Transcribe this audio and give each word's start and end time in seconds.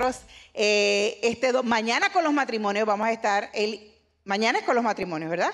nosotros 0.00 0.24
eh, 0.54 1.18
este 1.22 1.52
mañana 1.62 2.10
con 2.10 2.24
los 2.24 2.32
matrimonios 2.32 2.86
vamos 2.86 3.06
a 3.06 3.12
estar, 3.12 3.50
el, 3.52 3.92
mañana 4.24 4.58
es 4.58 4.64
con 4.64 4.74
los 4.74 4.82
matrimonios, 4.82 5.30
¿verdad? 5.30 5.52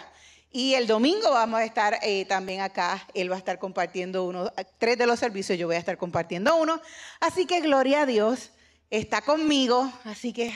Y 0.52 0.74
el 0.74 0.86
domingo 0.86 1.32
vamos 1.32 1.60
a 1.60 1.64
estar 1.64 1.98
eh, 2.02 2.24
también 2.26 2.60
acá. 2.60 3.06
Él 3.12 3.30
va 3.30 3.34
a 3.34 3.38
estar 3.38 3.58
compartiendo 3.58 4.24
uno, 4.24 4.52
tres 4.78 4.96
de 4.96 5.06
los 5.06 5.18
servicios, 5.18 5.58
yo 5.58 5.66
voy 5.66 5.76
a 5.76 5.80
estar 5.80 5.98
compartiendo 5.98 6.54
uno. 6.56 6.80
Así 7.20 7.44
que 7.44 7.60
gloria 7.60 8.02
a 8.02 8.06
Dios, 8.06 8.52
está 8.88 9.20
conmigo. 9.20 9.92
Así 10.04 10.32
que 10.32 10.54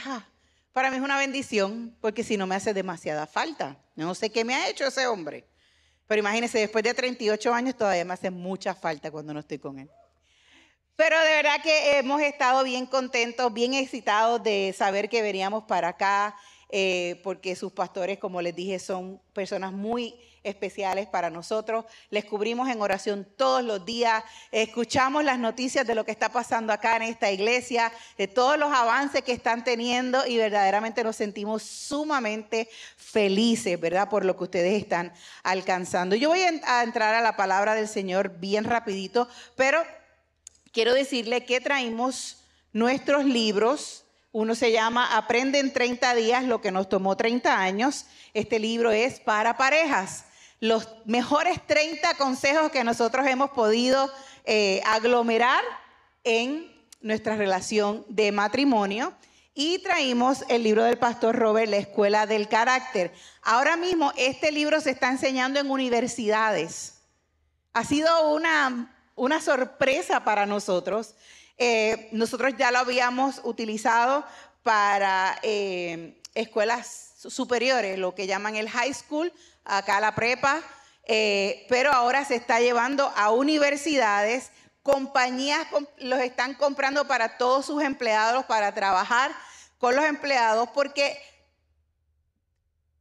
para 0.73 0.91
mí 0.91 0.97
es 0.97 1.03
una 1.03 1.19
bendición, 1.19 1.95
porque 2.01 2.23
si 2.23 2.37
no 2.37 2.47
me 2.47 2.55
hace 2.55 2.73
demasiada 2.73 3.27
falta. 3.27 3.77
No 3.97 4.15
sé 4.15 4.31
qué 4.31 4.45
me 4.45 4.55
ha 4.55 4.69
hecho 4.69 4.87
ese 4.87 5.07
hombre. 5.07 5.47
Pero 6.07 6.21
imagínense, 6.21 6.59
después 6.59 6.85
de 6.85 6.95
38 6.95 7.53
años 7.53 7.77
todavía 7.77 8.05
me 8.05 8.15
hace 8.15 8.31
mucha 8.31 8.75
falta 8.75 9.11
cuando 9.11 9.35
no 9.35 9.41
estoy 9.41 9.59
con 9.59 9.81
él. 9.81 9.91
Pero 10.97 11.19
de 11.19 11.31
verdad 11.31 11.63
que 11.63 11.99
hemos 11.99 12.21
estado 12.21 12.63
bien 12.65 12.87
contentos, 12.87 13.53
bien 13.53 13.75
excitados 13.75 14.43
de 14.43 14.75
saber 14.77 15.09
que 15.09 15.23
veníamos 15.23 15.65
para 15.65 15.89
acá, 15.89 16.37
eh, 16.69 17.21
porque 17.25 17.57
sus 17.57 17.73
pastores, 17.73 18.19
como 18.19 18.41
les 18.43 18.55
dije, 18.55 18.79
son 18.79 19.21
personas 19.33 19.73
muy 19.73 20.15
especiales 20.43 21.07
para 21.07 21.31
nosotros. 21.31 21.85
Les 22.11 22.25
cubrimos 22.25 22.69
en 22.69 22.81
oración 22.81 23.27
todos 23.37 23.63
los 23.63 23.85
días, 23.85 24.23
escuchamos 24.53 25.25
las 25.25 25.39
noticias 25.39 25.87
de 25.87 25.95
lo 25.95 26.05
que 26.05 26.13
está 26.13 26.31
pasando 26.31 26.73
acá 26.73 26.97
en 26.97 27.03
esta 27.03 27.31
iglesia, 27.31 27.93
de 28.17 28.29
todos 28.29 28.59
los 28.59 28.73
avances 28.73 29.23
que 29.23 29.33
están 29.33 29.65
teniendo 29.65 30.27
y 30.27 30.39
verdaderamente 30.39 31.05
nos 31.05 31.17
sentimos 31.17 31.63
sumamente 31.63 32.69
felices, 32.97 33.79
¿verdad? 33.79 34.09
Por 34.09 34.25
lo 34.25 34.37
que 34.37 34.45
ustedes 34.45 34.81
están 34.81 35.13
alcanzando. 35.43 36.17
Yo 36.17 36.31
voy 36.31 36.41
a 36.41 36.83
entrar 36.83 37.15
a 37.15 37.21
la 37.21 37.37
palabra 37.37 37.75
del 37.75 37.89
Señor 37.89 38.39
bien 38.39 38.65
rapidito, 38.65 39.29
pero 39.57 39.83
quiero 40.73 40.95
decirle 40.95 41.45
que 41.45 41.61
traímos 41.61 42.45
nuestros 42.73 43.25
libros 43.25 44.05
uno 44.33 44.55
se 44.55 44.71
llama 44.71 45.17
Aprende 45.17 45.59
en 45.59 45.73
30 45.73 46.15
días 46.15 46.45
lo 46.45 46.61
que 46.61 46.71
nos 46.71 46.89
tomó 46.89 47.17
30 47.17 47.59
años. 47.59 48.07
Este 48.33 48.61
libro 48.61 48.93
es 48.93 49.19
para 49.19 49.57
parejas. 49.57 50.25
Los 50.61 50.89
mejores 51.05 51.67
30 51.67 52.15
consejos 52.15 52.71
que 52.71 52.85
nosotros 52.85 53.27
hemos 53.27 53.51
podido 53.51 54.09
eh, 54.45 54.83
aglomerar 54.87 55.65
en 56.23 56.71
nuestra 57.01 57.35
relación 57.35 58.05
de 58.09 58.31
matrimonio. 58.31 59.13
Y 59.53 59.81
traímos 59.81 60.45
el 60.49 60.63
libro 60.63 60.85
del 60.85 60.97
pastor 60.97 61.35
Robert, 61.35 61.69
La 61.69 61.79
Escuela 61.79 62.27
del 62.27 62.49
Carácter. 62.49 63.13
Ahora 63.43 63.77
mismo 63.77 64.13
este 64.17 64.53
libro 64.53 64.81
se 64.81 64.91
está 64.91 65.09
enseñando 65.09 65.59
en 65.59 65.69
universidades. 65.69 67.01
Ha 67.73 67.85
sido 67.85 68.33
una, 68.33 68.95
una 69.21 69.41
sorpresa 69.41 70.25
para 70.25 70.47
nosotros 70.47 71.15
eh, 71.63 72.09
nosotros 72.13 72.55
ya 72.57 72.71
lo 72.71 72.79
habíamos 72.79 73.43
utilizado 73.45 74.25
para 74.63 75.39
eh, 75.43 76.19
escuelas 76.35 77.17
superiores, 77.29 77.99
lo 77.99 78.15
que 78.15 78.27
llaman 78.27 78.57
el 78.57 78.71
high 78.71 78.95
school, 78.95 79.31
acá 79.67 80.01
la 80.01 80.15
prepa, 80.15 80.63
eh, 81.05 81.67
pero 81.69 81.93
ahora 81.93 82.25
se 82.25 82.35
está 82.35 82.61
llevando 82.61 83.13
a 83.15 83.31
universidades, 83.31 84.53
compañías 84.83 85.67
los 85.99 86.21
están 86.21 86.55
comprando 86.55 87.07
para 87.07 87.37
todos 87.37 87.67
sus 87.67 87.83
empleados, 87.83 88.47
para 88.47 88.73
trabajar 88.73 89.31
con 89.77 89.95
los 89.95 90.07
empleados, 90.07 90.71
porque 90.71 91.21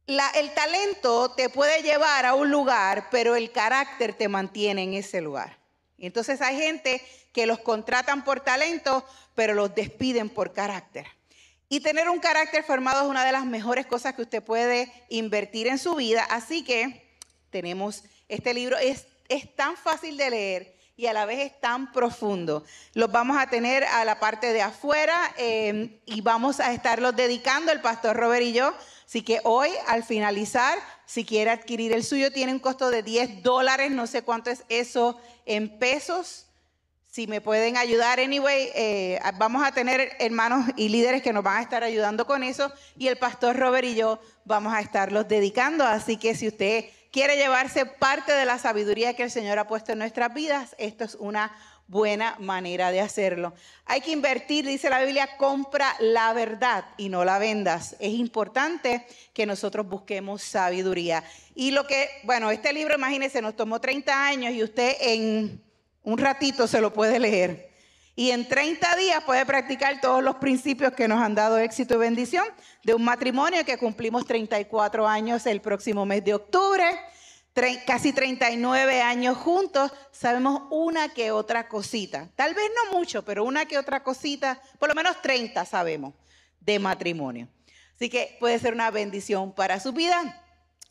el 0.06 0.52
talento 0.52 1.30
te 1.30 1.48
puede 1.48 1.80
llevar 1.80 2.26
a 2.26 2.34
un 2.34 2.50
lugar, 2.50 3.08
pero 3.10 3.36
el 3.36 3.50
carácter 3.52 4.12
te 4.12 4.28
mantiene 4.28 4.82
en 4.82 4.92
ese 4.92 5.22
lugar. 5.22 5.59
Entonces 6.06 6.40
hay 6.40 6.56
gente 6.56 7.02
que 7.32 7.46
los 7.46 7.60
contratan 7.60 8.24
por 8.24 8.40
talento, 8.40 9.04
pero 9.34 9.54
los 9.54 9.74
despiden 9.74 10.28
por 10.28 10.52
carácter. 10.52 11.06
Y 11.68 11.80
tener 11.80 12.08
un 12.08 12.18
carácter 12.18 12.64
formado 12.64 13.02
es 13.02 13.08
una 13.08 13.24
de 13.24 13.32
las 13.32 13.44
mejores 13.44 13.86
cosas 13.86 14.14
que 14.14 14.22
usted 14.22 14.42
puede 14.42 14.92
invertir 15.08 15.68
en 15.68 15.78
su 15.78 15.94
vida. 15.94 16.26
Así 16.28 16.64
que 16.64 17.16
tenemos 17.50 18.02
este 18.28 18.54
libro, 18.54 18.76
es, 18.76 19.06
es 19.28 19.54
tan 19.54 19.76
fácil 19.76 20.16
de 20.16 20.30
leer 20.30 20.80
y 20.96 21.06
a 21.06 21.12
la 21.12 21.24
vez 21.24 21.38
es 21.38 21.60
tan 21.60 21.92
profundo. 21.92 22.64
Los 22.92 23.10
vamos 23.10 23.38
a 23.38 23.48
tener 23.48 23.84
a 23.84 24.04
la 24.04 24.20
parte 24.20 24.52
de 24.52 24.62
afuera 24.62 25.16
eh, 25.38 26.00
y 26.04 26.20
vamos 26.20 26.60
a 26.60 26.72
estarlos 26.72 27.16
dedicando 27.16 27.72
el 27.72 27.80
pastor 27.80 28.16
Robert 28.16 28.42
y 28.42 28.52
yo. 28.52 28.74
Así 29.10 29.22
que 29.22 29.40
hoy, 29.42 29.70
al 29.88 30.04
finalizar, 30.04 30.78
si 31.04 31.24
quiere 31.24 31.50
adquirir 31.50 31.92
el 31.92 32.04
suyo, 32.04 32.30
tiene 32.30 32.52
un 32.52 32.60
costo 32.60 32.92
de 32.92 33.02
10 33.02 33.42
dólares, 33.42 33.90
no 33.90 34.06
sé 34.06 34.22
cuánto 34.22 34.50
es 34.50 34.62
eso 34.68 35.18
en 35.46 35.80
pesos. 35.80 36.46
Si 37.08 37.26
me 37.26 37.40
pueden 37.40 37.76
ayudar, 37.76 38.20
anyway, 38.20 38.70
eh, 38.72 39.18
vamos 39.36 39.66
a 39.66 39.72
tener 39.72 40.12
hermanos 40.20 40.64
y 40.76 40.90
líderes 40.90 41.22
que 41.22 41.32
nos 41.32 41.42
van 41.42 41.56
a 41.56 41.62
estar 41.62 41.82
ayudando 41.82 42.24
con 42.24 42.44
eso 42.44 42.72
y 42.96 43.08
el 43.08 43.18
pastor 43.18 43.56
Robert 43.56 43.84
y 43.84 43.96
yo 43.96 44.20
vamos 44.44 44.72
a 44.72 44.78
estarlos 44.78 45.26
dedicando. 45.26 45.84
Así 45.84 46.16
que 46.16 46.36
si 46.36 46.46
usted 46.46 46.84
quiere 47.10 47.36
llevarse 47.36 47.86
parte 47.86 48.30
de 48.32 48.44
la 48.44 48.58
sabiduría 48.60 49.14
que 49.14 49.24
el 49.24 49.32
Señor 49.32 49.58
ha 49.58 49.66
puesto 49.66 49.90
en 49.90 49.98
nuestras 49.98 50.32
vidas, 50.32 50.76
esto 50.78 51.02
es 51.02 51.16
una 51.16 51.50
buena 51.90 52.36
manera 52.38 52.92
de 52.92 53.00
hacerlo. 53.00 53.52
Hay 53.84 54.00
que 54.00 54.12
invertir, 54.12 54.64
dice 54.64 54.88
la 54.88 55.00
Biblia, 55.00 55.36
compra 55.36 55.96
la 55.98 56.32
verdad 56.32 56.84
y 56.96 57.08
no 57.08 57.24
la 57.24 57.40
vendas. 57.40 57.96
Es 57.98 58.12
importante 58.12 59.04
que 59.34 59.44
nosotros 59.44 59.88
busquemos 59.88 60.40
sabiduría. 60.42 61.24
Y 61.56 61.72
lo 61.72 61.88
que, 61.88 62.08
bueno, 62.22 62.52
este 62.52 62.72
libro, 62.72 62.94
imagínense, 62.94 63.42
nos 63.42 63.56
tomó 63.56 63.80
30 63.80 64.26
años 64.26 64.54
y 64.54 64.62
usted 64.62 64.96
en 65.00 65.60
un 66.04 66.18
ratito 66.18 66.68
se 66.68 66.80
lo 66.80 66.92
puede 66.92 67.18
leer. 67.18 67.70
Y 68.14 68.30
en 68.30 68.46
30 68.46 68.96
días 68.96 69.24
puede 69.24 69.44
practicar 69.44 70.00
todos 70.00 70.22
los 70.22 70.36
principios 70.36 70.92
que 70.92 71.08
nos 71.08 71.20
han 71.20 71.34
dado 71.34 71.58
éxito 71.58 71.94
y 71.94 71.98
bendición 71.98 72.44
de 72.84 72.94
un 72.94 73.02
matrimonio 73.02 73.64
que 73.64 73.78
cumplimos 73.78 74.26
34 74.26 75.08
años 75.08 75.44
el 75.46 75.60
próximo 75.60 76.06
mes 76.06 76.24
de 76.24 76.34
octubre, 76.34 76.84
casi 77.86 78.12
39 78.12 79.02
años 79.02 79.36
juntos, 79.36 79.92
sabemos 80.12 80.62
una 80.70 81.08
que 81.10 81.30
otra 81.30 81.68
cosita. 81.68 82.28
Tal 82.36 82.54
vez 82.54 82.70
no 82.74 82.98
mucho, 82.98 83.24
pero 83.24 83.44
una 83.44 83.66
que 83.66 83.78
otra 83.78 84.02
cosita, 84.02 84.60
por 84.78 84.88
lo 84.88 84.94
menos 84.94 85.20
30 85.20 85.64
sabemos 85.64 86.14
de 86.60 86.78
matrimonio. 86.78 87.48
Así 87.96 88.08
que 88.08 88.36
puede 88.40 88.58
ser 88.58 88.72
una 88.72 88.90
bendición 88.90 89.52
para 89.52 89.80
su 89.80 89.92
vida. 89.92 90.42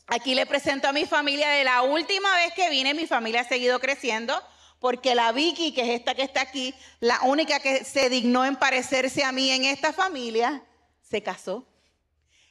Aquí 0.06 0.34
le 0.34 0.46
presento 0.46 0.88
a 0.88 0.92
mi 0.92 1.06
familia 1.06 1.48
de 1.50 1.64
la 1.64 1.82
última 1.82 2.34
vez 2.36 2.52
que 2.54 2.70
vine, 2.70 2.94
mi 2.94 3.06
familia 3.06 3.40
ha 3.40 3.44
seguido 3.44 3.80
creciendo 3.80 4.40
porque 4.80 5.14
la 5.14 5.30
Vicky, 5.30 5.72
que 5.72 5.82
es 5.82 6.00
esta 6.00 6.14
que 6.14 6.22
está 6.22 6.40
aquí, 6.40 6.74
la 7.00 7.20
única 7.22 7.60
que 7.60 7.84
se 7.84 8.08
dignó 8.08 8.44
en 8.44 8.56
parecerse 8.56 9.22
a 9.22 9.30
mí 9.30 9.50
en 9.50 9.66
esta 9.66 9.92
familia, 9.92 10.64
se 11.02 11.22
casó. 11.22 11.66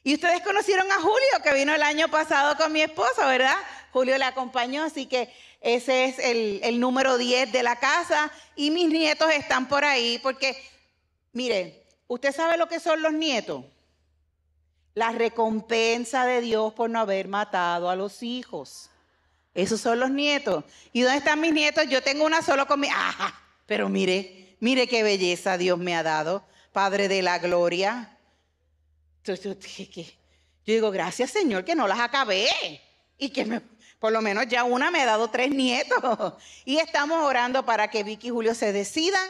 Y 0.10 0.16
ustedes 0.16 0.42
conocieron 0.42 0.92
a 0.92 0.96
Julio, 0.96 1.44
que 1.44 1.54
vino 1.54 1.72
el 1.72 1.84
año 1.84 2.08
pasado 2.08 2.58
con 2.58 2.74
mi 2.74 2.82
esposa, 2.82 3.28
¿verdad? 3.28 3.56
Julio 3.92 4.18
le 4.18 4.24
acompañó, 4.26 4.84
así 4.84 5.06
que 5.06 5.32
ese 5.62 6.06
es 6.06 6.18
el, 6.18 6.62
el 6.64 6.80
número 6.80 7.20
10 7.20 7.52
de 7.52 7.62
la 7.62 7.76
casa. 7.76 8.32
Y 8.56 8.72
mis 8.72 8.90
nietos 8.90 9.30
están 9.32 9.68
por 9.68 9.86
ahí, 9.86 10.20
porque, 10.24 10.60
mire, 11.32 11.86
¿usted 12.08 12.34
sabe 12.34 12.58
lo 12.58 12.68
que 12.68 12.80
son 12.80 13.04
los 13.04 13.14
nietos? 13.14 13.66
La 14.96 15.12
recompensa 15.12 16.26
de 16.26 16.42
Dios 16.42 16.74
por 16.74 16.90
no 16.90 17.02
haber 17.02 17.28
matado 17.28 17.88
a 17.88 17.96
los 17.96 18.24
hijos. 18.24 18.90
Esos 19.54 19.80
son 19.80 20.00
los 20.00 20.10
nietos. 20.10 20.64
¿Y 20.92 21.02
dónde 21.02 21.20
están 21.20 21.40
mis 21.40 21.54
nietos? 21.54 21.86
Yo 21.88 22.02
tengo 22.02 22.26
una 22.26 22.42
solo 22.42 22.66
con 22.66 22.80
mi... 22.80 22.88
¡Ajá! 22.88 23.40
Pero 23.68 23.90
mire, 23.90 24.56
mire 24.60 24.88
qué 24.88 25.04
belleza 25.04 25.60
Dios 25.60 25.78
me 25.78 25.96
ha 25.96 26.02
dado, 26.02 26.44
Padre 26.74 27.10
de 27.10 27.22
la 27.22 27.38
gloria. 27.38 28.16
Yo 29.24 30.74
digo, 30.74 30.92
gracias 30.92 31.32
Señor 31.32 31.66
que 31.66 31.76
no 31.76 31.88
las 31.88 32.00
acabé. 32.00 32.48
Y 33.18 33.30
que 33.30 33.46
me, 33.46 33.62
por 34.00 34.12
lo 34.14 34.22
menos 34.22 34.48
ya 34.48 34.64
una 34.64 34.92
me 34.92 35.02
ha 35.02 35.06
dado 35.06 35.30
tres 35.30 35.52
nietos. 35.52 36.34
Y 36.66 36.78
estamos 36.78 37.24
orando 37.24 37.66
para 37.66 37.90
que 37.90 38.04
Vicky 38.04 38.28
y 38.28 38.32
Julio 38.32 38.56
se 38.56 38.72
decidan 38.72 39.30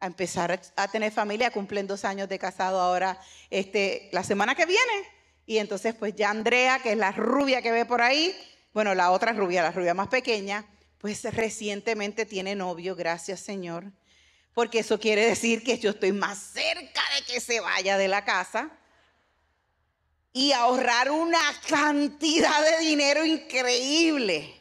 a 0.00 0.06
empezar 0.06 0.60
a 0.76 0.88
tener 0.88 1.12
familia. 1.12 1.50
Cumplen 1.50 1.86
dos 1.86 2.04
años 2.04 2.28
de 2.28 2.38
casado 2.38 2.80
ahora, 2.80 3.18
este, 3.50 4.10
la 4.12 4.22
semana 4.22 4.54
que 4.54 4.66
viene. 4.66 5.18
Y 5.46 5.58
entonces 5.58 5.94
pues 5.94 6.14
ya 6.14 6.28
Andrea, 6.28 6.80
que 6.80 6.92
es 6.92 6.98
la 6.98 7.12
rubia 7.12 7.62
que 7.62 7.72
ve 7.72 7.86
por 7.86 8.02
ahí, 8.02 8.36
bueno, 8.74 8.94
la 8.94 9.10
otra 9.10 9.32
rubia, 9.32 9.62
la 9.62 9.72
rubia 9.72 9.94
más 9.94 10.08
pequeña, 10.08 10.66
pues 10.98 11.24
recientemente 11.34 12.26
tiene 12.26 12.54
novio, 12.54 12.94
gracias 12.94 13.40
Señor, 13.40 13.90
porque 14.52 14.80
eso 14.80 15.00
quiere 15.00 15.24
decir 15.24 15.64
que 15.64 15.78
yo 15.78 15.90
estoy 15.90 16.12
más 16.12 16.38
cerca 16.38 17.00
de 17.16 17.32
que 17.32 17.40
se 17.40 17.60
vaya 17.60 17.96
de 17.96 18.08
la 18.08 18.26
casa 18.26 18.70
y 20.32 20.52
ahorrar 20.52 21.10
una 21.10 21.40
cantidad 21.68 22.62
de 22.62 22.78
dinero 22.84 23.24
increíble. 23.24 24.54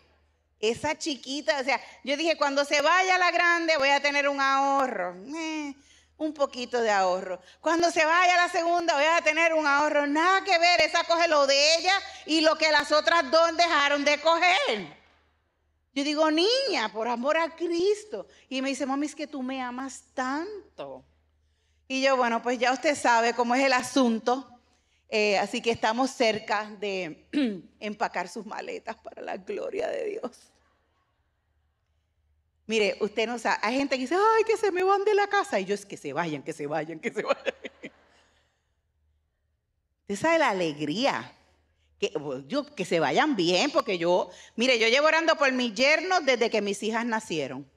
Esa 0.60 0.98
chiquita, 0.98 1.60
o 1.60 1.64
sea, 1.64 1.80
yo 2.04 2.18
dije, 2.18 2.36
cuando 2.36 2.66
se 2.66 2.82
vaya 2.82 3.18
la 3.18 3.32
grande 3.32 3.78
voy 3.78 3.90
a 3.90 4.02
tener 4.02 4.28
un 4.28 4.42
ahorro. 4.42 5.16
Eh, 5.36 5.76
un 6.18 6.34
poquito 6.34 6.82
de 6.82 6.90
ahorro. 6.90 7.40
Cuando 7.62 7.92
se 7.92 8.04
vaya 8.04 8.36
la 8.38 8.50
segunda 8.50 8.96
voy 8.96 9.06
a 9.06 9.22
tener 9.22 9.54
un 9.54 9.68
ahorro. 9.68 10.08
Nada 10.08 10.44
que 10.44 10.58
ver, 10.58 10.82
esa 10.82 11.04
coge 11.04 11.28
lo 11.28 11.46
de 11.46 11.78
ella 11.78 11.94
y 12.26 12.42
lo 12.42 12.58
que 12.58 12.72
las 12.72 12.92
otras 12.92 13.30
dos 13.30 13.56
dejaron 13.56 14.04
de 14.04 14.20
coger. 14.20 14.98
Yo 15.94 16.04
digo, 16.04 16.30
niña, 16.30 16.92
por 16.92 17.08
amor 17.08 17.38
a 17.38 17.56
Cristo. 17.56 18.28
Y 18.50 18.62
me 18.62 18.70
dice, 18.70 18.86
mami, 18.86 19.06
es 19.06 19.16
que 19.16 19.28
tú 19.28 19.42
me 19.42 19.62
amas 19.62 20.04
tanto. 20.14 21.04
Y 21.88 22.02
yo, 22.02 22.18
bueno, 22.18 22.42
pues 22.42 22.60
ya 22.60 22.72
usted 22.72 22.96
sabe 22.96 23.34
cómo 23.34 23.56
es 23.56 23.64
el 23.64 23.74
asunto. 23.74 24.57
Eh, 25.10 25.38
así 25.38 25.62
que 25.62 25.72
estamos 25.72 26.12
cerca 26.12 26.70
de 26.80 27.28
empacar 27.80 28.28
sus 28.28 28.46
maletas 28.46 28.98
para 28.98 29.22
la 29.22 29.38
gloria 29.38 29.88
de 29.88 30.06
Dios. 30.06 30.52
Mire, 32.66 32.98
usted 33.00 33.28
no 33.28 33.40
sabe, 33.40 33.58
hay 33.62 33.78
gente 33.78 33.96
que 33.96 34.02
dice, 34.02 34.16
ay, 34.16 34.44
que 34.44 34.58
se 34.58 34.72
me 34.72 34.84
van 34.84 35.06
de 35.06 35.16
la 35.16 35.28
casa. 35.28 35.58
Y 35.60 35.66
yo 35.66 35.74
es 35.74 35.86
que 35.86 35.96
se 35.96 36.12
vayan, 36.12 36.44
que 36.44 36.52
se 36.52 36.68
vayan, 36.68 37.00
que 37.00 37.14
se 37.14 37.24
vayan. 37.24 37.38
Usted 40.02 40.16
sabe 40.16 40.40
la 40.40 40.50
alegría. 40.50 41.34
Que, 41.98 42.12
yo, 42.46 42.66
que 42.76 42.86
se 42.86 43.00
vayan 43.00 43.36
bien, 43.36 43.72
porque 43.72 43.98
yo, 43.98 44.30
mire, 44.56 44.78
yo 44.78 44.88
llevo 44.88 45.08
orando 45.08 45.36
por 45.36 45.52
mis 45.54 45.74
yernos 45.74 46.24
desde 46.26 46.50
que 46.50 46.62
mis 46.62 46.84
hijas 46.84 47.06
nacieron. 47.06 47.68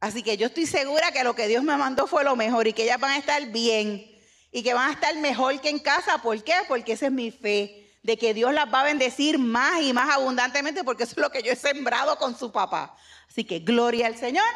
Así 0.00 0.22
que 0.22 0.36
yo 0.36 0.48
estoy 0.48 0.66
segura 0.66 1.12
que 1.12 1.24
lo 1.24 1.34
que 1.34 1.48
Dios 1.48 1.64
me 1.64 1.76
mandó 1.76 2.06
fue 2.06 2.24
lo 2.24 2.36
mejor 2.36 2.66
y 2.66 2.72
que 2.72 2.82
ellas 2.82 3.00
van 3.00 3.12
a 3.12 3.18
estar 3.18 3.50
bien 3.50 4.15
y 4.56 4.62
que 4.62 4.72
van 4.72 4.88
a 4.88 4.92
estar 4.94 5.14
mejor 5.16 5.60
que 5.60 5.68
en 5.68 5.78
casa. 5.78 6.16
¿Por 6.22 6.42
qué? 6.42 6.54
Porque 6.66 6.92
esa 6.92 7.06
es 7.06 7.12
mi 7.12 7.30
fe, 7.30 7.92
de 8.02 8.16
que 8.16 8.32
Dios 8.32 8.54
las 8.54 8.72
va 8.72 8.80
a 8.80 8.84
bendecir 8.84 9.38
más 9.38 9.82
y 9.82 9.92
más 9.92 10.08
abundantemente 10.08 10.82
porque 10.82 11.02
eso 11.02 11.12
es 11.12 11.18
lo 11.18 11.30
que 11.30 11.42
yo 11.42 11.52
he 11.52 11.56
sembrado 11.56 12.16
con 12.16 12.38
su 12.38 12.50
papá. 12.50 12.96
Así 13.28 13.44
que 13.44 13.58
gloria 13.58 14.06
al 14.06 14.16
Señor. 14.16 14.46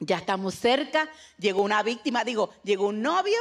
Ya 0.00 0.18
estamos 0.18 0.56
cerca. 0.56 1.08
Llegó 1.38 1.62
una 1.62 1.82
víctima, 1.82 2.24
digo, 2.24 2.52
llegó 2.62 2.88
un 2.88 3.00
novio. 3.00 3.38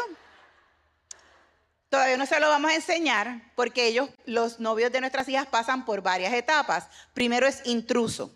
Todavía 1.90 2.16
no 2.16 2.26
se 2.26 2.40
lo 2.40 2.48
vamos 2.48 2.72
a 2.72 2.76
enseñar 2.76 3.52
porque 3.56 3.88
ellos, 3.88 4.10
los 4.26 4.62
novios 4.62 4.94
de 4.94 5.02
nuestras 5.02 5.28
hijas, 5.28 5.46
pasan 5.48 5.84
por 5.84 6.02
varias 6.02 6.32
etapas. 6.32 6.88
Primero 7.14 7.48
es 7.48 7.62
intruso. 7.66 8.32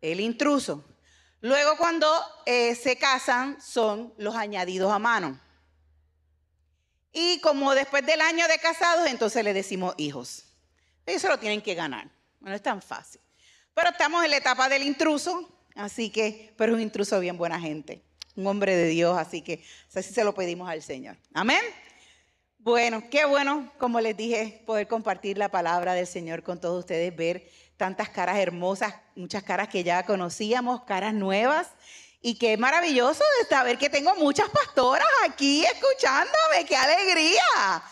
El 0.00 0.20
intruso. 0.20 0.84
Luego 1.40 1.76
cuando 1.76 2.08
eh, 2.46 2.76
se 2.76 2.96
casan 2.96 3.60
son 3.60 4.14
los 4.18 4.36
añadidos 4.36 4.92
a 4.92 5.00
mano. 5.00 5.47
Y 7.20 7.40
como 7.40 7.74
después 7.74 8.06
del 8.06 8.20
año 8.20 8.46
de 8.46 8.58
casados, 8.58 9.08
entonces 9.08 9.42
le 9.42 9.52
decimos 9.52 9.92
hijos. 9.96 10.44
Eso 11.04 11.26
lo 11.26 11.36
tienen 11.40 11.60
que 11.60 11.74
ganar. 11.74 12.08
No 12.38 12.54
es 12.54 12.62
tan 12.62 12.80
fácil. 12.80 13.20
Pero 13.74 13.90
estamos 13.90 14.24
en 14.24 14.30
la 14.30 14.36
etapa 14.36 14.68
del 14.68 14.84
intruso, 14.84 15.50
así 15.74 16.10
que, 16.10 16.54
pero 16.56 16.72
es 16.72 16.76
un 16.76 16.82
intruso 16.82 17.18
bien 17.18 17.36
buena 17.36 17.58
gente, 17.58 18.04
un 18.36 18.46
hombre 18.46 18.76
de 18.76 18.86
Dios, 18.86 19.18
así 19.18 19.42
que 19.42 19.64
así 19.92 20.14
se 20.14 20.22
lo 20.22 20.32
pedimos 20.32 20.70
al 20.70 20.80
Señor. 20.80 21.16
Amén. 21.34 21.60
Bueno, 22.58 23.02
qué 23.10 23.24
bueno, 23.24 23.72
como 23.78 24.00
les 24.00 24.16
dije, 24.16 24.62
poder 24.64 24.86
compartir 24.86 25.38
la 25.38 25.48
palabra 25.48 25.94
del 25.94 26.06
Señor 26.06 26.44
con 26.44 26.60
todos 26.60 26.78
ustedes, 26.78 27.16
ver 27.16 27.50
tantas 27.76 28.10
caras 28.10 28.38
hermosas, 28.38 28.94
muchas 29.16 29.42
caras 29.42 29.68
que 29.68 29.82
ya 29.82 30.04
conocíamos, 30.04 30.84
caras 30.84 31.14
nuevas. 31.14 31.66
Y 32.20 32.34
qué 32.34 32.56
maravilloso 32.56 33.22
de 33.40 33.48
saber 33.48 33.78
que 33.78 33.90
tengo 33.90 34.14
muchas 34.16 34.48
pastoras 34.50 35.08
aquí 35.24 35.64
escuchándome, 35.64 36.64
qué 36.66 36.76
alegría. 36.76 37.82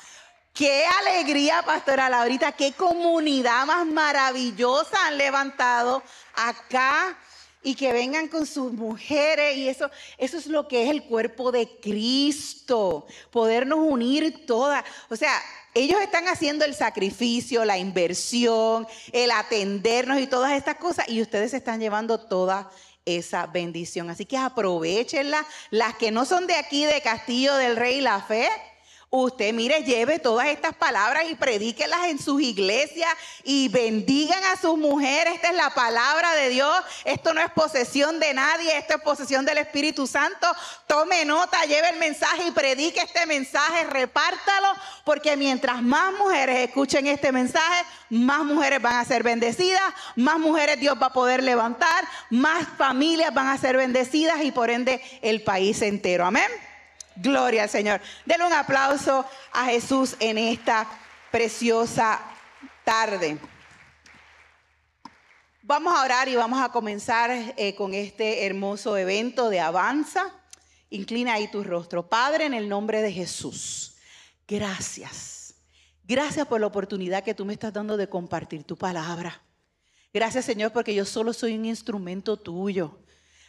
Qué 0.53 0.87
alegría, 1.01 1.63
pastora 1.63 2.09
Laurita, 2.09 2.53
qué 2.53 2.73
comunidad 2.73 3.67
más 3.67 3.87
maravillosa 3.87 5.07
han 5.07 5.19
levantado 5.19 6.03
acá 6.35 7.19
y 7.63 7.75
que 7.75 7.93
vengan 7.93 8.29
con 8.29 8.47
sus 8.47 8.73
mujeres 8.73 9.57
y 9.59 9.69
eso, 9.69 9.91
eso 10.17 10.39
es 10.39 10.47
lo 10.47 10.67
que 10.67 10.85
es 10.85 10.91
el 10.91 11.03
cuerpo 11.05 11.53
de 11.53 11.79
Cristo, 11.81 13.07
podernos 13.31 13.81
unir 13.81 14.47
todas. 14.47 14.83
O 15.11 15.17
sea, 15.17 15.31
ellos 15.75 16.01
están 16.01 16.27
haciendo 16.27 16.65
el 16.65 16.75
sacrificio, 16.75 17.67
la 17.67 17.77
inversión, 17.77 18.87
el 19.13 19.31
atendernos 19.33 20.21
y 20.21 20.27
todas 20.27 20.53
estas 20.53 20.77
cosas 20.77 21.07
y 21.07 21.21
ustedes 21.21 21.53
están 21.53 21.81
llevando 21.81 22.19
toda 22.19 22.71
esa 23.07 23.47
bendición. 23.47 24.11
Así 24.11 24.27
que 24.27 24.37
aprovechenla. 24.37 25.47
Las 25.71 25.95
que 25.95 26.11
no 26.11 26.27
son 26.27 26.47
de 26.47 26.57
aquí, 26.57 26.85
de 26.85 27.01
Castillo 27.01 27.55
del 27.55 27.77
Rey 27.77 28.01
La 28.01 28.21
Fe, 28.21 28.49
Usted, 29.19 29.55
mire, 29.55 29.83
lleve 29.83 30.19
todas 30.19 30.49
estas 30.49 30.75
palabras 30.75 31.25
y 31.31 31.35
predíquelas 31.37 32.09
en 32.09 32.19
sus 32.19 32.43
iglesias 32.43 33.09
y 33.45 33.69
bendigan 33.69 34.45
a 34.45 34.61
sus 34.61 34.77
mujeres. 34.77 35.37
Esta 35.37 35.49
es 35.49 35.57
la 35.57 35.71
palabra 35.71 36.35
de 36.35 36.51
Dios. 36.51 36.77
Esto 37.03 37.33
no 37.33 37.41
es 37.41 37.51
posesión 37.53 38.21
de 38.21 38.35
nadie, 38.35 38.77
esto 38.77 38.97
es 38.97 39.01
posesión 39.01 39.47
del 39.47 39.57
Espíritu 39.57 40.07
Santo. 40.07 40.47
Tome 40.87 41.25
nota, 41.25 41.65
lleve 41.65 41.89
el 41.89 41.99
mensaje 41.99 42.47
y 42.47 42.51
predique 42.51 43.01
este 43.01 43.25
mensaje, 43.25 43.85
repártalo, 43.85 44.69
porque 45.03 45.35
mientras 45.35 45.83
más 45.83 46.13
mujeres 46.13 46.69
escuchen 46.69 47.07
este 47.07 47.33
mensaje, 47.33 47.87
más 48.11 48.45
mujeres 48.45 48.83
van 48.83 48.97
a 48.97 49.05
ser 49.07 49.23
bendecidas, 49.23 49.95
más 50.15 50.39
mujeres 50.39 50.79
Dios 50.79 50.95
va 51.01 51.07
a 51.07 51.13
poder 51.15 51.43
levantar, 51.43 52.05
más 52.29 52.69
familias 52.77 53.33
van 53.33 53.47
a 53.47 53.57
ser 53.57 53.79
bendecidas 53.79 54.43
y 54.43 54.53
por 54.53 54.69
ende 54.69 55.01
el 55.23 55.43
país 55.43 55.81
entero. 55.81 56.27
Amén. 56.27 56.66
Gloria 57.17 57.65
al 57.65 57.71
Señor. 57.71 58.01
Denle 58.25 58.47
un 58.47 58.53
aplauso 58.53 59.25
a 59.53 59.67
Jesús 59.67 60.17
en 60.21 60.39
esta 60.39 60.87
preciosa 61.31 62.21
tarde. 62.85 63.39
Vamos 65.63 65.97
a 65.97 66.05
orar 66.05 66.29
y 66.29 66.37
vamos 66.37 66.63
a 66.63 66.69
comenzar 66.69 67.31
eh, 67.57 67.75
con 67.75 67.93
este 67.93 68.47
hermoso 68.47 68.97
evento 68.97 69.49
de 69.49 69.61
avanza. 69.61 70.33
Inclina 70.91 71.35
ahí 71.35 71.49
tu 71.49 71.65
rostro. 71.65 72.09
Padre, 72.09 72.45
en 72.45 72.55
el 72.55 72.69
nombre 72.69 73.03
de 73.03 73.11
Jesús, 73.11 73.97
gracias. 74.47 75.55
Gracias 76.05 76.47
por 76.47 76.61
la 76.61 76.69
oportunidad 76.69 77.25
que 77.25 77.35
tú 77.35 77.45
me 77.45 77.53
estás 77.53 77.73
dando 77.73 77.97
de 77.97 78.09
compartir 78.09 78.63
tu 78.63 78.77
palabra. 78.77 79.43
Gracias, 80.15 80.45
Señor, 80.45 80.73
porque 80.73 80.95
yo 80.95 81.05
solo 81.05 81.33
soy 81.33 81.57
un 81.57 81.65
instrumento 81.65 82.37
tuyo. 82.37 83.01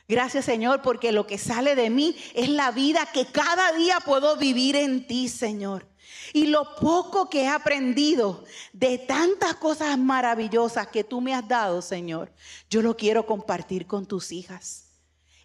Gracias 0.10 0.46
Señor, 0.46 0.82
porque 0.82 1.12
lo 1.12 1.28
que 1.28 1.38
sale 1.38 1.76
de 1.76 1.90
mí 1.90 2.16
es 2.34 2.48
la 2.48 2.72
vida 2.72 3.10
que 3.14 3.26
cada 3.26 3.74
día 3.74 3.98
puedo 4.06 4.38
vivir 4.38 4.78
en 4.78 5.06
ti, 5.06 5.28
Señor. 5.28 5.86
Y 6.32 6.48
lo 6.48 6.76
poco 6.76 7.30
que 7.30 7.44
he 7.44 7.48
aprendido 7.48 8.46
de 8.72 8.98
tantas 8.98 9.56
cosas 9.56 9.98
maravillosas 9.98 10.88
que 10.88 11.04
tú 11.04 11.20
me 11.20 11.34
has 11.34 11.46
dado, 11.48 11.82
Señor, 11.82 12.32
yo 12.70 12.82
lo 12.82 12.96
quiero 12.96 13.26
compartir 13.26 13.86
con 13.86 14.06
tus 14.06 14.32
hijas 14.32 14.86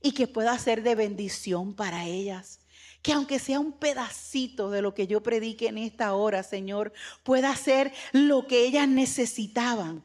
y 0.01 0.13
que 0.13 0.29
pueda 0.29 0.57
ser 0.59 0.83
de 0.85 0.95
bendición 0.95 1.75
para 1.75 2.07
ellas. 2.07 2.61
Que 3.03 3.13
aunque 3.13 3.41
sea 3.41 3.59
un 3.59 3.73
pedacito 3.73 4.71
de 4.71 4.81
lo 4.81 4.95
que 4.95 5.09
yo 5.09 5.25
predique 5.25 5.67
en 5.67 5.79
esta 5.79 6.15
hora, 6.15 6.45
Señor, 6.45 6.93
pueda 7.25 7.55
ser 7.57 7.93
lo 8.13 8.47
que 8.47 8.65
ellas 8.65 8.87
necesitaban 8.87 10.05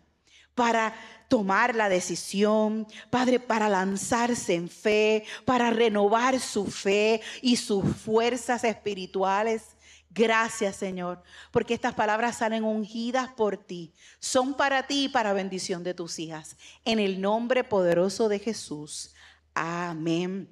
para 0.57 0.95
tomar 1.27 1.75
la 1.75 1.87
decisión, 1.87 2.87
Padre, 3.11 3.39
para 3.39 3.69
lanzarse 3.69 4.55
en 4.55 4.69
fe, 4.69 5.23
para 5.45 5.69
renovar 5.69 6.39
su 6.39 6.65
fe 6.65 7.21
y 7.43 7.57
sus 7.57 7.85
fuerzas 7.95 8.63
espirituales. 8.63 9.61
Gracias, 10.09 10.77
Señor, 10.77 11.21
porque 11.51 11.75
estas 11.75 11.93
palabras 11.93 12.37
salen 12.37 12.63
ungidas 12.63 13.29
por 13.33 13.55
ti. 13.55 13.93
Son 14.19 14.55
para 14.55 14.87
ti 14.87 15.05
y 15.05 15.09
para 15.09 15.31
bendición 15.31 15.83
de 15.83 15.93
tus 15.93 16.17
hijas. 16.17 16.57
En 16.85 16.97
el 16.97 17.21
nombre 17.21 17.63
poderoso 17.63 18.27
de 18.29 18.39
Jesús. 18.39 19.13
Amén 19.53 20.51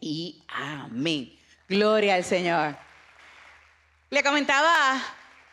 y 0.00 0.44
amén. 0.48 1.32
Gloria 1.66 2.16
al 2.16 2.24
Señor. 2.24 2.76
Le 4.10 4.22
comentaba 4.22 5.00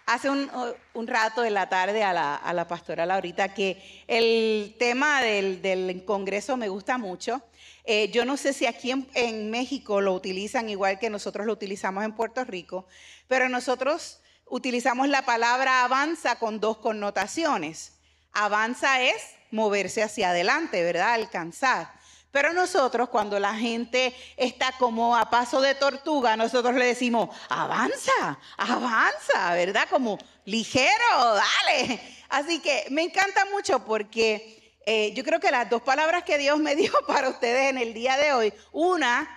hace 0.08 0.30
un, 0.30 1.08
rato 1.08 1.44
en 1.44 1.54
la 1.54 1.70
tarde 1.70 2.04
a 2.04 2.14
la, 2.14 2.36
a 2.36 2.54
la, 2.54 2.68
pastora 2.68 3.06
Laurita 3.06 3.54
que 3.54 4.04
el 4.08 4.76
tema 4.80 5.22
del, 5.22 6.04
Congreso 6.06 6.58
me 6.58 6.70
gusta 6.70 6.98
mucho. 6.98 7.44
Eh, 7.84 8.10
yo 8.10 8.26
no 8.26 8.38
sé 8.38 8.54
si 8.54 8.66
aquí 8.66 8.92
en, 8.92 9.52
México 9.52 10.02
lo 10.02 10.14
utilizan 10.14 10.70
igual 10.70 10.98
que 10.98 11.10
nosotros 11.10 11.46
lo 11.46 11.54
utilizamos 11.54 12.04
en 12.04 12.14
Puerto 12.14 12.44
Rico, 12.46 12.88
pero 13.28 13.50
nosotros 13.50 14.22
utilizamos 14.46 15.10
la 15.10 15.24
palabra 15.24 15.84
avanza 15.84 16.40
con 16.40 16.60
dos 16.60 16.78
connotaciones. 16.78 17.94
Avanza 18.32 19.02
es 19.02 19.22
moverse 19.52 20.04
hacia 20.04 20.30
adelante, 20.30 20.84
¿verdad? 20.84 21.14
Alcanzar. 21.14 21.97
Pero 22.38 22.54
nosotros, 22.54 23.10
cuando 23.10 23.40
la 23.40 23.56
gente 23.56 24.16
está 24.36 24.72
como 24.74 25.18
a 25.18 25.28
paso 25.28 25.60
de 25.60 25.74
tortuga, 25.74 26.38
nosotros 26.38 26.76
le 26.76 26.86
decimos, 26.86 27.36
avanza, 27.50 28.38
avanza, 28.58 29.56
¿verdad? 29.56 29.88
Como 29.90 30.20
ligero, 30.46 30.94
dale. 31.34 32.00
Así 32.30 32.60
que 32.60 32.86
me 32.92 33.02
encanta 33.02 33.46
mucho 33.46 33.84
porque 33.84 34.78
eh, 34.86 35.14
yo 35.16 35.24
creo 35.24 35.40
que 35.40 35.50
las 35.50 35.68
dos 35.68 35.82
palabras 35.82 36.26
que 36.26 36.38
Dios 36.38 36.60
me 36.60 36.76
dio 36.76 36.92
para 37.08 37.30
ustedes 37.30 37.72
en 37.72 37.80
el 37.80 37.96
día 37.96 38.18
de 38.18 38.32
hoy, 38.34 38.54
una 38.72 39.28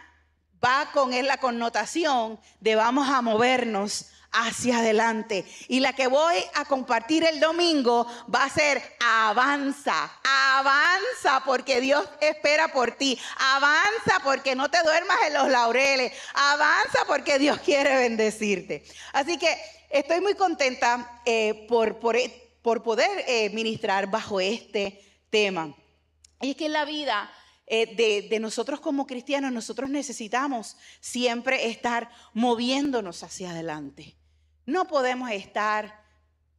va 0.63 0.91
con 0.93 1.11
la 1.27 1.39
connotación 1.39 2.39
de 2.61 2.75
vamos 2.75 3.09
a 3.09 3.23
movernos 3.23 4.11
hacia 4.33 4.79
adelante. 4.79 5.45
Y 5.69 5.81
la 5.81 5.93
que 5.93 6.07
voy 6.07 6.37
a 6.55 6.65
compartir 6.65 7.25
el 7.25 7.41
domingo 7.41 8.07
va 8.33 8.45
a 8.45 8.51
ser 8.51 8.83
avanza, 9.01 10.19
avanza 10.23 11.43
porque 11.45 11.81
Dios 11.81 12.05
espera 12.21 12.69
por 12.69 12.93
ti, 12.93 13.19
avanza 13.39 14.21
porque 14.23 14.55
no 14.55 14.71
te 14.71 14.83
duermas 14.83 15.17
en 15.27 15.35
los 15.35 15.49
laureles, 15.49 16.13
avanza 16.35 17.01
porque 17.07 17.39
Dios 17.39 17.59
quiere 17.61 17.97
bendecirte. 17.97 18.85
Así 19.13 19.39
que 19.39 19.57
estoy 19.91 20.21
muy 20.21 20.35
contenta 20.35 21.21
eh, 21.25 21.67
por, 21.69 21.99
por, 21.99 22.83
poder 22.83 23.25
eh, 23.27 23.51
ministrar 23.51 24.11
bajo 24.11 24.41
este 24.41 25.01
tema. 25.31 25.75
Y 26.41 26.51
es 26.51 26.57
que 26.57 26.67
en 26.67 26.73
la 26.73 26.85
vida 26.85 27.31
eh, 27.67 27.95
de, 27.95 28.29
de 28.29 28.41
nosotros 28.41 28.81
como 28.81 29.07
cristianos, 29.07 29.53
nosotros 29.53 29.91
necesitamos 29.91 30.77
siempre 31.01 31.69
estar 31.69 32.11
moviéndonos 32.33 33.23
hacia 33.23 33.51
adelante. 33.51 34.20
No 34.71 34.87
podemos 34.87 35.29
estar 35.33 36.05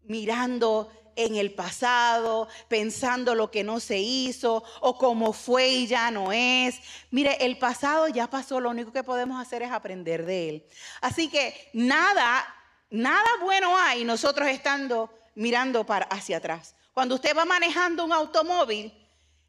mirando 0.04 0.92
en 1.16 1.38
el 1.38 1.54
pasado, 1.54 2.50
pensando 2.68 3.36
lo 3.36 3.50
que 3.50 3.64
no 3.64 3.80
se 3.80 4.00
hizo 4.00 4.66
o 4.82 4.98
cómo 4.98 5.32
fue 5.32 5.70
y 5.70 5.88
ya 5.88 6.12
no 6.12 6.34
es. 6.34 6.78
Mire, 7.10 7.38
el 7.40 7.58
pasado 7.58 8.10
ya 8.10 8.30
pasó, 8.30 8.60
lo 8.60 8.70
único 8.70 8.92
que 8.92 9.02
podemos 9.02 9.42
hacer 9.42 9.62
es 9.62 9.72
aprender 9.72 10.26
de 10.26 10.50
él. 10.50 10.68
Así 11.00 11.30
que 11.30 11.70
nada, 11.72 12.46
nada 12.90 13.30
bueno 13.40 13.78
hay 13.78 14.04
nosotros 14.04 14.50
estando 14.50 15.10
mirando 15.36 15.86
para 15.86 16.06
hacia 16.08 16.38
atrás. 16.38 16.76
Cuando 16.94 17.16
usted 17.16 17.34
va 17.34 17.46
manejando 17.46 18.04
un 18.04 18.12
automóvil, 18.12 18.92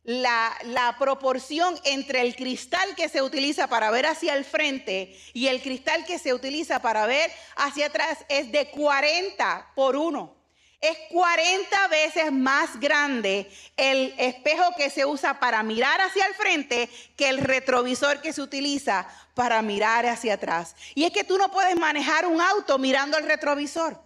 la, 0.04 0.96
proporción 0.98 1.78
entre 1.84 2.22
el 2.22 2.34
cristal 2.34 2.94
que 2.96 3.08
se 3.08 3.22
utiliza 3.22 3.68
para 3.68 3.90
ver 3.90 4.06
hacia 4.06 4.34
el 4.34 4.44
frente 4.44 5.18
y 5.32 5.46
el 5.48 5.62
cristal 5.62 6.04
que 6.04 6.18
se 6.18 6.34
utiliza 6.34 6.80
para 6.80 7.06
ver 7.06 7.30
hacia 7.56 7.86
atrás 7.86 8.18
es 8.28 8.50
de 8.52 8.70
40 8.70 9.72
por 9.74 9.96
1. 9.96 10.42
Es 10.80 10.98
40 11.10 11.88
veces 11.88 12.32
más 12.32 12.80
grande 12.80 13.48
el 13.76 14.14
espejo 14.18 14.64
que 14.76 14.90
se 14.90 15.06
usa 15.06 15.38
para 15.38 15.62
mirar 15.62 16.00
hacia 16.00 16.26
el 16.26 16.34
frente 16.34 16.90
que 17.16 17.28
el 17.28 17.38
retrovisor 17.38 18.20
que 18.20 18.32
se 18.32 18.42
utiliza 18.42 19.06
para 19.34 19.62
mirar 19.62 20.06
hacia 20.06 20.34
atrás. 20.34 20.74
Y 20.96 21.04
es 21.04 21.12
que 21.12 21.22
tú 21.22 21.38
no 21.38 21.52
puedes 21.52 21.78
manejar 21.78 22.26
un 22.26 22.40
auto 22.40 22.78
mirando 22.78 23.16
el 23.16 23.26
retrovisor, 23.26 24.02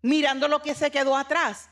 mirando 0.00 0.46
lo 0.46 0.62
que 0.62 0.76
se 0.76 0.92
quedó 0.92 1.16
atrás. 1.16 1.68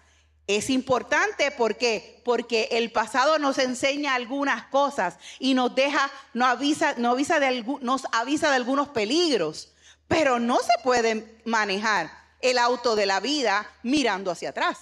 Es 0.47 0.71
importante 0.71 1.53
porque 1.53 2.21
porque 2.25 2.69
el 2.73 2.91
pasado 2.91 3.39
nos 3.39 3.59
enseña 3.59 4.15
algunas 4.15 4.65
cosas 4.67 5.17
y 5.39 5.55
nos 5.55 5.75
deja 5.75 6.11
nos 6.35 6.49
avisa, 6.49 6.95
nos 6.99 7.13
avisa 7.13 7.41
de 7.41 7.65
nos 7.81 8.03
avisa 8.13 8.51
de 8.51 8.57
algunos 8.57 8.89
peligros, 8.89 9.73
pero 10.09 10.39
no 10.39 10.59
se 10.59 10.73
puede 10.83 11.41
manejar 11.45 12.11
el 12.41 12.59
auto 12.59 12.97
de 12.97 13.07
la 13.07 13.21
vida 13.21 13.71
mirando 13.83 14.31
hacia 14.31 14.51
atrás. 14.51 14.81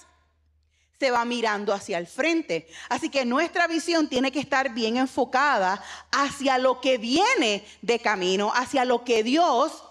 Se 0.99 1.11
va 1.11 1.25
mirando 1.25 1.73
hacia 1.73 1.97
el 1.97 2.05
frente. 2.05 2.67
Así 2.89 3.09
que 3.09 3.25
nuestra 3.25 3.67
visión 3.67 4.07
tiene 4.07 4.31
que 4.31 4.39
estar 4.39 4.73
bien 4.73 4.97
enfocada 4.97 5.83
hacia 6.11 6.57
lo 6.57 6.79
que 6.81 6.97
viene 6.97 7.65
de 7.81 7.99
camino, 7.99 8.51
hacia 8.53 8.85
lo 8.85 9.03
que 9.03 9.23
Dios 9.23 9.83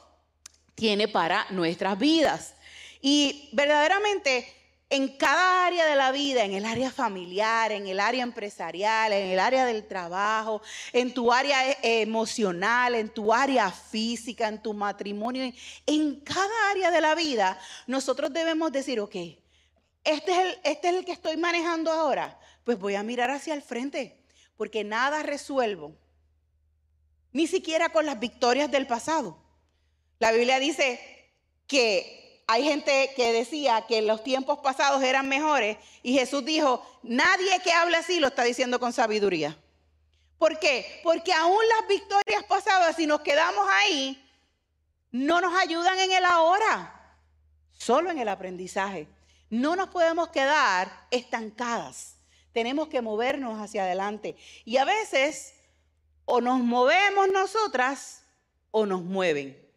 tiene 0.74 1.08
para 1.08 1.46
nuestras 1.50 1.98
vidas. 1.98 2.54
Y 3.00 3.48
verdaderamente 3.52 4.59
en 4.90 5.16
cada 5.16 5.66
área 5.66 5.86
de 5.86 5.94
la 5.94 6.10
vida, 6.10 6.44
en 6.44 6.52
el 6.52 6.64
área 6.64 6.90
familiar, 6.90 7.70
en 7.70 7.86
el 7.86 8.00
área 8.00 8.24
empresarial, 8.24 9.12
en 9.12 9.30
el 9.30 9.38
área 9.38 9.64
del 9.64 9.86
trabajo, 9.86 10.60
en 10.92 11.14
tu 11.14 11.32
área 11.32 11.70
eh, 11.70 12.02
emocional, 12.02 12.96
en 12.96 13.08
tu 13.08 13.32
área 13.32 13.70
física, 13.70 14.48
en 14.48 14.60
tu 14.60 14.74
matrimonio, 14.74 15.52
en 15.86 16.20
cada 16.20 16.70
área 16.72 16.90
de 16.90 17.00
la 17.00 17.14
vida, 17.14 17.56
nosotros 17.86 18.32
debemos 18.32 18.72
decir, 18.72 18.98
ok, 18.98 19.14
este 20.02 20.32
es 20.32 20.38
el, 20.38 20.58
este 20.64 20.88
es 20.88 20.94
el 20.96 21.04
que 21.04 21.12
estoy 21.12 21.36
manejando 21.36 21.92
ahora, 21.92 22.40
pues 22.64 22.76
voy 22.76 22.96
a 22.96 23.04
mirar 23.04 23.30
hacia 23.30 23.54
el 23.54 23.62
frente, 23.62 24.20
porque 24.56 24.82
nada 24.82 25.22
resuelvo, 25.22 25.94
ni 27.32 27.46
siquiera 27.46 27.90
con 27.90 28.06
las 28.06 28.18
victorias 28.18 28.68
del 28.72 28.88
pasado. 28.88 29.40
La 30.18 30.32
Biblia 30.32 30.58
dice 30.58 30.98
que 31.68 32.20
hay 32.52 32.64
gente 32.64 33.12
que 33.14 33.32
decía 33.32 33.86
que 33.86 34.02
los 34.02 34.24
tiempos 34.24 34.58
pasados 34.58 35.04
eran 35.04 35.28
mejores 35.28 35.76
y 36.02 36.14
Jesús 36.14 36.44
dijo, 36.44 36.84
nadie 37.04 37.60
que 37.62 37.72
hable 37.72 37.96
así 37.96 38.18
lo 38.18 38.26
está 38.26 38.42
diciendo 38.42 38.80
con 38.80 38.92
sabiduría. 38.92 39.56
¿Por 40.36 40.58
qué? 40.58 41.00
Porque 41.04 41.32
aún 41.32 41.60
las 41.78 41.86
victorias 41.86 42.42
pasadas, 42.48 42.96
si 42.96 43.06
nos 43.06 43.20
quedamos 43.20 43.64
ahí, 43.70 44.20
no 45.12 45.40
nos 45.40 45.54
ayudan 45.54 45.96
en 46.00 46.10
el 46.10 46.24
ahora, 46.24 47.14
solo 47.70 48.10
en 48.10 48.18
el 48.18 48.28
aprendizaje. 48.28 49.06
No 49.48 49.76
nos 49.76 49.90
podemos 49.90 50.30
quedar 50.30 50.90
estancadas. 51.12 52.16
Tenemos 52.52 52.88
que 52.88 53.00
movernos 53.00 53.60
hacia 53.60 53.84
adelante. 53.84 54.34
Y 54.64 54.78
a 54.78 54.84
veces 54.84 55.54
o 56.24 56.40
nos 56.40 56.58
movemos 56.58 57.28
nosotras 57.30 58.24
o 58.72 58.86
nos 58.86 59.02
mueven. 59.02 59.69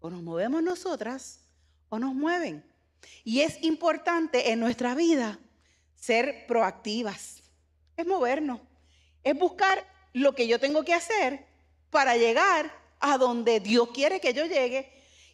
O 0.00 0.10
nos 0.10 0.22
movemos 0.22 0.62
nosotras 0.62 1.40
o 1.88 1.98
nos 1.98 2.14
mueven. 2.14 2.64
Y 3.24 3.40
es 3.40 3.62
importante 3.62 4.50
en 4.50 4.60
nuestra 4.60 4.94
vida 4.94 5.38
ser 5.96 6.46
proactivas. 6.46 7.42
Es 7.96 8.06
movernos. 8.06 8.60
Es 9.22 9.38
buscar 9.38 9.84
lo 10.12 10.34
que 10.34 10.48
yo 10.48 10.58
tengo 10.58 10.84
que 10.84 10.94
hacer 10.94 11.46
para 11.90 12.16
llegar 12.16 12.72
a 13.00 13.18
donde 13.18 13.60
Dios 13.60 13.90
quiere 13.92 14.20
que 14.20 14.32
yo 14.32 14.46
llegue. 14.46 14.90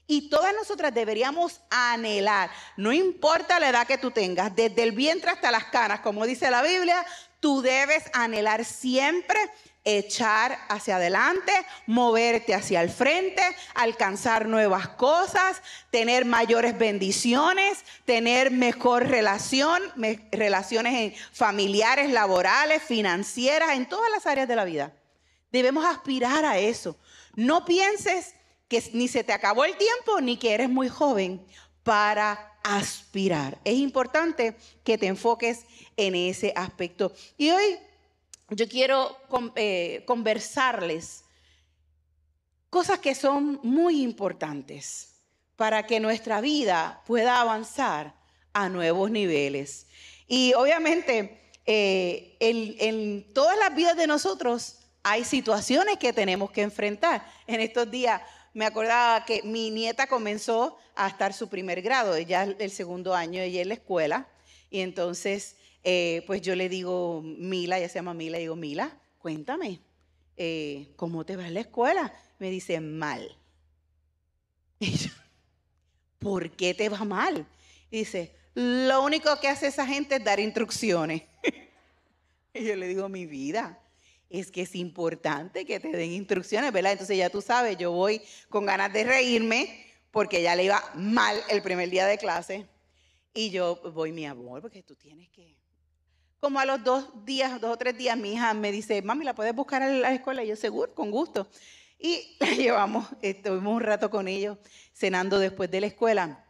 Y 0.08 0.28
todas 0.28 0.54
nosotras 0.54 0.94
deberíamos 0.94 1.60
anhelar, 1.68 2.50
no 2.76 2.92
importa 2.92 3.58
la 3.58 3.70
edad 3.70 3.88
que 3.88 3.98
tú 3.98 4.12
tengas, 4.12 4.54
desde 4.54 4.84
el 4.84 4.92
vientre 4.92 5.30
hasta 5.30 5.50
las 5.50 5.64
canas, 5.64 5.98
como 5.98 6.24
dice 6.24 6.48
la 6.48 6.62
Biblia, 6.62 7.04
tú 7.40 7.60
debes 7.60 8.04
anhelar 8.12 8.64
siempre 8.64 9.40
echar 9.86 10.58
hacia 10.68 10.96
adelante, 10.96 11.52
moverte 11.86 12.54
hacia 12.54 12.82
el 12.82 12.90
frente, 12.90 13.42
alcanzar 13.74 14.48
nuevas 14.48 14.88
cosas, 14.88 15.62
tener 15.90 16.24
mayores 16.24 16.76
bendiciones, 16.76 17.84
tener 18.04 18.50
mejor 18.50 19.06
relación, 19.06 19.80
relaciones 20.32 21.14
familiares, 21.32 22.10
laborales, 22.10 22.82
financieras, 22.82 23.76
en 23.76 23.88
todas 23.88 24.10
las 24.10 24.26
áreas 24.26 24.48
de 24.48 24.56
la 24.56 24.64
vida. 24.64 24.92
Debemos 25.52 25.86
aspirar 25.86 26.44
a 26.44 26.58
eso. 26.58 26.98
No 27.36 27.64
pienses 27.64 28.34
que 28.68 28.82
ni 28.92 29.06
se 29.06 29.22
te 29.22 29.32
acabó 29.32 29.64
el 29.64 29.76
tiempo 29.76 30.20
ni 30.20 30.36
que 30.36 30.52
eres 30.52 30.68
muy 30.68 30.88
joven 30.88 31.46
para 31.84 32.58
aspirar. 32.64 33.58
Es 33.64 33.74
importante 33.74 34.56
que 34.82 34.98
te 34.98 35.06
enfoques 35.06 35.64
en 35.96 36.16
ese 36.16 36.52
aspecto. 36.56 37.12
Y 37.38 37.50
hoy 37.50 37.78
yo 38.50 38.68
quiero 38.68 39.16
eh, 39.56 40.04
conversarles 40.06 41.24
cosas 42.70 42.98
que 42.98 43.14
son 43.14 43.60
muy 43.62 44.02
importantes 44.02 45.14
para 45.56 45.86
que 45.86 46.00
nuestra 46.00 46.40
vida 46.40 47.02
pueda 47.06 47.40
avanzar 47.40 48.14
a 48.52 48.68
nuevos 48.68 49.10
niveles. 49.10 49.86
Y 50.26 50.52
obviamente 50.54 51.52
eh, 51.64 52.36
en 52.40 53.32
todas 53.32 53.58
las 53.58 53.74
vidas 53.74 53.96
de 53.96 54.06
nosotros 54.06 54.78
hay 55.02 55.24
situaciones 55.24 55.98
que 55.98 56.12
tenemos 56.12 56.50
que 56.50 56.62
enfrentar. 56.62 57.26
En 57.46 57.60
estos 57.60 57.90
días 57.90 58.20
me 58.54 58.66
acordaba 58.66 59.24
que 59.24 59.42
mi 59.42 59.70
nieta 59.70 60.06
comenzó 60.06 60.78
a 60.94 61.08
estar 61.08 61.32
su 61.32 61.48
primer 61.48 61.82
grado, 61.82 62.14
ella 62.14 62.42
el 62.42 62.70
segundo 62.70 63.14
año, 63.14 63.40
ella 63.40 63.62
en 63.62 63.68
la 63.68 63.74
escuela, 63.74 64.28
y 64.70 64.80
entonces 64.80 65.56
eh, 65.88 66.24
pues 66.26 66.42
yo 66.42 66.56
le 66.56 66.68
digo, 66.68 67.22
Mila, 67.22 67.78
ella 67.78 67.88
se 67.88 67.94
llama 67.94 68.12
Mila, 68.12 68.38
y 68.38 68.42
digo, 68.42 68.56
Mila, 68.56 68.98
cuéntame, 69.18 69.80
eh, 70.36 70.88
¿cómo 70.96 71.24
te 71.24 71.36
va 71.36 71.46
en 71.46 71.54
la 71.54 71.60
escuela? 71.60 72.12
Me 72.40 72.50
dice, 72.50 72.80
mal. 72.80 73.38
¿por 76.18 76.50
qué 76.50 76.74
te 76.74 76.88
va 76.88 77.04
mal? 77.04 77.46
Y 77.88 77.98
dice, 77.98 78.34
lo 78.54 79.04
único 79.04 79.38
que 79.38 79.46
hace 79.46 79.68
esa 79.68 79.86
gente 79.86 80.16
es 80.16 80.24
dar 80.24 80.40
instrucciones. 80.40 81.22
y 82.52 82.64
yo 82.64 82.74
le 82.74 82.88
digo, 82.88 83.08
mi 83.08 83.24
vida, 83.24 83.80
es 84.28 84.50
que 84.50 84.62
es 84.62 84.74
importante 84.74 85.64
que 85.64 85.78
te 85.78 85.92
den 85.92 86.10
instrucciones, 86.10 86.72
¿verdad? 86.72 86.90
Entonces 86.90 87.16
ya 87.16 87.30
tú 87.30 87.40
sabes, 87.42 87.78
yo 87.78 87.92
voy 87.92 88.20
con 88.48 88.66
ganas 88.66 88.92
de 88.92 89.04
reírme 89.04 89.86
porque 90.10 90.42
ya 90.42 90.56
le 90.56 90.64
iba 90.64 90.82
mal 90.96 91.40
el 91.48 91.62
primer 91.62 91.90
día 91.90 92.06
de 92.06 92.18
clase. 92.18 92.66
Y 93.32 93.50
yo 93.50 93.76
voy, 93.92 94.10
mi 94.10 94.26
amor, 94.26 94.62
porque 94.62 94.82
tú 94.82 94.96
tienes 94.96 95.28
que 95.28 95.54
como 96.40 96.60
a 96.60 96.64
los 96.64 96.82
dos 96.84 97.08
días, 97.24 97.60
dos 97.60 97.72
o 97.72 97.76
tres 97.76 97.96
días, 97.96 98.16
mi 98.16 98.34
hija 98.34 98.54
me 98.54 98.72
dice, 98.72 99.02
mami, 99.02 99.24
¿la 99.24 99.34
puedes 99.34 99.54
buscar 99.54 99.82
a 99.82 99.88
la 99.88 100.12
escuela? 100.12 100.44
Y 100.44 100.48
yo, 100.48 100.56
seguro, 100.56 100.94
con 100.94 101.10
gusto. 101.10 101.48
Y 101.98 102.36
la 102.40 102.50
llevamos, 102.50 103.06
estuvimos 103.22 103.74
un 103.74 103.80
rato 103.80 104.10
con 104.10 104.28
ellos, 104.28 104.58
cenando 104.92 105.38
después 105.38 105.70
de 105.70 105.80
la 105.80 105.86
escuela. 105.86 106.44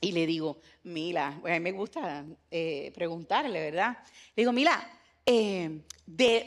Y 0.00 0.12
le 0.12 0.26
digo, 0.26 0.60
Mila, 0.84 1.40
a 1.44 1.50
mí 1.50 1.60
me 1.60 1.72
gusta 1.72 2.24
eh, 2.50 2.92
preguntarle, 2.94 3.60
¿verdad? 3.60 3.98
Le 4.36 4.42
digo, 4.42 4.52
Mila, 4.52 4.88
eh, 5.26 5.82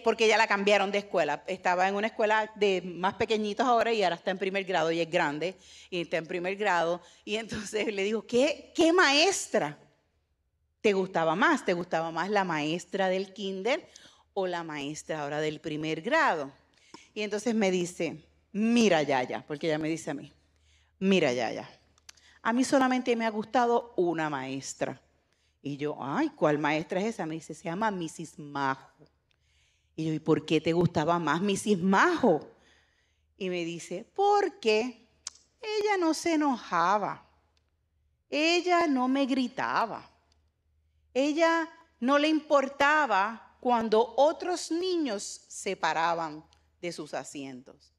porque 0.03 0.27
ya 0.27 0.37
la 0.37 0.47
cambiaron 0.47 0.91
de 0.91 0.99
escuela. 0.99 1.43
Estaba 1.47 1.87
en 1.87 1.95
una 1.95 2.07
escuela 2.07 2.51
de 2.55 2.81
más 2.81 3.13
pequeñitos 3.15 3.65
ahora 3.67 3.93
y 3.93 4.03
ahora 4.03 4.15
está 4.15 4.31
en 4.31 4.39
primer 4.39 4.63
grado 4.63 4.91
y 4.91 5.01
es 5.01 5.09
grande 5.09 5.55
y 5.89 6.01
está 6.01 6.17
en 6.17 6.25
primer 6.25 6.55
grado. 6.55 7.01
Y 7.25 7.35
entonces 7.35 7.93
le 7.93 8.03
digo, 8.03 8.25
¿qué, 8.25 8.71
qué 8.73 8.91
maestra? 8.93 9.77
¿Te 10.81 10.93
gustaba 10.93 11.35
más? 11.35 11.63
¿Te 11.63 11.73
gustaba 11.73 12.11
más 12.11 12.29
la 12.29 12.43
maestra 12.43 13.07
del 13.07 13.33
kinder 13.33 13.87
o 14.33 14.47
la 14.47 14.63
maestra 14.63 15.21
ahora 15.21 15.39
del 15.39 15.61
primer 15.61 16.01
grado? 16.01 16.51
Y 17.13 17.21
entonces 17.21 17.53
me 17.53 17.69
dice, 17.69 18.23
mira 18.51 19.03
Yaya, 19.03 19.45
porque 19.47 19.67
ella 19.67 19.77
me 19.77 19.89
dice 19.89 20.11
a 20.11 20.13
mí, 20.15 20.33
mira 20.99 21.31
Yaya, 21.33 21.69
a 22.41 22.53
mí 22.53 22.63
solamente 22.63 23.15
me 23.15 23.25
ha 23.25 23.29
gustado 23.29 23.93
una 23.95 24.29
maestra. 24.29 24.99
Y 25.61 25.77
yo, 25.77 25.97
ay, 26.01 26.29
¿cuál 26.29 26.57
maestra 26.57 26.99
es 26.99 27.07
esa? 27.07 27.27
Me 27.27 27.35
dice, 27.35 27.53
se 27.53 27.65
llama 27.65 27.91
Mrs. 27.91 28.39
Majo. 28.39 29.07
Y 29.95 30.05
yo, 30.05 30.13
¿y 30.13 30.19
por 30.19 30.45
qué 30.45 30.59
te 30.59 30.73
gustaba 30.73 31.19
más 31.19 31.41
Mrs. 31.41 31.77
Majo? 31.79 32.49
Y 33.37 33.49
me 33.49 33.63
dice, 33.63 34.09
porque 34.15 35.07
ella 35.61 35.97
no 35.99 36.15
se 36.15 36.33
enojaba. 36.33 37.27
Ella 38.29 38.87
no 38.87 39.07
me 39.07 39.27
gritaba. 39.27 40.10
Ella 41.13 41.69
no 41.99 42.17
le 42.17 42.27
importaba 42.27 43.57
cuando 43.59 44.13
otros 44.17 44.71
niños 44.71 45.45
se 45.47 45.75
paraban 45.75 46.43
de 46.81 46.91
sus 46.91 47.13
asientos. 47.13 47.93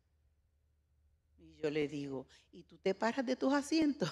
Y 1.39 1.55
yo 1.63 1.71
le 1.71 1.87
digo, 1.89 2.27
¿y 2.53 2.63
tú 2.65 2.77
te 2.79 2.95
paras 2.95 3.25
de 3.25 3.37
tus 3.37 3.53
asientos? 3.53 4.11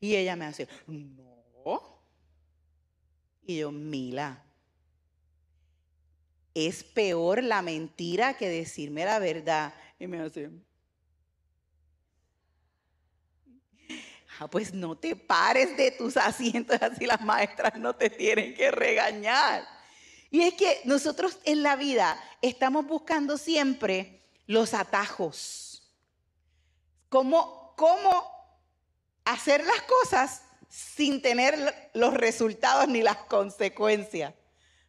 Y 0.00 0.16
ella 0.16 0.34
me 0.34 0.46
hace, 0.46 0.66
no. 0.86 2.02
Y 3.44 3.58
yo, 3.58 3.70
Mila, 3.70 4.42
es 6.54 6.82
peor 6.82 7.42
la 7.42 7.62
mentira 7.62 8.36
que 8.36 8.48
decirme 8.48 9.04
la 9.04 9.18
verdad. 9.18 9.74
Y 9.98 10.06
me 10.06 10.20
hace, 10.20 10.50
pues 14.48 14.72
no 14.72 14.96
te 14.96 15.16
pares 15.16 15.76
de 15.76 15.90
tus 15.90 16.16
asientos, 16.16 16.78
así 16.82 17.06
las 17.06 17.20
maestras 17.20 17.76
no 17.76 17.94
te 17.94 18.10
tienen 18.10 18.54
que 18.54 18.70
regañar. 18.70 19.66
Y 20.30 20.42
es 20.42 20.54
que 20.54 20.80
nosotros 20.84 21.38
en 21.44 21.62
la 21.62 21.76
vida 21.76 22.18
estamos 22.40 22.86
buscando 22.86 23.36
siempre 23.36 24.22
los 24.46 24.72
atajos. 24.72 25.82
¿Cómo, 27.08 27.74
cómo 27.76 28.30
hacer 29.24 29.64
las 29.64 29.82
cosas 29.82 30.42
sin 30.68 31.20
tener 31.20 31.90
los 31.92 32.14
resultados 32.14 32.88
ni 32.88 33.02
las 33.02 33.18
consecuencias? 33.18 34.32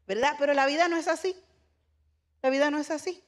¿Verdad? 0.08 0.34
Pero 0.40 0.54
la 0.54 0.66
vida 0.66 0.88
no 0.88 0.96
es 0.96 1.10
así. 1.10 1.36
La 2.42 2.50
vida 2.50 2.72
no 2.72 2.80
es 2.80 2.92
así. 2.92 3.24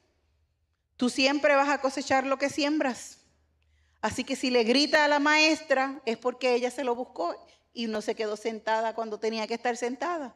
Tú 0.98 1.10
siempre 1.10 1.55
vas 1.55 1.70
a 1.70 1.82
cosechar 1.82 2.25
lo 2.25 2.38
que 2.38 2.50
siembras. 2.50 3.20
Así 4.06 4.24
que 4.24 4.36
si 4.36 4.52
le 4.52 4.64
grita 4.64 5.04
a 5.04 5.08
la 5.08 5.18
maestra 5.18 6.00
es 6.06 6.16
porque 6.20 6.54
ella 6.54 6.70
se 6.70 6.84
lo 6.84 6.94
buscó 6.94 7.36
y 7.74 7.88
no 7.88 8.04
se 8.04 8.14
quedó 8.14 8.38
sentada 8.38 8.94
cuando 8.94 9.18
tenía 9.18 9.48
que 9.48 9.56
estar 9.56 9.76
sentada. 9.78 10.36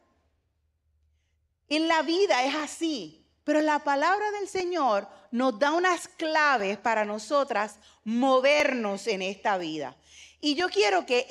En 1.68 1.86
la 1.86 2.02
vida 2.02 2.42
es 2.42 2.56
así, 2.56 3.24
pero 3.44 3.60
la 3.60 3.78
palabra 3.78 4.28
del 4.32 4.48
Señor 4.48 5.06
nos 5.30 5.56
da 5.60 5.70
unas 5.70 6.08
claves 6.08 6.78
para 6.78 7.04
nosotras 7.04 7.76
movernos 8.02 9.06
en 9.06 9.22
esta 9.22 9.56
vida. 9.56 9.96
Y 10.40 10.56
yo 10.56 10.68
quiero 10.68 11.06
que 11.06 11.28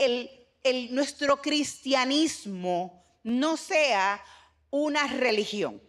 el, 0.64 0.96
nuestro 0.96 1.42
cristianismo 1.42 3.04
no 3.22 3.58
sea 3.58 4.24
una 4.70 5.08
religión. 5.08 5.82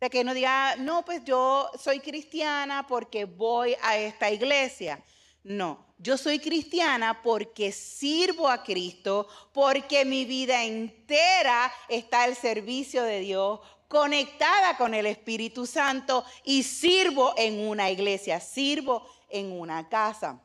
De 0.00 0.10
que 0.10 0.22
no 0.22 0.34
diga, 0.34 0.76
no, 0.76 1.04
pues 1.04 1.24
yo 1.24 1.70
soy 1.78 2.00
cristiana 2.00 2.86
porque 2.86 3.24
voy 3.24 3.76
a 3.82 3.96
esta 3.96 4.30
iglesia. 4.30 5.02
No, 5.42 5.86
yo 5.98 6.16
soy 6.16 6.38
cristiana 6.38 7.22
porque 7.22 7.72
sirvo 7.72 8.48
a 8.48 8.62
Cristo, 8.62 9.26
porque 9.52 10.04
mi 10.04 10.24
vida 10.24 10.64
entera 10.64 11.72
está 11.88 12.22
al 12.22 12.36
servicio 12.36 13.02
de 13.02 13.20
Dios, 13.20 13.60
conectada 13.88 14.76
con 14.76 14.94
el 14.94 15.06
Espíritu 15.06 15.66
Santo 15.66 16.24
y 16.44 16.62
sirvo 16.62 17.34
en 17.36 17.66
una 17.66 17.90
iglesia, 17.90 18.38
sirvo 18.38 19.08
en 19.28 19.50
una 19.50 19.88
casa. 19.88 20.40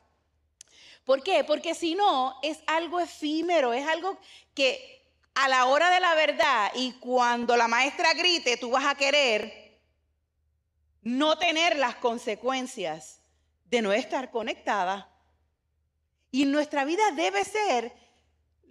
¿Por 1.06 1.22
qué? 1.22 1.44
Porque 1.44 1.76
si 1.76 1.96
no, 1.96 2.40
es 2.42 2.60
algo 2.66 3.00
efímero, 3.00 3.74
es 3.74 3.86
algo 3.86 4.18
que 4.56 5.03
a 5.36 5.48
la 5.48 5.66
hora 5.66 5.90
de 5.90 6.00
la 6.00 6.16
verdad 6.16 6.72
y 6.76 6.94
cuando 6.94 7.58
la 7.58 7.68
maestra 7.68 8.14
grite, 8.14 8.58
tú 8.58 8.72
vas 8.72 8.86
a 8.86 8.96
querer 8.96 9.82
no 11.02 11.38
tener 11.38 11.78
las 11.78 11.96
consecuencias 11.96 13.20
de 13.66 13.82
no 13.82 13.92
estar 13.92 14.32
conectada. 14.32 15.10
Y 16.32 16.46
nuestra 16.46 16.86
vida 16.86 17.04
debe 17.16 17.44
ser 17.44 17.92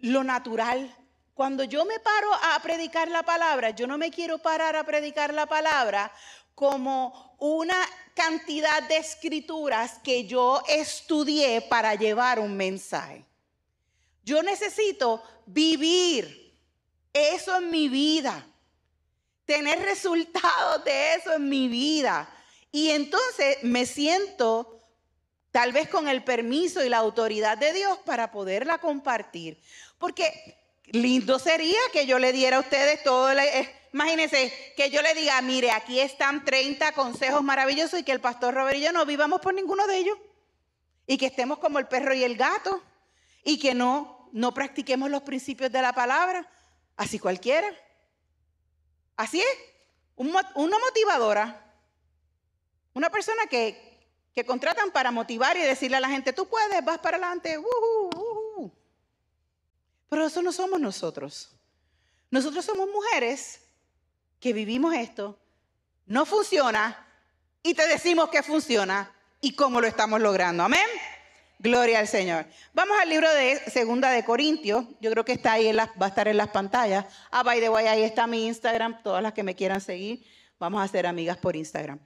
lo 0.01 0.25
natural. 0.25 0.95
Cuando 1.35 1.65
yo 1.65 1.85
me 1.85 1.99
paro 2.01 2.33
a 2.53 2.59
predicar 2.63 3.09
la 3.09 3.23
palabra, 3.23 3.71
yo 3.71 3.87
no 3.87 3.99
me 3.99 4.11
quiero 4.11 4.39
parar 4.39 4.77
a 4.77 4.85
predicar 4.85 5.33
la 5.33 5.47
palabra 5.47 6.13
como 6.55 7.37
una 7.39 7.77
cantidad 8.15 8.83
de 8.89 8.99
escrituras 8.99 9.99
que 10.05 10.27
yo 10.27 10.63
estudié 10.69 11.61
para 11.63 11.95
llevar 11.95 12.39
un 12.39 12.57
mensaje. 12.57 13.25
Yo 14.25 14.43
necesito 14.43 15.23
vivir 15.47 16.42
eso 17.13 17.57
en 17.57 17.71
mi 17.71 17.89
vida. 17.89 18.47
Tener 19.45 19.81
resultados 19.81 20.85
de 20.85 21.15
eso 21.15 21.35
en 21.35 21.49
mi 21.49 21.69
vida. 21.69 22.29
Y 22.71 22.91
entonces 22.91 23.59
me 23.63 23.87
siento 23.87 24.81
tal 25.51 25.73
vez 25.73 25.89
con 25.89 26.09
el 26.09 26.25
permiso 26.25 26.83
y 26.85 26.89
la 26.89 26.99
autoridad 26.99 27.59
de 27.59 27.73
Dios 27.73 27.99
para 28.05 28.33
poderla 28.33 28.79
compartir. 28.79 29.61
Porque 29.99 30.59
lindo 30.87 31.39
sería 31.39 31.79
que 31.93 32.07
yo 32.07 32.19
le 32.19 32.33
diera 32.33 32.57
a 32.57 32.61
ustedes 32.61 33.03
todo, 33.03 33.31
imagínense, 33.93 34.53
que 34.77 34.91
yo 34.91 35.03
le 35.03 35.15
diga, 35.15 35.41
mire, 35.43 35.71
aquí 35.71 36.01
están 36.01 36.45
30 36.45 36.93
consejos 36.93 37.43
maravillosos 37.43 38.01
y 38.01 38.03
que 38.03 38.13
el 38.13 38.21
pastor 38.21 38.55
Robert 38.55 38.79
y 38.79 38.83
yo 38.83 38.93
no 38.93 39.05
vivamos 39.05 39.41
por 39.41 39.55
ninguno 39.55 39.87
de 39.87 39.99
ellos. 39.99 40.19
Y 41.07 41.19
que 41.19 41.27
estemos 41.27 41.59
como 41.59 41.79
el 41.79 41.89
perro 41.89 42.15
y 42.15 42.25
el 42.25 42.37
gato. 42.37 42.83
Y 43.45 43.59
que 43.59 43.75
no, 43.75 44.31
no 44.33 44.55
practiquemos 44.55 45.11
los 45.11 45.23
principios 45.23 45.71
de 45.71 45.83
la 45.83 45.93
palabra. 45.93 46.49
Así 46.97 47.19
cualquiera. 47.19 47.69
Así 49.17 49.41
es. 49.41 49.59
Una 50.17 50.79
motivadora. 50.79 51.75
Una 52.95 53.11
persona 53.11 53.47
que, 53.47 54.07
que, 54.35 54.45
contratan 54.45 54.91
para 54.91 55.11
motivar 55.11 55.57
y 55.57 55.61
decirle 55.61 55.97
a 55.97 56.01
la 56.01 56.11
gente, 56.11 56.33
tú 56.33 56.49
puedes, 56.49 56.85
vas 56.85 56.99
para 56.99 57.17
adelante. 57.17 57.59
Pero 60.09 60.27
eso 60.27 60.43
no 60.43 60.53
somos 60.53 60.79
nosotros. 60.79 61.51
Nosotros 62.31 62.65
somos 62.65 62.89
mujeres 62.89 63.61
que 64.41 64.53
vivimos 64.53 64.95
esto. 64.95 65.39
No 66.07 66.27
funciona 66.27 67.07
y 67.63 67.75
te 67.75 67.87
decimos 67.87 68.29
que 68.29 68.43
funciona 68.43 69.11
y 69.41 69.55
cómo 69.55 69.81
lo 69.81 69.87
estamos 69.87 70.21
logrando. 70.21 70.65
Amén. 70.65 70.87
Gloria 71.63 72.01
al 72.01 72.09
Señor. 72.09 72.45
Vamos 72.75 72.99
al 73.01 73.09
libro 73.09 73.33
de 73.33 73.57
Segunda 73.71 74.11
de 74.11 74.25
Corintios. 74.25 74.85
Yo 75.01 75.13
creo 75.13 75.25
que 75.25 75.31
está 75.31 75.53
ahí, 75.53 75.73
va 75.73 75.89
a 76.01 76.09
estar 76.09 76.27
en 76.27 76.37
las 76.37 76.49
pantallas. 76.49 77.07
Ah, 77.31 77.45
by 77.45 77.61
the 77.61 77.69
way, 77.69 77.87
ahí 77.87 78.03
está 78.03 78.27
mi 78.27 78.49
Instagram. 78.49 79.01
Todas 79.05 79.23
las 79.23 79.33
que 79.33 79.45
me 79.45 79.55
quieran 79.55 79.81
seguir, 79.81 80.25
vamos 80.59 80.83
a 80.83 80.89
ser 80.89 81.07
amigas 81.07 81.37
por 81.37 81.55
Instagram. 81.55 82.01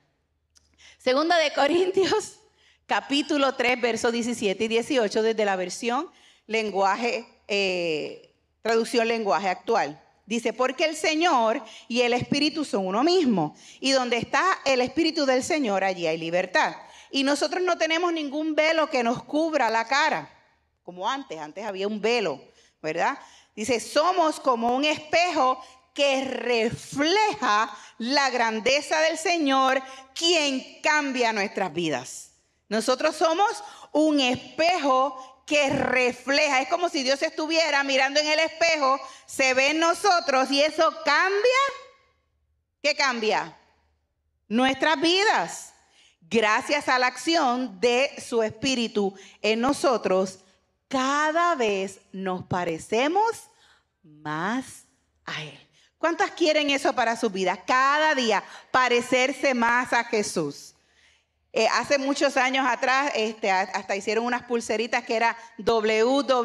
Segunda 0.99 1.38
de 1.38 1.55
Corintios, 1.55 2.38
capítulo 2.87 3.55
3, 3.55 3.81
versos 3.81 4.12
17 4.12 4.62
y 4.62 4.69
18, 4.69 5.23
desde 5.23 5.47
la 5.47 5.57
versión 5.57 6.11
lenguaje, 6.47 7.27
eh, 7.49 8.35
traducción 8.61 9.09
lenguaje 9.09 9.49
actual. 9.49 9.99
Dice, 10.27 10.53
porque 10.53 10.85
el 10.85 10.97
Señor 10.97 11.62
y 11.88 12.03
el 12.03 12.12
Espíritu 12.12 12.62
son 12.62 12.87
uno 12.87 13.03
mismo. 13.03 13.57
Y 13.81 13.92
donde 13.92 14.19
está 14.19 14.45
el 14.66 14.83
Espíritu 14.83 15.25
del 15.25 15.42
Señor, 15.42 15.83
allí 15.83 16.07
hay 16.07 16.19
libertad. 16.19 16.77
Y 17.16 17.22
nosotros 17.24 17.62
no 17.62 17.79
tenemos 17.79 18.12
ningún 18.12 18.55
velo 18.55 18.90
que 18.90 19.02
nos 19.02 19.22
cubra 19.22 19.70
la 19.70 19.87
cara, 19.87 20.31
como 20.83 21.09
antes, 21.09 21.40
antes 21.40 21.64
había 21.64 21.88
un 21.88 21.98
velo, 21.98 22.38
¿verdad? 22.83 23.18
Dice, 23.55 23.81
somos 23.81 24.38
como 24.38 24.76
un 24.76 24.85
espejo 24.85 25.59
que 25.94 26.26
refleja 26.26 27.74
la 27.96 28.29
grandeza 28.29 29.00
del 29.00 29.16
Señor, 29.16 29.83
quien 30.14 30.83
cambia 30.83 31.33
nuestras 31.33 31.72
vidas. 31.72 32.33
Nosotros 32.68 33.16
somos 33.16 33.64
un 33.92 34.20
espejo 34.20 35.42
que 35.46 35.70
refleja, 35.70 36.61
es 36.61 36.68
como 36.68 36.90
si 36.90 37.02
Dios 37.02 37.22
estuviera 37.22 37.83
mirando 37.83 38.20
en 38.20 38.26
el 38.26 38.40
espejo, 38.40 39.00
se 39.24 39.55
ve 39.55 39.70
en 39.70 39.79
nosotros 39.79 40.50
y 40.50 40.61
eso 40.61 40.94
cambia. 41.02 41.62
¿Qué 42.83 42.94
cambia? 42.94 43.57
Nuestras 44.48 45.00
vidas 45.00 45.72
gracias 46.29 46.89
a 46.89 46.99
la 46.99 47.07
acción 47.07 47.81
de 47.81 48.11
su 48.19 48.43
Espíritu 48.43 49.15
en 49.43 49.61
nosotros, 49.61 50.41
cada 50.89 51.55
vez 51.55 52.01
nos 52.12 52.45
parecemos 52.45 53.51
más 54.03 54.85
a 55.25 55.43
Él. 55.43 55.59
¿Cuántas 55.99 56.31
quieren 56.33 56.71
eso 56.71 56.95
para 56.95 57.17
su 57.17 57.31
vida? 57.31 57.65
Cada 57.65 58.15
día 58.15 58.45
parecerse 58.71 59.55
más 59.55 59.93
a 59.93 60.05
Jesús. 60.05 60.75
Eh, 61.53 61.67
hace 61.73 61.97
muchos 61.99 62.37
años 62.37 62.67
atrás, 62.69 63.12
este, 63.15 63.51
hasta 63.51 63.97
hicieron 63.97 64.27
unas 64.27 64.43
pulseritas 64.43 65.05
que 65.05 65.17
era 65.17 65.37
WWJD, 65.59 66.37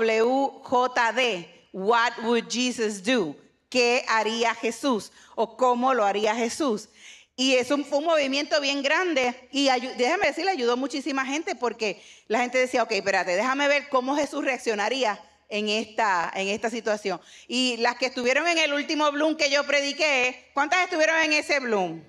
What 1.73 2.13
Would 2.23 2.45
Jesus 2.49 3.03
Do? 3.03 3.35
¿Qué 3.69 4.05
haría 4.07 4.55
Jesús? 4.55 5.11
¿O 5.35 5.57
cómo 5.57 5.93
lo 5.93 6.05
haría 6.05 6.33
Jesús? 6.33 6.89
Y 7.41 7.55
eso 7.55 7.75
fue 7.79 7.97
un 7.97 8.05
movimiento 8.05 8.61
bien 8.61 8.83
grande. 8.83 9.49
Y 9.51 9.67
déjame 9.97 10.27
decirle, 10.27 10.51
ayudó 10.51 10.77
muchísima 10.77 11.25
gente 11.25 11.55
porque 11.55 11.99
la 12.27 12.41
gente 12.41 12.59
decía, 12.59 12.83
ok, 12.83 12.91
espérate, 12.91 13.35
déjame 13.35 13.67
ver 13.67 13.89
cómo 13.89 14.15
Jesús 14.15 14.45
reaccionaría 14.45 15.19
en 15.49 15.67
esta, 15.67 16.31
en 16.35 16.49
esta 16.49 16.69
situación. 16.69 17.19
Y 17.47 17.77
las 17.77 17.95
que 17.95 18.05
estuvieron 18.05 18.47
en 18.47 18.59
el 18.59 18.71
último 18.75 19.11
Bloom 19.11 19.37
que 19.37 19.49
yo 19.49 19.63
prediqué, 19.63 20.51
¿cuántas 20.53 20.83
estuvieron 20.83 21.17
en 21.17 21.33
ese 21.33 21.59
Bloom? 21.59 22.03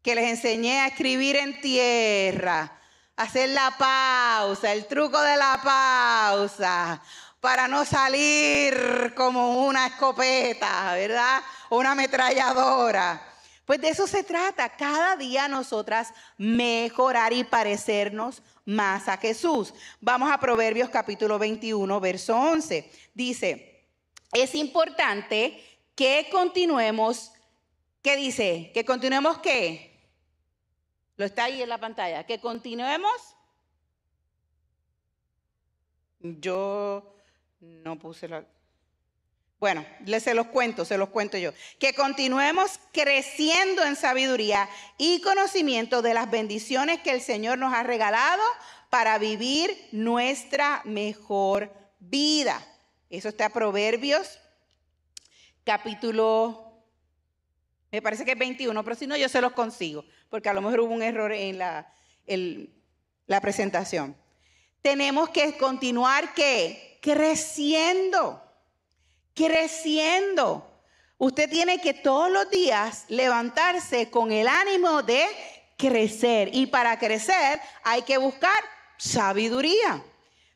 Que 0.00 0.14
les 0.14 0.30
enseñé 0.30 0.80
a 0.80 0.86
escribir 0.86 1.36
en 1.36 1.60
tierra, 1.60 2.80
hacer 3.14 3.50
la 3.50 3.76
pausa, 3.76 4.72
el 4.72 4.86
truco 4.86 5.20
de 5.20 5.36
la 5.36 5.60
pausa, 5.62 7.02
para 7.42 7.68
no 7.68 7.84
salir 7.84 9.12
como 9.14 9.66
una 9.66 9.88
escopeta, 9.88 10.94
¿verdad? 10.94 11.42
O 11.68 11.76
una 11.76 11.90
ametralladora. 11.90 13.31
Pues 13.64 13.80
de 13.80 13.88
eso 13.88 14.06
se 14.06 14.24
trata, 14.24 14.76
cada 14.76 15.16
día 15.16 15.46
nosotras 15.48 16.12
mejorar 16.36 17.32
y 17.32 17.44
parecernos 17.44 18.42
más 18.64 19.08
a 19.08 19.16
Jesús. 19.16 19.72
Vamos 20.00 20.30
a 20.30 20.38
Proverbios 20.38 20.90
capítulo 20.90 21.38
21, 21.38 22.00
verso 22.00 22.36
11. 22.36 22.90
Dice, 23.14 23.86
es 24.32 24.54
importante 24.54 25.62
que 25.94 26.28
continuemos, 26.30 27.32
¿qué 28.02 28.16
dice? 28.16 28.70
Que 28.74 28.84
continuemos 28.84 29.38
qué? 29.38 29.92
Lo 31.16 31.24
está 31.24 31.44
ahí 31.44 31.62
en 31.62 31.68
la 31.68 31.78
pantalla. 31.78 32.24
Que 32.24 32.40
continuemos. 32.40 33.36
Yo 36.20 37.14
no 37.60 37.98
puse 37.98 38.28
la... 38.28 38.44
Bueno, 39.62 39.86
se 40.18 40.34
los 40.34 40.48
cuento, 40.48 40.84
se 40.84 40.98
los 40.98 41.10
cuento 41.10 41.38
yo. 41.38 41.52
Que 41.78 41.94
continuemos 41.94 42.80
creciendo 42.90 43.84
en 43.84 43.94
sabiduría 43.94 44.68
y 44.98 45.20
conocimiento 45.20 46.02
de 46.02 46.14
las 46.14 46.28
bendiciones 46.28 46.98
que 46.98 47.12
el 47.12 47.20
Señor 47.20 47.58
nos 47.58 47.72
ha 47.72 47.84
regalado 47.84 48.42
para 48.90 49.18
vivir 49.18 49.70
nuestra 49.92 50.82
mejor 50.84 51.72
vida. 52.00 52.60
Eso 53.08 53.28
está 53.28 53.50
Proverbios, 53.50 54.40
capítulo, 55.62 56.82
me 57.92 58.02
parece 58.02 58.24
que 58.24 58.32
es 58.32 58.38
21, 58.40 58.82
pero 58.82 58.96
si 58.96 59.06
no, 59.06 59.16
yo 59.16 59.28
se 59.28 59.40
los 59.40 59.52
consigo, 59.52 60.04
porque 60.28 60.48
a 60.48 60.54
lo 60.54 60.60
mejor 60.60 60.80
hubo 60.80 60.92
un 60.92 61.04
error 61.04 61.30
en 61.30 61.58
la, 61.58 61.86
la 63.28 63.40
presentación. 63.40 64.16
Tenemos 64.82 65.28
que 65.28 65.56
continuar 65.56 66.34
que 66.34 66.98
creciendo 67.00 68.42
creciendo. 69.34 70.68
Usted 71.18 71.48
tiene 71.48 71.80
que 71.80 71.94
todos 71.94 72.30
los 72.30 72.50
días 72.50 73.04
levantarse 73.08 74.10
con 74.10 74.32
el 74.32 74.48
ánimo 74.48 75.02
de 75.02 75.24
crecer. 75.76 76.50
Y 76.52 76.66
para 76.66 76.98
crecer 76.98 77.60
hay 77.84 78.02
que 78.02 78.18
buscar 78.18 78.52
sabiduría. 78.96 80.02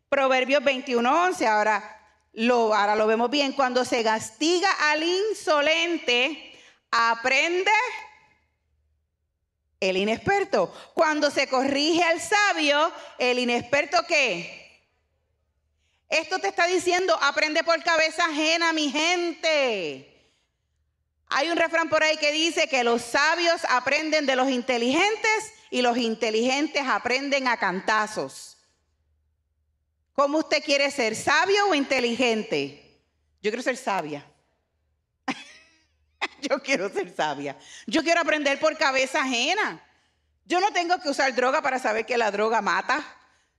Proverbios 0.08 0.62
21:11, 0.62 1.46
ahora 1.46 2.00
lo, 2.32 2.74
ahora 2.74 2.96
lo 2.96 3.06
vemos 3.06 3.30
bien. 3.30 3.52
Cuando 3.52 3.84
se 3.84 4.02
castiga 4.04 4.70
al 4.90 5.02
insolente, 5.02 6.52
aprende 6.90 7.70
el 9.80 9.96
inexperto. 9.96 10.72
Cuando 10.94 11.30
se 11.30 11.48
corrige 11.48 12.02
al 12.02 12.20
sabio, 12.20 12.92
el 13.18 13.38
inexperto 13.38 13.98
qué? 14.06 14.65
Esto 16.08 16.38
te 16.38 16.48
está 16.48 16.66
diciendo, 16.66 17.18
aprende 17.20 17.64
por 17.64 17.82
cabeza 17.82 18.24
ajena, 18.24 18.72
mi 18.72 18.90
gente. 18.90 20.12
Hay 21.28 21.50
un 21.50 21.56
refrán 21.56 21.88
por 21.88 22.04
ahí 22.04 22.16
que 22.16 22.30
dice 22.30 22.68
que 22.68 22.84
los 22.84 23.02
sabios 23.02 23.62
aprenden 23.68 24.26
de 24.26 24.36
los 24.36 24.48
inteligentes 24.48 25.52
y 25.70 25.82
los 25.82 25.96
inteligentes 25.96 26.82
aprenden 26.86 27.48
a 27.48 27.56
cantazos. 27.56 28.56
¿Cómo 30.12 30.38
usted 30.38 30.62
quiere 30.62 30.90
ser, 30.90 31.16
sabio 31.16 31.66
o 31.68 31.74
inteligente? 31.74 33.02
Yo 33.42 33.50
quiero 33.50 33.62
ser 33.62 33.76
sabia. 33.76 34.24
Yo 36.40 36.62
quiero 36.62 36.88
ser 36.88 37.14
sabia. 37.14 37.58
Yo 37.86 38.02
quiero 38.02 38.20
aprender 38.20 38.58
por 38.60 38.78
cabeza 38.78 39.20
ajena. 39.20 39.82
Yo 40.44 40.60
no 40.60 40.72
tengo 40.72 40.98
que 41.00 41.10
usar 41.10 41.34
droga 41.34 41.60
para 41.60 41.78
saber 41.78 42.06
que 42.06 42.16
la 42.16 42.30
droga 42.30 42.62
mata. 42.62 43.04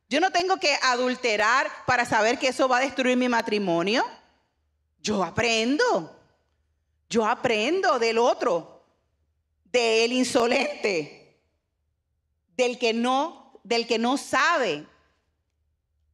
Yo 0.10 0.22
no 0.22 0.32
tengo 0.32 0.58
que 0.58 0.74
adulterar 0.84 1.70
para 1.86 2.06
saber 2.06 2.40
que 2.40 2.50
eso 2.50 2.68
va 2.68 2.78
a 2.78 2.82
destruir 2.82 3.18
mi 3.18 3.28
matrimonio. 3.28 4.06
Yo 5.02 5.24
aprendo. 5.24 6.16
Yo 7.10 7.26
aprendo 7.26 8.00
del 8.00 8.18
otro, 8.18 8.84
del 9.66 10.12
insolente, 10.12 11.42
del 12.56 12.78
que 12.78 12.94
no, 12.94 13.60
del 13.64 13.88
que 13.88 13.98
no 13.98 14.18
sabe. 14.18 14.86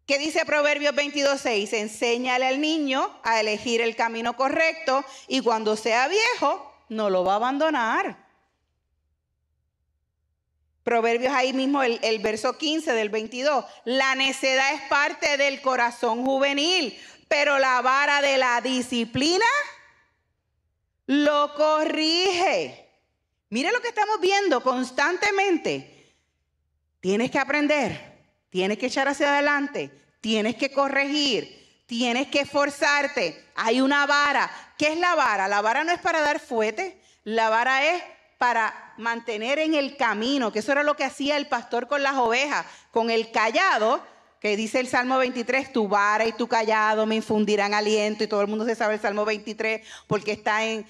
¿Qué 0.05 0.19
dice 0.19 0.45
Proverbios 0.45 0.93
22:6? 0.93 1.73
Enséñale 1.73 2.45
al 2.45 2.61
niño 2.61 3.19
a 3.23 3.39
elegir 3.39 3.81
el 3.81 3.95
camino 3.95 4.35
correcto 4.35 5.03
y 5.27 5.41
cuando 5.41 5.75
sea 5.75 6.07
viejo 6.07 6.71
no 6.89 7.09
lo 7.09 7.23
va 7.23 7.33
a 7.33 7.37
abandonar. 7.37 8.22
Proverbios 10.83 11.33
ahí 11.33 11.53
mismo, 11.53 11.81
el, 11.81 11.99
el, 12.03 12.19
verso 12.19 12.57
15 12.57 12.93
del 12.93 13.09
22. 13.09 13.65
La 13.85 14.15
necedad 14.15 14.73
es 14.73 14.81
parte 14.89 15.37
del 15.37 15.61
corazón 15.61 16.25
juvenil, 16.25 16.97
pero 17.27 17.57
la 17.57 17.81
vara 17.81 18.21
de 18.21 18.37
la 18.37 18.59
disciplina 18.61 19.45
lo 21.05 21.53
corrige. 21.55 22.89
Mire 23.49 23.71
lo 23.71 23.81
que 23.81 23.89
estamos 23.89 24.19
viendo 24.19 24.61
constantemente. 24.61 26.15
Tienes 26.99 27.31
que 27.31 27.39
aprender, 27.39 28.25
tienes 28.49 28.77
que 28.77 28.87
echar 28.87 29.07
hacia 29.07 29.33
adelante, 29.33 29.91
tienes 30.21 30.55
que 30.55 30.71
corregir, 30.71 31.83
tienes 31.85 32.27
que 32.27 32.41
esforzarte. 32.41 33.45
Hay 33.55 33.81
una 33.81 34.05
vara. 34.05 34.49
¿Qué 34.77 34.87
es 34.87 34.97
la 34.97 35.15
vara? 35.15 35.47
La 35.47 35.61
vara 35.61 35.83
no 35.83 35.91
es 35.91 35.99
para 35.99 36.21
dar 36.21 36.39
fuete, 36.39 36.99
la 37.23 37.49
vara 37.49 37.93
es 37.93 38.03
para 38.43 38.93
mantener 38.97 39.57
en 39.57 39.73
el 39.73 39.95
camino, 39.95 40.51
que 40.51 40.59
eso 40.59 40.73
era 40.73 40.83
lo 40.83 40.97
que 40.97 41.05
hacía 41.05 41.37
el 41.37 41.47
pastor 41.47 41.87
con 41.87 42.03
las 42.03 42.15
ovejas, 42.15 42.65
con 42.91 43.09
el 43.09 43.31
callado, 43.31 44.05
que 44.41 44.57
dice 44.57 44.81
el 44.81 44.89
Salmo 44.89 45.17
23, 45.17 45.71
tu 45.71 45.87
vara 45.87 46.25
y 46.25 46.33
tu 46.33 46.49
callado 46.49 47.05
me 47.05 47.15
infundirán 47.15 47.73
aliento, 47.73 48.21
y 48.21 48.27
todo 48.27 48.41
el 48.41 48.49
mundo 48.49 48.65
se 48.65 48.75
sabe 48.75 48.95
el 48.95 48.99
Salmo 48.99 49.23
23 49.23 49.87
porque 50.07 50.33
está 50.33 50.65
en, 50.65 50.85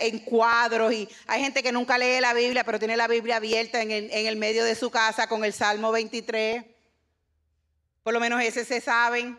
en 0.00 0.18
cuadros, 0.20 0.92
y 0.92 1.08
hay 1.26 1.42
gente 1.42 1.60
que 1.60 1.72
nunca 1.72 1.98
lee 1.98 2.20
la 2.20 2.34
Biblia, 2.34 2.62
pero 2.62 2.78
tiene 2.78 2.96
la 2.96 3.08
Biblia 3.08 3.38
abierta 3.38 3.82
en 3.82 3.90
el, 3.90 4.08
en 4.12 4.26
el 4.28 4.36
medio 4.36 4.64
de 4.64 4.76
su 4.76 4.92
casa 4.92 5.26
con 5.26 5.44
el 5.44 5.52
Salmo 5.52 5.90
23. 5.90 6.62
Por 8.04 8.14
lo 8.14 8.20
menos 8.20 8.40
ese 8.44 8.64
se 8.64 8.80
saben. 8.80 9.36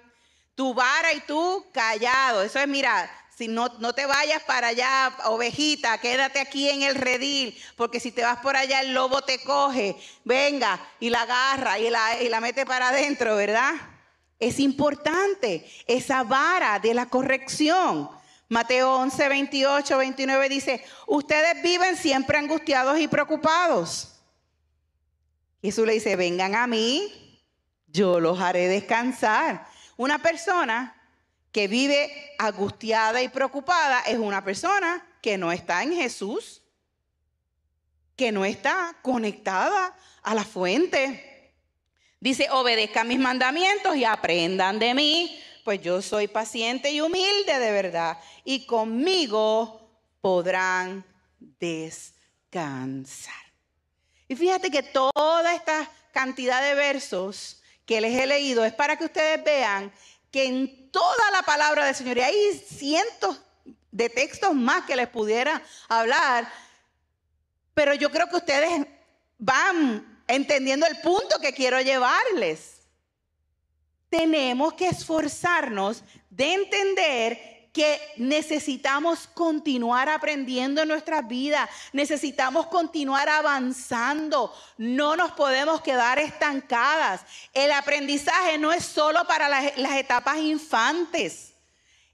Tu 0.53 0.73
vara 0.73 1.13
y 1.13 1.21
tu 1.21 1.65
callado, 1.71 2.43
eso 2.43 2.59
es, 2.59 2.67
mira, 2.67 3.09
no 3.47 3.93
te 3.93 4.05
vayas 4.05 4.43
para 4.43 4.67
allá, 4.67 5.15
ovejita, 5.25 5.97
quédate 5.99 6.39
aquí 6.39 6.69
en 6.69 6.83
el 6.83 6.95
redil, 6.95 7.57
porque 7.75 7.99
si 7.99 8.11
te 8.11 8.23
vas 8.23 8.39
por 8.39 8.55
allá 8.55 8.81
el 8.81 8.93
lobo 8.93 9.21
te 9.21 9.43
coge, 9.43 9.95
venga 10.23 10.79
y 10.99 11.09
la 11.09 11.21
agarra 11.21 11.79
y 11.79 11.89
la, 11.89 12.21
y 12.21 12.29
la 12.29 12.39
mete 12.39 12.65
para 12.65 12.89
adentro, 12.89 13.35
¿verdad? 13.35 13.73
Es 14.39 14.59
importante 14.59 15.69
esa 15.87 16.23
vara 16.23 16.79
de 16.79 16.93
la 16.93 17.07
corrección. 17.07 18.09
Mateo 18.49 18.95
11, 18.95 19.29
28, 19.29 19.97
29 19.97 20.49
dice, 20.49 20.83
ustedes 21.07 21.61
viven 21.63 21.95
siempre 21.95 22.37
angustiados 22.37 22.99
y 22.99 23.07
preocupados. 23.07 24.19
Jesús 25.61 25.85
le 25.85 25.93
dice, 25.93 26.15
vengan 26.15 26.55
a 26.55 26.67
mí, 26.67 27.39
yo 27.87 28.19
los 28.19 28.39
haré 28.39 28.67
descansar. 28.67 29.67
Una 29.95 30.21
persona 30.21 31.00
que 31.51 31.67
vive 31.67 32.33
angustiada 32.37 33.21
y 33.21 33.29
preocupada 33.29 34.01
es 34.01 34.17
una 34.17 34.43
persona 34.43 35.05
que 35.21 35.37
no 35.37 35.51
está 35.51 35.83
en 35.83 35.93
Jesús, 35.93 36.61
que 38.15 38.31
no 38.31 38.45
está 38.45 38.97
conectada 39.01 39.95
a 40.23 40.35
la 40.35 40.43
fuente. 40.43 41.53
Dice, 42.19 42.47
obedezcan 42.51 43.07
mis 43.07 43.19
mandamientos 43.19 43.95
y 43.95 44.05
aprendan 44.05 44.79
de 44.79 44.93
mí, 44.93 45.39
pues 45.63 45.81
yo 45.81 46.01
soy 46.01 46.27
paciente 46.27 46.91
y 46.91 47.01
humilde 47.01 47.59
de 47.59 47.71
verdad, 47.71 48.17
y 48.43 48.65
conmigo 48.65 49.89
podrán 50.21 51.03
descansar. 51.59 53.33
Y 54.27 54.35
fíjate 54.35 54.71
que 54.71 54.83
toda 54.83 55.53
esta 55.53 55.89
cantidad 56.13 56.61
de 56.61 56.75
versos 56.75 57.61
que 57.85 57.99
les 57.99 58.17
he 58.17 58.27
leído 58.27 58.63
es 58.63 58.73
para 58.73 58.95
que 58.95 59.05
ustedes 59.05 59.43
vean 59.43 59.91
que 60.31 60.45
en 60.45 60.91
toda 60.91 61.31
la 61.31 61.43
palabra 61.43 61.85
del 61.85 61.95
Señor, 61.95 62.17
y 62.17 62.21
hay 62.21 62.57
cientos 62.57 63.41
de 63.91 64.09
textos 64.09 64.55
más 64.55 64.85
que 64.85 64.95
les 64.95 65.07
pudiera 65.07 65.61
hablar, 65.89 66.51
pero 67.73 67.93
yo 67.93 68.09
creo 68.09 68.27
que 68.27 68.37
ustedes 68.37 68.87
van 69.37 70.23
entendiendo 70.27 70.85
el 70.85 70.99
punto 71.01 71.39
que 71.39 71.53
quiero 71.53 71.81
llevarles. 71.81 72.81
Tenemos 74.09 74.73
que 74.73 74.87
esforzarnos 74.87 76.03
de 76.29 76.53
entender 76.53 77.60
que 77.71 78.01
necesitamos 78.17 79.27
continuar 79.33 80.09
aprendiendo 80.09 80.81
en 80.81 80.89
nuestras 80.89 81.27
vidas, 81.27 81.69
necesitamos 81.93 82.67
continuar 82.67 83.29
avanzando, 83.29 84.53
no 84.77 85.15
nos 85.15 85.31
podemos 85.31 85.81
quedar 85.81 86.19
estancadas. 86.19 87.21
El 87.53 87.71
aprendizaje 87.71 88.57
no 88.57 88.71
es 88.71 88.83
solo 88.83 89.25
para 89.25 89.47
las, 89.47 89.77
las 89.77 89.95
etapas 89.97 90.37
infantes. 90.37 91.50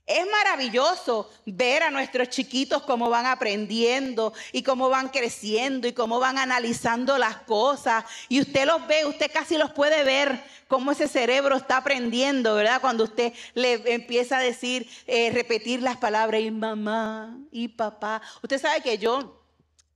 Es 0.08 0.26
maravilloso 0.26 1.30
ver 1.44 1.82
a 1.82 1.90
nuestros 1.90 2.30
chiquitos 2.30 2.82
cómo 2.84 3.10
van 3.10 3.26
aprendiendo 3.26 4.32
y 4.52 4.62
cómo 4.62 4.88
van 4.88 5.10
creciendo 5.10 5.86
y 5.86 5.92
cómo 5.92 6.18
van 6.18 6.38
analizando 6.38 7.18
las 7.18 7.36
cosas. 7.42 8.06
Y 8.30 8.40
usted 8.40 8.64
los 8.64 8.86
ve, 8.86 9.04
usted 9.04 9.30
casi 9.30 9.58
los 9.58 9.70
puede 9.70 10.04
ver 10.04 10.42
cómo 10.66 10.92
ese 10.92 11.08
cerebro 11.08 11.56
está 11.56 11.76
aprendiendo, 11.76 12.54
¿verdad? 12.54 12.80
Cuando 12.80 13.04
usted 13.04 13.34
le 13.52 13.82
empieza 13.92 14.38
a 14.38 14.40
decir, 14.40 14.88
eh, 15.06 15.30
repetir 15.30 15.82
las 15.82 15.98
palabras 15.98 16.40
y 16.40 16.50
mamá 16.50 17.36
y 17.52 17.68
papá. 17.68 18.22
Usted 18.42 18.58
sabe 18.58 18.80
que 18.80 18.96
yo 18.96 19.42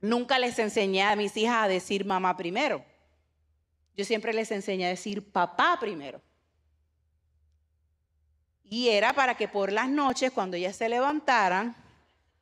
nunca 0.03 0.39
les 0.39 0.59
enseñé 0.59 1.05
a 1.05 1.17
mis 1.17 1.35
hijas 1.39 1.65
a 1.65 1.69
decir 1.69 2.05
mamá 2.05 2.37
primero. 2.37 2.85
Yo 3.97 4.05
siempre 4.05 4.35
les 4.35 4.51
enseñé 4.51 4.85
a 4.85 4.91
decir 4.91 5.33
papá 5.33 5.79
primero. 5.81 6.21
Y 8.73 8.89
era 8.89 9.13
para 9.13 9.37
que 9.37 9.49
por 9.49 9.71
las 9.71 9.87
noches, 9.87 10.33
cuando 10.33 10.57
ellas 10.57 10.75
se 10.75 10.89
levantaran, 10.89 11.77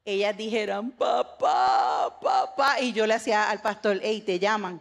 ellas 0.04 0.36
dijeran, 0.36 0.92
papá, 0.92 2.20
papá. 2.22 2.78
Y 2.78 2.92
yo 2.92 3.04
le 3.04 3.14
hacía 3.14 3.50
al 3.50 3.60
pastor, 3.60 3.98
hey, 4.00 4.22
te 4.24 4.38
llaman. 4.38 4.80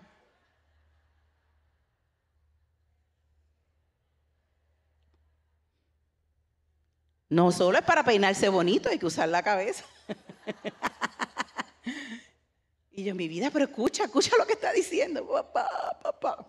No 7.29 7.51
solo 7.51 7.79
es 7.79 7.83
para 7.83 8.03
peinarse 8.03 8.47
bonito, 8.47 8.87
hay 8.87 8.99
que 8.99 9.07
usar 9.07 9.27
la 9.27 9.41
cabeza. 9.41 9.83
y 12.91 13.05
yo, 13.05 13.15
mi 13.15 13.27
vida, 13.27 13.49
pero 13.51 13.65
escucha, 13.65 14.03
escucha 14.03 14.37
lo 14.37 14.45
que 14.45 14.53
está 14.53 14.71
diciendo, 14.71 15.27
papá, 15.27 15.97
papá. 16.03 16.45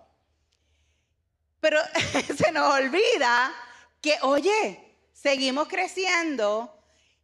Pero 1.59 1.81
se 2.37 2.53
nos 2.53 2.75
olvida 2.75 3.51
que, 4.03 4.19
oye, 4.21 4.89
seguimos 5.21 5.69
creciendo 5.69 6.77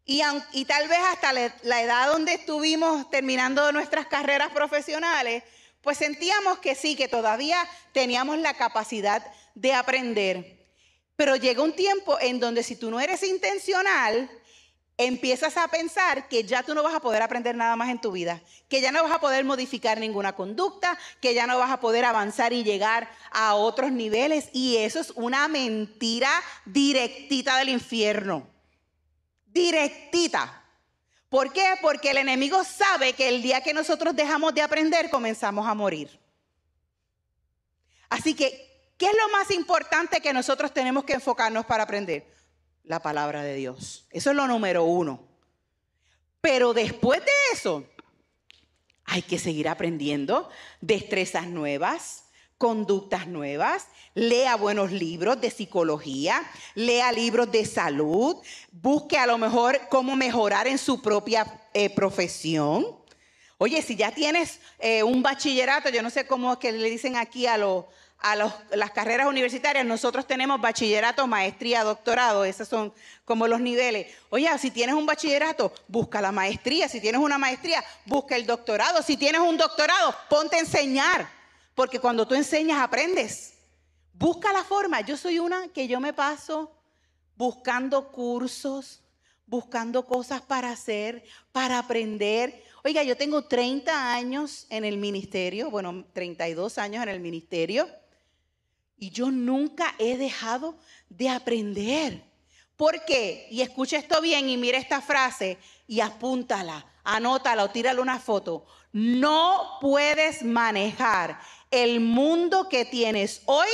y, 0.04 0.20
tal 0.66 0.88
vez 0.88 0.98
hasta 1.12 1.32
la 1.32 1.82
edad 1.82 2.12
donde 2.12 2.34
estuvimos 2.34 3.10
terminando 3.10 3.72
nuestras 3.72 4.06
carreras 4.06 4.50
profesionales, 4.52 5.42
pues 5.80 5.98
sentíamos 5.98 6.58
que 6.58 6.74
sí, 6.74 6.94
que 6.94 7.08
todavía 7.08 7.58
teníamos 7.92 8.38
la 8.38 8.54
capacidad 8.54 9.26
de 9.54 9.72
aprender. 9.72 10.64
Pero 11.16 11.34
llega 11.36 11.62
un 11.62 11.74
tiempo 11.74 12.18
en 12.20 12.38
donde 12.38 12.62
si 12.62 12.76
tú 12.76 12.90
no 12.90 13.00
eres 13.00 13.22
intencional, 13.22 14.30
empiezas 14.98 15.56
a 15.56 15.68
pensar 15.68 16.28
que 16.28 16.44
ya 16.44 16.62
tú 16.62 16.74
no 16.74 16.82
vas 16.82 16.94
a 16.94 17.00
poder 17.00 17.22
aprender 17.22 17.54
nada 17.54 17.76
más 17.76 17.90
en 17.90 18.00
tu 18.00 18.12
vida, 18.12 18.40
que 18.68 18.80
ya 18.80 18.92
no 18.92 19.02
vas 19.02 19.12
a 19.12 19.20
poder 19.20 19.44
modificar 19.44 19.98
ninguna 19.98 20.34
conducta, 20.34 20.98
que 21.20 21.34
ya 21.34 21.46
no 21.46 21.58
vas 21.58 21.70
a 21.70 21.80
poder 21.80 22.04
avanzar 22.04 22.52
y 22.52 22.64
llegar 22.64 23.10
a 23.30 23.54
otros 23.54 23.92
niveles. 23.92 24.48
Y 24.52 24.78
eso 24.78 25.00
es 25.00 25.10
una 25.10 25.48
mentira 25.48 26.30
directita 26.64 27.58
del 27.58 27.68
infierno. 27.68 28.48
Directita. 29.46 30.62
¿Por 31.28 31.52
qué? 31.52 31.74
Porque 31.82 32.12
el 32.12 32.18
enemigo 32.18 32.64
sabe 32.64 33.12
que 33.12 33.28
el 33.28 33.42
día 33.42 33.60
que 33.60 33.74
nosotros 33.74 34.16
dejamos 34.16 34.54
de 34.54 34.62
aprender, 34.62 35.10
comenzamos 35.10 35.66
a 35.66 35.74
morir. 35.74 36.18
Así 38.08 38.34
que, 38.34 38.92
¿qué 38.96 39.06
es 39.06 39.12
lo 39.14 39.28
más 39.30 39.50
importante 39.50 40.20
que 40.20 40.32
nosotros 40.32 40.72
tenemos 40.72 41.04
que 41.04 41.14
enfocarnos 41.14 41.66
para 41.66 41.82
aprender? 41.82 42.35
La 42.86 43.00
palabra 43.00 43.42
de 43.42 43.54
Dios. 43.54 44.06
Eso 44.10 44.30
es 44.30 44.36
lo 44.36 44.46
número 44.46 44.84
uno. 44.84 45.20
Pero 46.40 46.72
después 46.72 47.20
de 47.20 47.32
eso, 47.52 47.84
hay 49.04 49.22
que 49.22 49.38
seguir 49.38 49.68
aprendiendo 49.68 50.48
destrezas 50.80 51.48
nuevas, 51.48 52.24
conductas 52.58 53.26
nuevas, 53.26 53.88
lea 54.14 54.56
buenos 54.56 54.92
libros 54.92 55.40
de 55.40 55.50
psicología, 55.50 56.42
lea 56.74 57.12
libros 57.12 57.50
de 57.50 57.66
salud, 57.66 58.36
busque 58.70 59.18
a 59.18 59.26
lo 59.26 59.36
mejor 59.38 59.80
cómo 59.90 60.16
mejorar 60.16 60.66
en 60.66 60.78
su 60.78 61.02
propia 61.02 61.60
eh, 61.74 61.90
profesión. 61.90 62.86
Oye, 63.58 63.82
si 63.82 63.96
ya 63.96 64.12
tienes 64.12 64.60
eh, 64.78 65.02
un 65.02 65.22
bachillerato, 65.22 65.88
yo 65.88 66.02
no 66.02 66.10
sé 66.10 66.26
cómo 66.26 66.58
que 66.58 66.72
le 66.72 66.90
dicen 66.90 67.16
aquí 67.16 67.46
a 67.46 67.58
los 67.58 67.86
a 68.18 68.34
las 68.34 68.90
carreras 68.92 69.26
universitarias, 69.26 69.84
nosotros 69.84 70.26
tenemos 70.26 70.60
bachillerato, 70.60 71.26
maestría, 71.26 71.84
doctorado, 71.84 72.44
esos 72.44 72.66
son 72.66 72.92
como 73.24 73.46
los 73.46 73.60
niveles. 73.60 74.12
Oye, 74.30 74.48
si 74.58 74.70
tienes 74.70 74.94
un 74.94 75.06
bachillerato, 75.06 75.72
busca 75.86 76.20
la 76.20 76.32
maestría, 76.32 76.88
si 76.88 77.00
tienes 77.00 77.20
una 77.20 77.38
maestría, 77.38 77.84
busca 78.06 78.34
el 78.36 78.46
doctorado, 78.46 79.02
si 79.02 79.16
tienes 79.16 79.40
un 79.40 79.56
doctorado, 79.56 80.14
ponte 80.28 80.56
a 80.56 80.60
enseñar, 80.60 81.28
porque 81.74 82.00
cuando 82.00 82.26
tú 82.26 82.34
enseñas 82.34 82.80
aprendes. 82.80 83.52
Busca 84.12 84.50
la 84.52 84.64
forma, 84.64 85.02
yo 85.02 85.16
soy 85.16 85.38
una 85.38 85.68
que 85.68 85.86
yo 85.86 86.00
me 86.00 86.14
paso 86.14 86.72
buscando 87.36 88.10
cursos, 88.10 89.02
buscando 89.44 90.06
cosas 90.06 90.40
para 90.40 90.70
hacer, 90.70 91.22
para 91.52 91.78
aprender. 91.78 92.64
Oiga, 92.82 93.02
yo 93.02 93.16
tengo 93.16 93.44
30 93.44 94.14
años 94.14 94.66
en 94.70 94.86
el 94.86 94.96
ministerio, 94.96 95.70
bueno, 95.70 96.06
32 96.14 96.78
años 96.78 97.02
en 97.02 97.10
el 97.10 97.20
ministerio. 97.20 97.86
Y 98.98 99.10
yo 99.10 99.30
nunca 99.30 99.94
he 99.98 100.16
dejado 100.16 100.76
de 101.08 101.28
aprender. 101.28 102.24
¿Por 102.76 103.04
qué? 103.04 103.46
Y 103.50 103.62
escucha 103.62 103.98
esto 103.98 104.20
bien 104.20 104.48
y 104.48 104.56
mira 104.56 104.78
esta 104.78 105.00
frase 105.00 105.58
y 105.86 106.00
apúntala, 106.00 106.86
anótala 107.04 107.64
o 107.64 107.70
tírale 107.70 108.00
una 108.00 108.18
foto. 108.18 108.66
No 108.92 109.78
puedes 109.80 110.42
manejar 110.42 111.40
el 111.70 112.00
mundo 112.00 112.68
que 112.68 112.84
tienes 112.84 113.42
hoy 113.46 113.68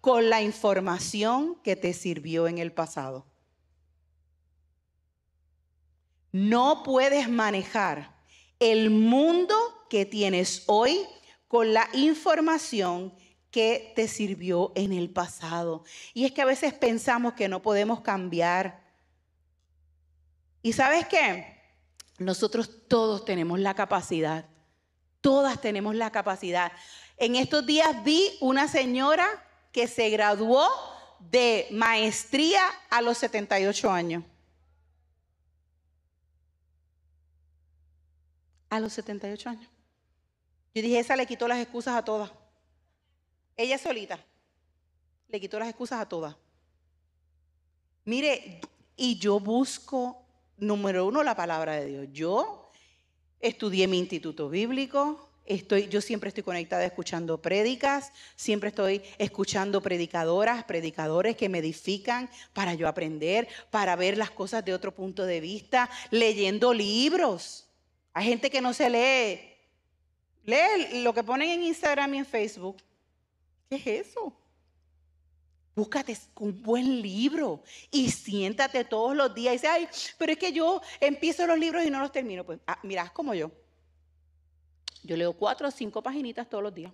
con 0.00 0.30
la 0.30 0.42
información 0.42 1.56
que 1.62 1.76
te 1.76 1.92
sirvió 1.92 2.46
en 2.46 2.58
el 2.58 2.72
pasado. 2.72 3.26
No 6.32 6.82
puedes 6.82 7.28
manejar 7.28 8.14
el 8.58 8.90
mundo 8.90 9.56
que 9.88 10.04
tienes 10.04 10.64
hoy 10.66 11.00
con 11.48 11.72
la 11.72 11.88
información 11.94 13.10
que 13.10 13.27
te 13.50 14.08
sirvió 14.08 14.72
en 14.74 14.92
el 14.92 15.10
pasado. 15.10 15.84
Y 16.14 16.24
es 16.24 16.32
que 16.32 16.42
a 16.42 16.46
veces 16.46 16.74
pensamos 16.74 17.34
que 17.34 17.48
no 17.48 17.62
podemos 17.62 18.00
cambiar. 18.00 18.82
¿Y 20.62 20.72
sabes 20.72 21.06
qué? 21.06 21.56
Nosotros 22.18 22.86
todos 22.88 23.24
tenemos 23.24 23.58
la 23.58 23.74
capacidad. 23.74 24.46
Todas 25.20 25.60
tenemos 25.60 25.94
la 25.94 26.10
capacidad. 26.10 26.72
En 27.16 27.36
estos 27.36 27.66
días 27.66 28.04
vi 28.04 28.36
una 28.40 28.68
señora 28.68 29.26
que 29.72 29.88
se 29.88 30.10
graduó 30.10 30.68
de 31.18 31.66
maestría 31.72 32.62
a 32.90 33.02
los 33.02 33.18
78 33.18 33.90
años. 33.90 34.24
A 38.70 38.78
los 38.78 38.92
78 38.92 39.48
años. 39.48 39.68
Yo 40.74 40.82
dije, 40.82 40.98
esa 40.98 41.16
le 41.16 41.26
quitó 41.26 41.48
las 41.48 41.58
excusas 41.58 41.96
a 41.96 42.04
todas. 42.04 42.30
Ella 43.58 43.76
solita 43.76 44.18
le 45.28 45.40
quitó 45.40 45.58
las 45.58 45.68
excusas 45.68 46.00
a 46.00 46.08
todas. 46.08 46.34
Mire, 48.04 48.60
y 48.96 49.18
yo 49.18 49.38
busco, 49.40 50.24
número 50.56 51.04
uno, 51.04 51.22
la 51.22 51.36
palabra 51.36 51.74
de 51.74 51.86
Dios. 51.86 52.08
Yo 52.12 52.70
estudié 53.40 53.86
mi 53.86 53.98
instituto 53.98 54.48
bíblico, 54.48 55.24
Estoy, 55.44 55.88
yo 55.88 56.02
siempre 56.02 56.28
estoy 56.28 56.42
conectada 56.42 56.84
escuchando 56.84 57.40
prédicas, 57.40 58.12
siempre 58.36 58.68
estoy 58.68 59.00
escuchando 59.16 59.80
predicadoras, 59.80 60.64
predicadores 60.64 61.38
que 61.38 61.48
me 61.48 61.60
edifican 61.60 62.28
para 62.52 62.74
yo 62.74 62.86
aprender, 62.86 63.48
para 63.70 63.96
ver 63.96 64.18
las 64.18 64.30
cosas 64.30 64.62
de 64.62 64.74
otro 64.74 64.94
punto 64.94 65.24
de 65.24 65.40
vista, 65.40 65.88
leyendo 66.10 66.74
libros. 66.74 67.66
Hay 68.12 68.26
gente 68.26 68.50
que 68.50 68.60
no 68.60 68.74
se 68.74 68.90
lee. 68.90 69.40
Lee 70.44 71.02
lo 71.02 71.14
que 71.14 71.24
ponen 71.24 71.48
en 71.48 71.62
Instagram 71.62 72.12
y 72.12 72.18
en 72.18 72.26
Facebook. 72.26 72.76
¿Qué 73.68 73.76
es 73.76 74.08
eso? 74.08 74.32
Búscate 75.74 76.16
un 76.40 76.60
buen 76.62 77.00
libro 77.02 77.62
y 77.90 78.10
siéntate 78.10 78.84
todos 78.84 79.14
los 79.14 79.32
días 79.34 79.52
y 79.52 79.56
dice, 79.56 79.68
ay, 79.68 79.88
pero 80.16 80.32
es 80.32 80.38
que 80.38 80.52
yo 80.52 80.80
empiezo 81.00 81.46
los 81.46 81.58
libros 81.58 81.84
y 81.84 81.90
no 81.90 82.00
los 82.00 82.10
termino. 82.10 82.44
Pues 82.44 82.58
ah, 82.66 82.78
mira, 82.82 83.08
como 83.10 83.34
yo. 83.34 83.52
Yo 85.04 85.16
leo 85.16 85.32
cuatro 85.32 85.68
o 85.68 85.70
cinco 85.70 86.02
paginitas 86.02 86.48
todos 86.48 86.64
los 86.64 86.74
días. 86.74 86.92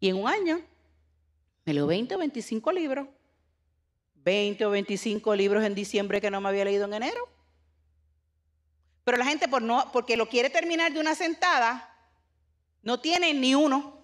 Y 0.00 0.08
en 0.08 0.16
un 0.16 0.28
año 0.28 0.60
me 1.64 1.74
leo 1.74 1.86
20 1.86 2.14
o 2.14 2.18
25 2.18 2.72
libros. 2.72 3.08
20 4.14 4.64
o 4.64 4.70
25 4.70 5.34
libros 5.34 5.64
en 5.64 5.74
diciembre 5.74 6.20
que 6.20 6.30
no 6.30 6.40
me 6.40 6.48
había 6.48 6.64
leído 6.64 6.86
en 6.86 6.94
enero. 6.94 7.28
Pero 9.04 9.18
la 9.18 9.26
gente 9.26 9.48
por 9.48 9.62
no, 9.62 9.90
porque 9.92 10.16
lo 10.16 10.28
quiere 10.28 10.50
terminar 10.50 10.92
de 10.92 11.00
una 11.00 11.14
sentada, 11.14 11.97
no 12.82 13.00
tienen 13.00 13.40
ni 13.40 13.54
uno. 13.54 13.98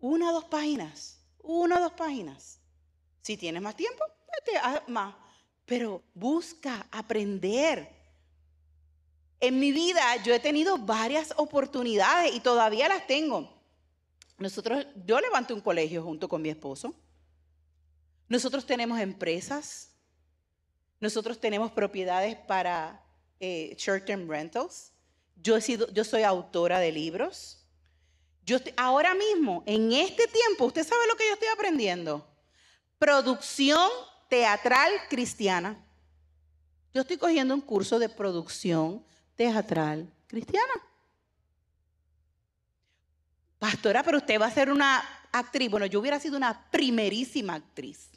Una 0.00 0.30
o 0.30 0.32
dos 0.32 0.44
páginas. 0.44 1.20
Una 1.40 1.78
o 1.78 1.80
dos 1.80 1.92
páginas. 1.92 2.60
Si 3.22 3.36
tienes 3.36 3.62
más 3.62 3.76
tiempo, 3.76 4.04
vete 4.36 4.58
a 4.58 4.84
más. 4.88 5.14
Pero 5.64 6.02
busca 6.14 6.86
aprender. 6.90 7.96
En 9.40 9.60
mi 9.60 9.70
vida 9.70 10.16
yo 10.24 10.34
he 10.34 10.40
tenido 10.40 10.78
varias 10.78 11.32
oportunidades 11.36 12.34
y 12.34 12.40
todavía 12.40 12.88
las 12.88 13.06
tengo. 13.06 13.52
Nosotros, 14.38 14.86
yo 15.04 15.20
levanté 15.20 15.52
un 15.52 15.60
colegio 15.60 16.02
junto 16.02 16.28
con 16.28 16.42
mi 16.42 16.48
esposo. 16.48 16.94
Nosotros 18.28 18.66
tenemos 18.66 19.00
empresas. 19.00 19.90
Nosotros 21.00 21.40
tenemos 21.40 21.72
propiedades 21.72 22.36
para 22.36 23.04
eh, 23.40 23.74
short-term 23.78 24.28
rentals. 24.28 24.92
Yo, 25.42 25.56
he 25.56 25.60
sido, 25.60 25.90
yo 25.92 26.04
soy 26.04 26.22
autora 26.22 26.78
de 26.80 26.92
libros. 26.92 27.58
Yo 28.44 28.58
ahora 28.76 29.14
mismo, 29.14 29.62
en 29.66 29.92
este 29.92 30.26
tiempo, 30.26 30.66
¿usted 30.66 30.86
sabe 30.86 31.06
lo 31.06 31.16
que 31.16 31.26
yo 31.26 31.34
estoy 31.34 31.48
aprendiendo? 31.48 32.26
Producción 32.98 33.90
teatral 34.28 34.92
cristiana. 35.08 35.84
Yo 36.94 37.02
estoy 37.02 37.18
cogiendo 37.18 37.54
un 37.54 37.60
curso 37.60 37.98
de 37.98 38.08
producción 38.08 39.04
teatral 39.36 40.10
cristiana. 40.26 40.72
Pastora, 43.58 44.02
pero 44.02 44.18
usted 44.18 44.40
va 44.40 44.46
a 44.46 44.50
ser 44.50 44.70
una 44.70 45.02
actriz. 45.32 45.70
Bueno, 45.70 45.86
yo 45.86 46.00
hubiera 46.00 46.18
sido 46.20 46.36
una 46.36 46.70
primerísima 46.70 47.54
actriz. 47.54 48.08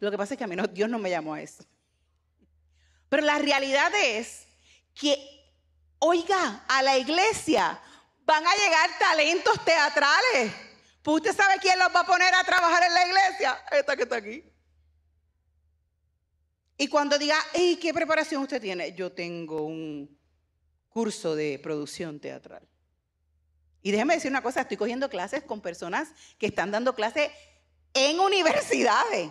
Lo 0.00 0.10
que 0.10 0.16
pasa 0.16 0.34
es 0.34 0.38
que 0.38 0.44
a 0.44 0.46
mí 0.46 0.56
Dios 0.72 0.88
no 0.88 0.98
me 0.98 1.10
llamó 1.10 1.34
a 1.34 1.42
eso. 1.42 1.64
Pero 3.08 3.22
la 3.24 3.38
realidad 3.38 3.92
es 3.94 4.46
que, 4.94 5.16
oiga, 5.98 6.64
a 6.68 6.82
la 6.82 6.98
iglesia 6.98 7.80
van 8.24 8.46
a 8.46 8.54
llegar 8.54 8.90
talentos 8.98 9.64
teatrales. 9.64 10.52
Pues 11.02 11.16
usted 11.16 11.36
sabe 11.36 11.54
quién 11.60 11.78
los 11.78 11.94
va 11.94 12.00
a 12.00 12.06
poner 12.06 12.34
a 12.34 12.44
trabajar 12.44 12.82
en 12.82 12.94
la 12.94 13.06
iglesia. 13.06 13.64
Esta 13.70 13.96
que 13.96 14.02
está 14.02 14.16
aquí. 14.16 14.44
Y 16.76 16.86
cuando 16.88 17.18
diga, 17.18 17.36
¿y 17.54 17.76
qué 17.76 17.92
preparación 17.92 18.42
usted 18.42 18.60
tiene? 18.60 18.92
Yo 18.92 19.10
tengo 19.10 19.62
un 19.62 20.16
curso 20.88 21.34
de 21.34 21.58
producción 21.58 22.20
teatral. 22.20 22.68
Y 23.82 23.90
déjeme 23.90 24.14
decir 24.14 24.30
una 24.30 24.42
cosa, 24.42 24.60
estoy 24.60 24.76
cogiendo 24.76 25.08
clases 25.08 25.42
con 25.42 25.60
personas 25.60 26.08
que 26.38 26.46
están 26.46 26.70
dando 26.70 26.94
clases 26.94 27.30
en 27.94 28.20
universidades. 28.20 29.30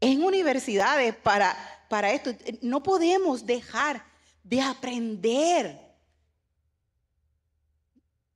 En 0.00 0.22
universidades 0.22 1.14
para, 1.16 1.56
para 1.90 2.12
esto. 2.12 2.30
No 2.62 2.80
podemos 2.84 3.44
dejar 3.44 4.04
de 4.44 4.62
aprender. 4.62 5.76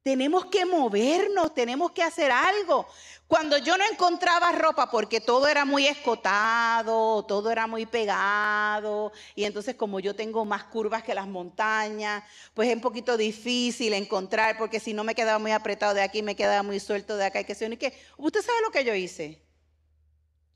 Tenemos 0.03 0.47
que 0.47 0.67
movernos, 0.67 1.55
tenemos 1.55 1.93
que 1.93 2.03
hacer 2.03 2.33
algo. 2.33 2.85
Cuando 3.29 3.57
yo 3.57 3.79
no 3.79 3.85
encontraba 3.91 4.51
ropa 4.51 4.91
porque 4.91 5.21
todo 5.21 5.47
era 5.47 5.65
muy 5.65 5.87
escotado, 5.87 7.25
todo 7.27 7.49
era 7.51 7.69
muy 7.69 7.87
pegado, 7.87 9.13
y 9.35 9.45
entonces 9.45 9.77
como 9.77 9.99
yo 10.01 10.15
tengo 10.15 10.45
más 10.45 10.65
curvas 10.65 11.05
que 11.05 11.15
las 11.15 11.27
montañas, 11.27 12.25
pues 12.55 12.69
es 12.69 12.75
un 12.75 12.83
poquito 12.83 13.17
difícil 13.17 13.95
encontrar, 13.95 14.59
porque 14.59 14.81
si 14.81 14.93
no 14.93 15.05
me 15.05 15.15
quedaba 15.15 15.39
muy 15.39 15.53
apretado 15.53 15.95
de 15.95 16.03
aquí, 16.03 16.23
me 16.23 16.37
quedaba 16.37 16.63
muy 16.65 16.81
suelto 16.81 17.17
de 17.17 17.27
acá, 17.27 17.41
y 17.41 17.45
que 17.45 17.55
sé, 17.55 17.75
qué. 17.79 17.97
¿Usted 18.19 18.43
sabe 18.43 18.59
lo 18.63 18.71
que 18.73 18.85
yo 18.85 18.95
hice? 18.95 19.43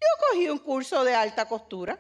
Yo 0.01 0.09
cogí 0.29 0.49
un 0.51 0.59
curso 0.59 1.05
de 1.05 1.15
alta 1.15 1.49
costura 1.49 1.99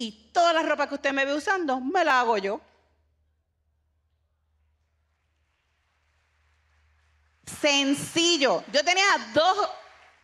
y 0.00 0.30
toda 0.32 0.52
la 0.52 0.62
ropa 0.62 0.88
que 0.88 0.94
usted 0.94 1.12
me 1.12 1.26
ve 1.26 1.34
usando, 1.34 1.78
me 1.78 2.04
la 2.04 2.20
hago 2.20 2.38
yo. 2.38 2.60
sencillo. 7.60 8.64
Yo 8.72 8.82
tenía 8.82 9.04
dos 9.34 9.68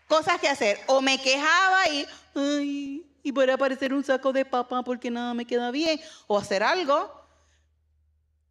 cosas 0.09 0.41
que 0.41 0.49
hacer. 0.49 0.79
O 0.87 1.01
me 1.01 1.21
quejaba 1.21 1.89
y, 1.89 2.07
ay, 2.35 3.07
y 3.23 3.93
un 3.93 4.05
saco 4.05 4.33
de 4.33 4.45
papa 4.45 4.83
porque 4.83 5.11
nada 5.11 5.35
me 5.35 5.45
queda 5.45 5.71
bien. 5.71 6.01
O 6.27 6.39
hacer 6.39 6.63
algo 6.63 7.13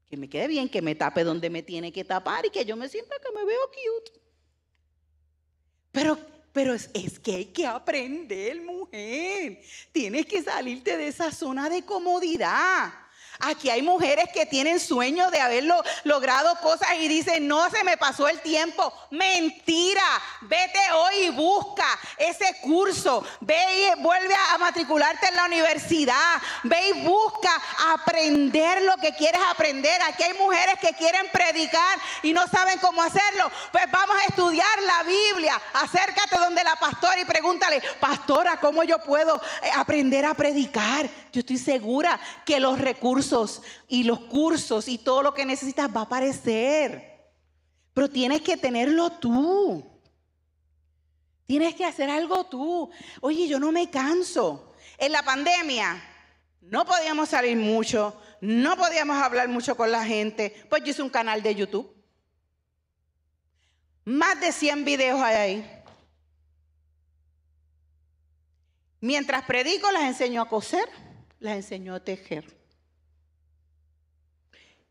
que 0.07 0.17
me 0.17 0.29
quede 0.29 0.47
bien, 0.47 0.69
que 0.69 0.81
me 0.81 0.93
tape 0.93 1.23
donde 1.23 1.49
me 1.49 1.63
tiene 1.63 1.91
que 1.91 2.03
tapar 2.03 2.45
y 2.45 2.51
que 2.51 2.63
yo 2.63 2.75
me 2.75 2.88
sienta 2.88 3.15
que 3.17 3.31
me 3.35 3.43
veo 3.43 3.59
cute. 3.69 4.21
Pero, 5.91 6.19
pero 6.56 6.74
es, 6.74 6.89
es 6.94 7.20
que 7.20 7.36
hay 7.36 7.46
que 7.48 7.68
aprender, 7.68 8.62
mujer. 8.62 9.62
Tienes 9.91 10.26
que 10.26 10.41
salirte 10.41 10.96
de 10.96 11.10
esa 11.10 11.30
zona 11.30 11.70
de 11.70 11.84
comodidad. 11.84 12.94
Aquí 13.39 13.69
hay 13.69 13.82
mujeres 13.82 14.26
que 14.34 14.45
tienen 14.45 14.80
sueño 14.80 15.30
de 15.32 15.41
haberlo 15.41 15.82
logrado 16.04 16.56
cosas 16.62 16.89
y 17.00 17.08
dicen, 17.08 17.48
no 17.48 17.69
se 17.69 17.84
me 17.84 17.98
pasó 17.98 18.28
el 18.28 18.39
tiempo. 18.41 18.93
Mentira. 19.12 20.04
Vete 20.41 20.80
hoy 20.93 21.15
y 21.26 21.30
busca 21.30 21.86
ese 22.17 22.58
curso. 22.62 23.26
Ve 23.41 23.58
y 23.98 24.02
vuelve 24.02 24.36
a 24.54 24.58
matricularte 24.58 25.28
en 25.28 25.36
la 25.36 25.45
universidad. 25.45 26.41
Ve 26.63 26.89
y 26.89 27.06
busca 27.06 27.52
aprender 27.93 28.84
lo 28.84 28.95
que 28.98 29.13
quieres 29.15 29.41
aprender. 29.50 30.02
Aquí 30.04 30.24
hay 30.24 30.34
mujeres 30.38 30.76
que 30.80 30.93
quieren 30.93 31.28
predicar 31.32 32.00
y 32.24 32.34
no 32.34 32.48
saben 32.48 32.80
cómo 32.80 33.02
hacerlo. 33.02 33.52
Pues 33.71 33.86
vamos 33.91 34.15
a 34.17 34.26
estudiar 34.26 34.82
la 34.84 35.04
Biblia. 35.04 35.62
Acércate 35.74 36.38
donde 36.38 36.63
la 36.63 36.76
pastora 36.78 37.19
y 37.19 37.26
pregúntale, 37.26 37.82
pastora, 38.00 38.58
¿cómo 38.60 38.84
yo 38.84 39.00
puedo 39.00 39.41
eh, 39.62 39.69
aprender 39.76 40.26
a 40.26 40.34
predicar? 40.34 41.10
Yo 41.32 41.41
estoy 41.41 41.58
segura 41.58 42.19
que 42.45 42.60
los 42.60 42.80
recursos 42.80 43.24
y 43.88 44.03
los 44.03 44.19
cursos 44.21 44.88
y 44.88 44.97
todo 44.97 45.23
lo 45.23 45.33
que 45.33 45.45
necesitas 45.45 45.93
va 45.93 46.01
a 46.01 46.03
aparecer. 46.03 47.31
Pero 47.93 48.09
tienes 48.09 48.41
que 48.41 48.57
tenerlo 48.57 49.09
tú. 49.11 49.85
Tienes 51.45 51.75
que 51.75 51.85
hacer 51.85 52.09
algo 52.09 52.45
tú. 52.45 52.89
Oye, 53.21 53.47
yo 53.47 53.59
no 53.59 53.71
me 53.71 53.89
canso. 53.89 54.73
En 54.97 55.11
la 55.11 55.23
pandemia 55.23 56.01
no 56.61 56.85
podíamos 56.85 57.29
salir 57.29 57.57
mucho, 57.57 58.19
no 58.41 58.75
podíamos 58.75 59.17
hablar 59.17 59.47
mucho 59.47 59.75
con 59.77 59.91
la 59.91 60.03
gente. 60.05 60.65
Pues 60.69 60.83
yo 60.83 60.91
hice 60.91 61.03
un 61.03 61.09
canal 61.09 61.41
de 61.41 61.55
YouTube. 61.55 61.93
Más 64.05 64.39
de 64.39 64.51
100 64.51 64.85
videos 64.85 65.19
hay 65.19 65.35
ahí. 65.35 65.81
Mientras 69.01 69.43
predico, 69.45 69.91
las 69.91 70.03
enseño 70.03 70.41
a 70.41 70.49
coser 70.49 70.89
las 71.45 71.55
enseñó 71.55 71.95
a 71.95 71.99
tejer. 71.99 72.55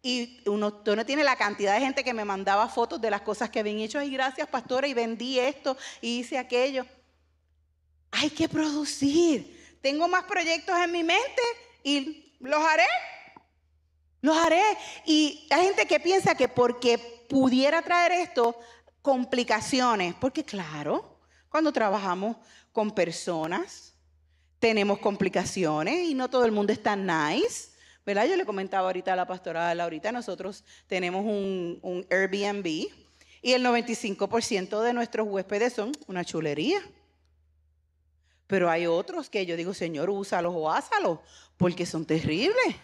Y 0.06 0.42
uno, 0.44 0.70
tiene 1.06 1.24
la 1.24 1.34
cantidad 1.34 1.72
de 1.72 1.80
gente 1.80 2.04
que 2.04 2.12
me 2.12 2.26
mandaba 2.26 2.68
fotos 2.68 3.00
de 3.00 3.10
las 3.10 3.22
cosas 3.22 3.48
que 3.48 3.60
habían 3.60 3.78
hecho. 3.78 4.02
Y 4.02 4.10
gracias, 4.10 4.46
pastora, 4.46 4.86
y 4.86 4.92
vendí 4.92 5.38
esto 5.38 5.78
y 6.02 6.18
hice 6.18 6.36
aquello. 6.36 6.84
Hay 8.10 8.28
que 8.28 8.46
producir. 8.46 9.78
Tengo 9.80 10.06
más 10.06 10.24
proyectos 10.24 10.76
en 10.78 10.92
mi 10.92 11.02
mente 11.02 11.42
y 11.82 12.34
los 12.38 12.62
haré. 12.62 12.84
Los 14.20 14.36
haré. 14.36 14.62
Y 15.06 15.48
hay 15.48 15.68
gente 15.68 15.86
que 15.86 15.98
piensa 15.98 16.34
que 16.34 16.48
porque 16.48 16.98
pudiera 17.26 17.80
traer 17.80 18.12
esto, 18.12 18.58
complicaciones. 19.00 20.14
Porque 20.16 20.44
claro, 20.44 21.18
cuando 21.48 21.72
trabajamos 21.72 22.36
con 22.72 22.90
personas, 22.90 23.94
tenemos 24.58 24.98
complicaciones 24.98 26.10
y 26.10 26.14
no 26.14 26.28
todo 26.28 26.44
el 26.44 26.52
mundo 26.52 26.74
está 26.74 26.94
nice. 26.94 27.73
¿Verdad? 28.04 28.26
Yo 28.26 28.36
le 28.36 28.44
comentaba 28.44 28.86
ahorita 28.88 29.12
a 29.12 29.16
la 29.16 29.26
pastora 29.26 29.70
ahorita 29.70 30.12
nosotros 30.12 30.64
tenemos 30.86 31.24
un, 31.24 31.78
un 31.82 32.06
Airbnb 32.10 32.66
y 33.44 33.52
el 33.52 33.64
95% 33.64 34.80
de 34.80 34.92
nuestros 34.92 35.26
huéspedes 35.28 35.72
son 35.72 35.92
una 36.06 36.24
chulería. 36.24 36.80
Pero 38.46 38.70
hay 38.70 38.86
otros 38.86 39.30
que 39.30 39.46
yo 39.46 39.56
digo, 39.56 39.74
Señor, 39.74 40.10
úsalos 40.10 40.54
o 40.56 40.70
házalos, 40.70 41.18
porque 41.56 41.86
son 41.86 42.04
terribles. 42.04 42.76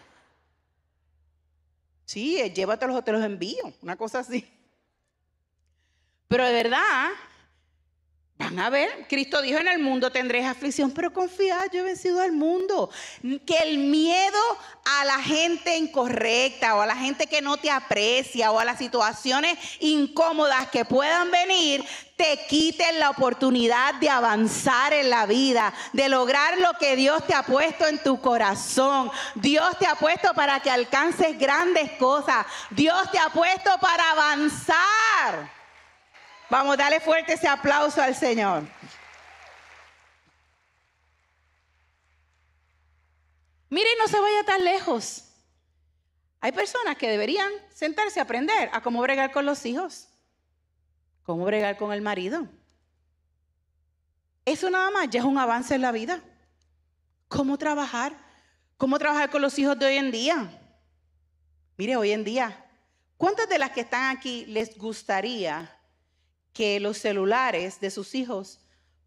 Sí, 2.05 2.39
eh, 2.39 2.53
llévatelos 2.53 2.97
o 2.97 3.05
te 3.05 3.13
los 3.13 3.23
envío, 3.23 3.73
una 3.83 3.97
cosa 3.97 4.21
así. 4.21 4.47
Pero 6.29 6.45
de 6.45 6.53
verdad, 6.53 7.09
Van 8.41 8.59
a 8.59 8.71
ver, 8.71 9.07
Cristo 9.07 9.43
dijo 9.43 9.59
en 9.59 9.69
el 9.69 9.81
mundo 9.81 10.11
tendréis 10.11 10.47
aflicción, 10.47 10.93
pero 10.93 11.13
confía, 11.13 11.67
yo 11.71 11.81
he 11.81 11.83
vencido 11.83 12.23
al 12.23 12.33
mundo. 12.33 12.89
Que 13.45 13.59
el 13.59 13.77
miedo 13.77 14.39
a 14.87 15.05
la 15.05 15.19
gente 15.23 15.77
incorrecta 15.77 16.75
o 16.75 16.81
a 16.81 16.87
la 16.87 16.97
gente 16.97 17.27
que 17.27 17.43
no 17.43 17.59
te 17.59 17.71
aprecia 17.71 18.51
o 18.51 18.59
a 18.59 18.65
las 18.65 18.79
situaciones 18.79 19.59
incómodas 19.81 20.71
que 20.71 20.87
puedan 20.87 21.31
venir, 21.31 21.85
te 22.17 22.41
quiten 22.49 22.99
la 22.99 23.11
oportunidad 23.11 23.97
de 23.97 24.09
avanzar 24.09 24.95
en 24.95 25.11
la 25.11 25.27
vida, 25.27 25.75
de 25.93 26.09
lograr 26.09 26.59
lo 26.61 26.73
que 26.79 26.97
Dios 26.97 27.27
te 27.27 27.35
ha 27.35 27.43
puesto 27.43 27.87
en 27.87 28.03
tu 28.03 28.23
corazón. 28.23 29.11
Dios 29.35 29.77
te 29.79 29.87
ha 29.87 29.97
puesto 29.97 30.33
para 30.33 30.61
que 30.61 30.71
alcances 30.71 31.39
grandes 31.39 31.93
cosas. 31.99 32.47
Dios 32.71 33.11
te 33.13 33.19
ha 33.19 33.29
puesto 33.29 33.71
para 33.83 34.13
avanzar. 34.13 35.60
Vamos, 36.51 36.77
dale 36.77 36.99
fuerte 36.99 37.35
ese 37.35 37.47
aplauso 37.47 38.03
al 38.03 38.17
Señor. 38.17 38.65
Mire, 43.69 43.89
no 43.97 44.09
se 44.09 44.19
vaya 44.19 44.43
tan 44.45 44.65
lejos. 44.65 45.29
Hay 46.41 46.51
personas 46.51 46.97
que 46.97 47.09
deberían 47.09 47.53
sentarse 47.73 48.19
a 48.19 48.25
aprender 48.25 48.69
a 48.73 48.83
cómo 48.83 49.01
bregar 49.01 49.31
con 49.31 49.47
los 49.47 49.65
hijos, 49.65 50.09
cómo 51.23 51.45
bregar 51.45 51.77
con 51.77 51.93
el 51.93 52.03
marido, 52.03 52.49
Eso 54.45 54.69
nada 54.71 54.91
más 54.91 55.09
ya 55.09 55.21
es 55.21 55.27
un 55.27 55.39
avance 55.39 55.75
en 55.75 55.83
la 55.83 55.93
vida. 55.93 56.21
¿Cómo 57.29 57.59
trabajar? 57.59 58.17
¿Cómo 58.77 58.99
trabajar 58.99 59.31
con 59.31 59.43
los 59.43 59.57
hijos 59.59 59.79
de 59.79 59.87
hoy 59.87 59.97
en 59.97 60.11
día? 60.11 60.51
Mire, 61.77 61.95
hoy 61.95 62.11
en 62.11 62.25
día, 62.25 62.67
¿cuántas 63.17 63.49
de 63.49 63.59
las 63.59 63.71
que 63.71 63.83
están 63.83 64.17
aquí 64.17 64.47
les 64.47 64.77
gustaría 64.77 65.80
que 66.53 66.81
los 66.81 66.99
celulares 66.99 67.81
de 67.81 67.91
sus 67.91 68.15
hijos 68.15 68.61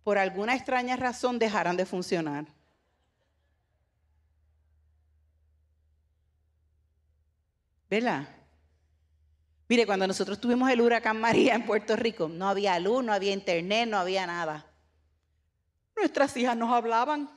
por 0.03 0.17
alguna 0.17 0.55
extraña 0.55 0.95
razón 0.95 1.39
dejaran 1.39 1.77
de 1.77 1.85
funcionar? 1.85 2.45
¿Verdad? 7.89 8.27
Mire, 9.69 9.85
cuando 9.85 10.07
nosotros 10.07 10.39
tuvimos 10.39 10.69
el 10.69 10.81
huracán 10.81 11.19
María 11.19 11.55
en 11.55 11.65
Puerto 11.65 11.95
Rico, 11.95 12.27
no 12.27 12.49
había 12.49 12.79
luz, 12.79 13.03
no 13.03 13.13
había 13.13 13.33
internet, 13.33 13.87
no 13.87 13.97
había 13.97 14.27
nada. 14.27 14.65
Nuestras 15.95 16.35
hijas 16.37 16.57
nos 16.57 16.71
hablaban. 16.71 17.29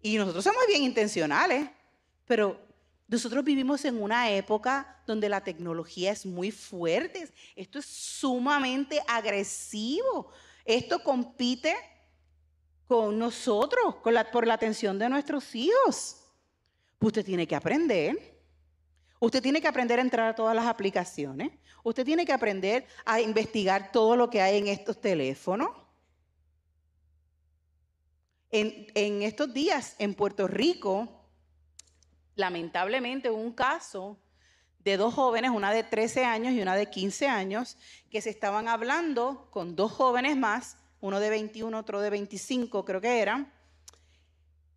Y 0.00 0.16
nosotros 0.16 0.44
somos 0.44 0.64
bien 0.66 0.82
intencionales, 0.82 1.68
pero 2.26 2.60
nosotros 3.12 3.44
vivimos 3.44 3.84
en 3.84 4.02
una 4.02 4.30
época 4.30 5.02
donde 5.06 5.28
la 5.28 5.44
tecnología 5.44 6.12
es 6.12 6.24
muy 6.24 6.50
fuerte. 6.50 7.28
Esto 7.54 7.78
es 7.78 7.84
sumamente 7.84 9.02
agresivo. 9.06 10.32
Esto 10.64 11.02
compite 11.02 11.76
con 12.86 13.18
nosotros, 13.18 13.96
por 13.96 14.46
la 14.46 14.54
atención 14.54 14.98
de 14.98 15.10
nuestros 15.10 15.54
hijos. 15.54 16.22
Usted 17.00 17.22
tiene 17.22 17.46
que 17.46 17.54
aprender. 17.54 18.40
Usted 19.20 19.42
tiene 19.42 19.60
que 19.60 19.68
aprender 19.68 19.98
a 19.98 20.02
entrar 20.02 20.30
a 20.30 20.34
todas 20.34 20.56
las 20.56 20.64
aplicaciones. 20.64 21.52
Usted 21.84 22.06
tiene 22.06 22.24
que 22.24 22.32
aprender 22.32 22.86
a 23.04 23.20
investigar 23.20 23.92
todo 23.92 24.16
lo 24.16 24.30
que 24.30 24.40
hay 24.40 24.56
en 24.56 24.68
estos 24.68 24.98
teléfonos. 24.98 25.68
En, 28.50 29.22
estos 29.22 29.52
días 29.52 29.96
en 29.98 30.14
Puerto 30.14 30.48
Rico, 30.48 31.21
lamentablemente 32.34 33.30
un 33.30 33.52
caso 33.52 34.18
de 34.80 34.96
dos 34.96 35.14
jóvenes, 35.14 35.50
una 35.50 35.72
de 35.72 35.84
13 35.84 36.24
años 36.24 36.52
y 36.52 36.60
una 36.60 36.74
de 36.74 36.90
15 36.90 37.28
años, 37.28 37.76
que 38.10 38.20
se 38.20 38.30
estaban 38.30 38.68
hablando 38.68 39.48
con 39.50 39.76
dos 39.76 39.92
jóvenes 39.92 40.36
más, 40.36 40.76
uno 41.00 41.20
de 41.20 41.30
21, 41.30 41.76
otro 41.78 42.00
de 42.00 42.10
25 42.10 42.84
creo 42.84 43.00
que 43.00 43.20
eran, 43.20 43.52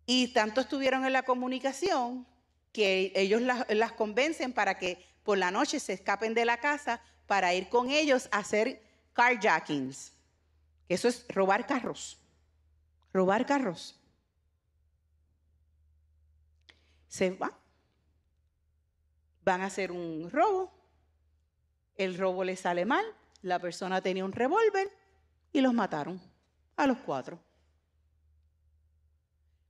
y 0.06 0.28
tanto 0.28 0.60
estuvieron 0.60 1.04
en 1.04 1.12
la 1.12 1.24
comunicación 1.24 2.26
que 2.72 3.12
ellos 3.16 3.40
las, 3.40 3.92
convencen 3.92 4.52
para 4.52 4.78
que 4.78 5.04
por 5.24 5.38
la 5.38 5.50
noche 5.50 5.80
se 5.80 5.94
escapen 5.94 6.34
de 6.34 6.44
la 6.44 6.58
casa 6.58 7.00
para 7.26 7.54
ir 7.54 7.68
con 7.68 7.90
ellos 7.90 8.28
a 8.30 8.38
hacer 8.38 8.80
carjackings. 9.14 10.12
Eso 10.88 11.08
es 11.08 11.26
robar 11.28 11.66
carros. 11.66 12.20
Robar 13.12 13.46
carros. 13.46 13.95
Se 17.16 17.30
van. 17.30 17.50
Van 19.42 19.62
a 19.62 19.66
hacer 19.66 19.90
un 19.90 20.30
robo. 20.30 20.70
El 21.94 22.18
robo 22.18 22.44
le 22.44 22.56
sale 22.56 22.84
mal. 22.84 23.06
La 23.40 23.58
persona 23.58 24.02
tenía 24.02 24.22
un 24.22 24.32
revólver 24.32 24.92
y 25.50 25.62
los 25.62 25.72
mataron 25.72 26.20
a 26.76 26.86
los 26.86 26.98
cuatro. 26.98 27.38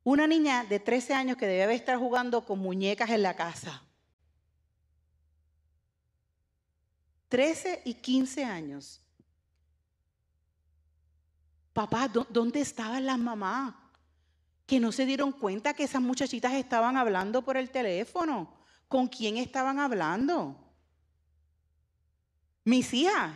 Una 0.02 0.26
niña 0.26 0.64
de 0.64 0.80
13 0.80 1.14
años 1.14 1.36
que 1.36 1.46
debe 1.46 1.76
estar 1.76 1.96
jugando 1.98 2.44
con 2.44 2.58
muñecas 2.58 3.10
en 3.10 3.22
la 3.22 3.36
casa. 3.36 3.80
13 7.28 7.82
y 7.84 7.94
15 7.94 8.44
años. 8.44 9.00
Papá, 11.72 12.08
¿dónde 12.08 12.60
estaban 12.60 13.06
las 13.06 13.18
mamás? 13.20 13.85
Que 14.66 14.80
no 14.80 14.92
se 14.92 15.06
dieron 15.06 15.32
cuenta 15.32 15.74
que 15.74 15.84
esas 15.84 16.02
muchachitas 16.02 16.52
estaban 16.52 16.96
hablando 16.96 17.42
por 17.42 17.56
el 17.56 17.70
teléfono. 17.70 18.52
¿Con 18.88 19.08
quién 19.08 19.36
estaban 19.36 19.78
hablando? 19.78 20.56
Mis 22.64 22.92
hijas. 22.94 23.32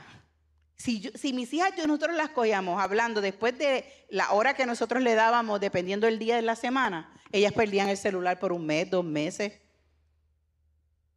Si, 0.76 1.32
mis 1.34 1.52
hijas 1.52 1.72
yo, 1.76 1.86
nosotros 1.86 2.16
las 2.16 2.30
cogíamos 2.30 2.80
hablando 2.80 3.20
después 3.20 3.56
de 3.58 3.84
la 4.08 4.32
hora 4.32 4.54
que 4.54 4.64
nosotros 4.64 5.02
le 5.02 5.14
dábamos, 5.14 5.60
dependiendo 5.60 6.06
del 6.06 6.18
día 6.18 6.36
de 6.36 6.42
la 6.42 6.56
semana, 6.56 7.12
ellas 7.32 7.52
perdían 7.52 7.90
el 7.90 7.98
celular 7.98 8.38
por 8.38 8.50
un 8.50 8.64
mes, 8.64 8.88
dos 8.88 9.04
meses. 9.04 9.52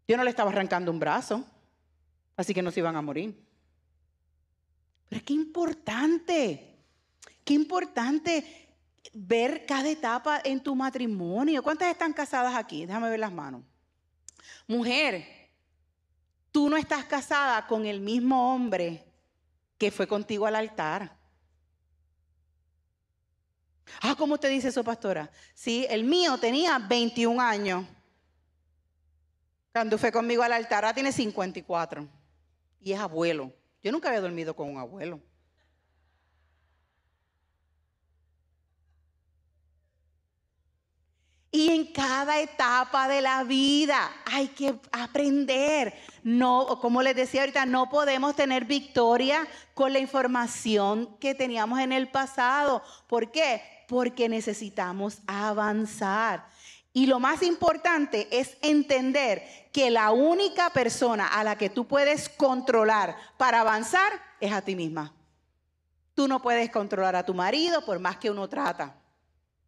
Yo 0.05 0.17
no 0.17 0.23
le 0.25 0.29
estaba 0.29 0.51
arrancando 0.51 0.91
un 0.91 0.99
brazo, 0.99 1.45
así 2.35 2.53
que 2.53 2.61
no 2.61 2.71
se 2.71 2.81
iban 2.81 2.97
a 2.97 3.01
morir. 3.01 3.41
Pero 5.07 5.23
qué 5.23 5.33
importante, 5.33 6.75
qué 7.45 7.53
importante 7.53 8.62
ver 9.11 9.65
cada 9.65 9.89
etapa 9.89 10.41
en 10.43 10.61
tu 10.61 10.75
matrimonio. 10.75 11.61
¿Cuántas 11.61 11.89
están 11.89 12.13
casadas 12.13 12.55
aquí? 12.55 12.85
Déjame 12.85 13.09
ver 13.09 13.19
las 13.19 13.31
manos. 13.31 13.63
Mujer, 14.67 15.25
tú 16.51 16.69
no 16.69 16.77
estás 16.77 17.05
casada 17.05 17.67
con 17.67 17.85
el 17.85 17.99
mismo 17.99 18.53
hombre 18.53 19.03
que 19.77 19.91
fue 19.91 20.07
contigo 20.07 20.45
al 20.45 20.55
altar. 20.55 21.17
Ah, 24.01 24.15
¿cómo 24.17 24.37
te 24.37 24.47
dice 24.47 24.69
eso, 24.69 24.83
pastora? 24.83 25.29
Sí, 25.53 25.85
el 25.89 26.03
mío 26.03 26.37
tenía 26.37 26.79
21 26.79 27.41
años 27.41 27.85
cuando 29.71 29.97
fue 29.97 30.11
conmigo 30.11 30.43
al 30.43 30.53
altar. 30.53 30.85
Ahora 30.85 30.93
tiene 30.93 31.11
54 31.11 32.07
y 32.79 32.93
es 32.93 32.99
abuelo. 32.99 33.51
Yo 33.81 33.91
nunca 33.91 34.07
había 34.07 34.21
dormido 34.21 34.55
con 34.55 34.69
un 34.69 34.77
abuelo. 34.77 35.19
Y 41.55 41.69
en 41.69 41.85
cada 41.93 42.39
etapa 42.39 43.07
de 43.07 43.21
la 43.21 43.43
vida 43.43 44.11
hay 44.25 44.47
que 44.47 44.73
aprender. 44.91 45.93
No, 46.23 46.79
como 46.81 47.03
les 47.03 47.15
decía 47.15 47.41
ahorita, 47.41 47.67
no 47.67 47.91
podemos 47.91 48.35
tener 48.35 48.65
victoria 48.65 49.47
con 49.75 49.93
la 49.93 49.99
información 49.99 51.15
que 51.19 51.35
teníamos 51.35 51.79
en 51.79 51.91
el 51.91 52.09
pasado. 52.09 52.81
¿Por 53.05 53.31
qué? 53.31 53.61
Porque 53.87 54.27
necesitamos 54.27 55.19
avanzar. 55.27 56.47
Y 56.91 57.05
lo 57.05 57.19
más 57.19 57.43
importante 57.43 58.27
es 58.31 58.57
entender 58.63 59.43
que 59.71 59.91
la 59.91 60.09
única 60.09 60.71
persona 60.71 61.27
a 61.27 61.43
la 61.43 61.55
que 61.55 61.69
tú 61.69 61.85
puedes 61.85 62.29
controlar 62.29 63.15
para 63.37 63.61
avanzar 63.61 64.11
es 64.39 64.51
a 64.51 64.63
ti 64.63 64.75
misma. 64.75 65.13
Tú 66.15 66.27
no 66.27 66.41
puedes 66.41 66.71
controlar 66.71 67.15
a 67.15 67.23
tu 67.23 67.35
marido 67.35 67.85
por 67.85 67.99
más 67.99 68.17
que 68.17 68.31
uno 68.31 68.49
trata. 68.49 68.95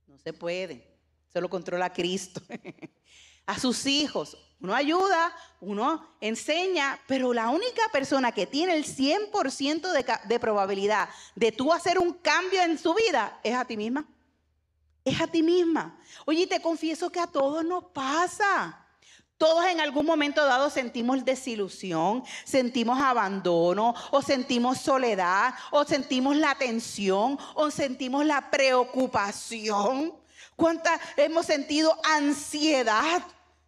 No 0.07 0.17
se 0.17 0.33
puede. 0.33 0.94
Se 1.35 1.41
lo 1.41 1.49
controla 1.49 1.91
Cristo. 1.91 2.41
a 3.45 3.59
sus 3.59 3.85
hijos. 3.87 4.37
Uno 4.61 4.73
ayuda, 4.73 5.35
uno 5.59 6.15
enseña, 6.21 6.97
pero 7.07 7.33
la 7.33 7.49
única 7.49 7.81
persona 7.91 8.31
que 8.31 8.47
tiene 8.47 8.73
el 8.73 8.85
100% 8.85 9.91
de, 9.91 10.05
de 10.29 10.39
probabilidad 10.39 11.09
de 11.35 11.51
tú 11.51 11.73
hacer 11.73 11.99
un 11.99 12.13
cambio 12.13 12.61
en 12.61 12.79
su 12.79 12.93
vida 12.93 13.37
es 13.43 13.53
a 13.53 13.65
ti 13.65 13.75
misma. 13.75 14.05
Es 15.03 15.19
a 15.19 15.27
ti 15.27 15.43
misma. 15.43 15.99
Oye, 16.23 16.47
te 16.47 16.61
confieso 16.61 17.11
que 17.11 17.19
a 17.19 17.27
todos 17.27 17.65
nos 17.65 17.83
pasa. 17.83 18.87
Todos 19.37 19.65
en 19.65 19.81
algún 19.81 20.05
momento 20.05 20.45
dado 20.45 20.69
sentimos 20.69 21.25
desilusión, 21.25 22.23
sentimos 22.45 22.97
abandono, 23.01 23.93
o 24.11 24.21
sentimos 24.21 24.77
soledad, 24.77 25.53
o 25.71 25.83
sentimos 25.83 26.37
la 26.37 26.55
tensión, 26.55 27.37
o 27.55 27.69
sentimos 27.71 28.25
la 28.25 28.49
preocupación. 28.49 30.23
¿Cuántas 30.55 30.99
hemos 31.17 31.45
sentido 31.45 31.97
ansiedad? 32.03 33.21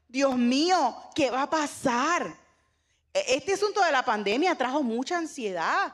Dios 0.08 0.38
mío, 0.38 0.96
¿qué 1.14 1.30
va 1.30 1.44
a 1.44 1.50
pasar? 1.50 2.36
E, 3.14 3.36
este 3.36 3.54
asunto 3.54 3.82
de 3.84 3.92
la 3.92 4.04
pandemia 4.04 4.56
trajo 4.56 4.84
mucha 4.84 5.18
ansiedad 5.18 5.94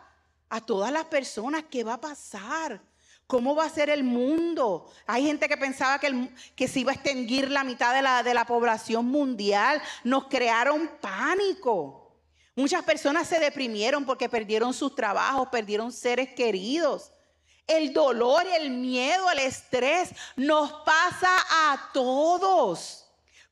a 0.50 0.62
todas 0.62 0.91
las 0.91 1.06
personas. 1.06 1.64
¿Qué 1.70 1.84
va 1.84 1.94
a 1.94 2.02
pasar? 2.02 2.80
¿Cómo 3.26 3.56
va 3.56 3.66
a 3.66 3.70
ser 3.70 3.89
el 3.89 4.04
mundo? 4.04 4.91
Hay 5.08 5.26
gente 5.26 5.48
que 5.48 5.58
pensaba 5.58 5.98
que, 5.98 6.30
que 6.56 6.68
se 6.68 6.82
iba 6.82 6.91
a 6.91 6.96
extinguir 6.96 7.50
la 7.50 7.64
mitad 7.64 7.96
de 7.96 8.02
la, 8.02 8.22
de 8.22 8.34
la 8.34 8.46
población 8.46 9.06
mundial. 9.06 9.82
Nos 10.04 10.26
crearon 10.26 10.91
pánico. 11.02 12.16
Muchas 12.56 12.84
personas 12.84 13.28
se 13.28 13.39
deprimieron 13.39 14.06
porque 14.06 14.30
perdieron 14.30 14.76
sus 14.76 14.94
trabajos, 14.94 15.48
perdieron 15.48 15.91
seres 15.91 16.30
queridos. 16.36 17.12
El 17.68 17.93
dolor, 17.93 18.45
el 18.59 18.72
miedo, 18.72 19.30
el 19.32 19.39
estrés 19.39 20.09
nos 20.36 20.72
pasa 20.84 21.30
a 21.49 21.89
todos. 21.93 23.03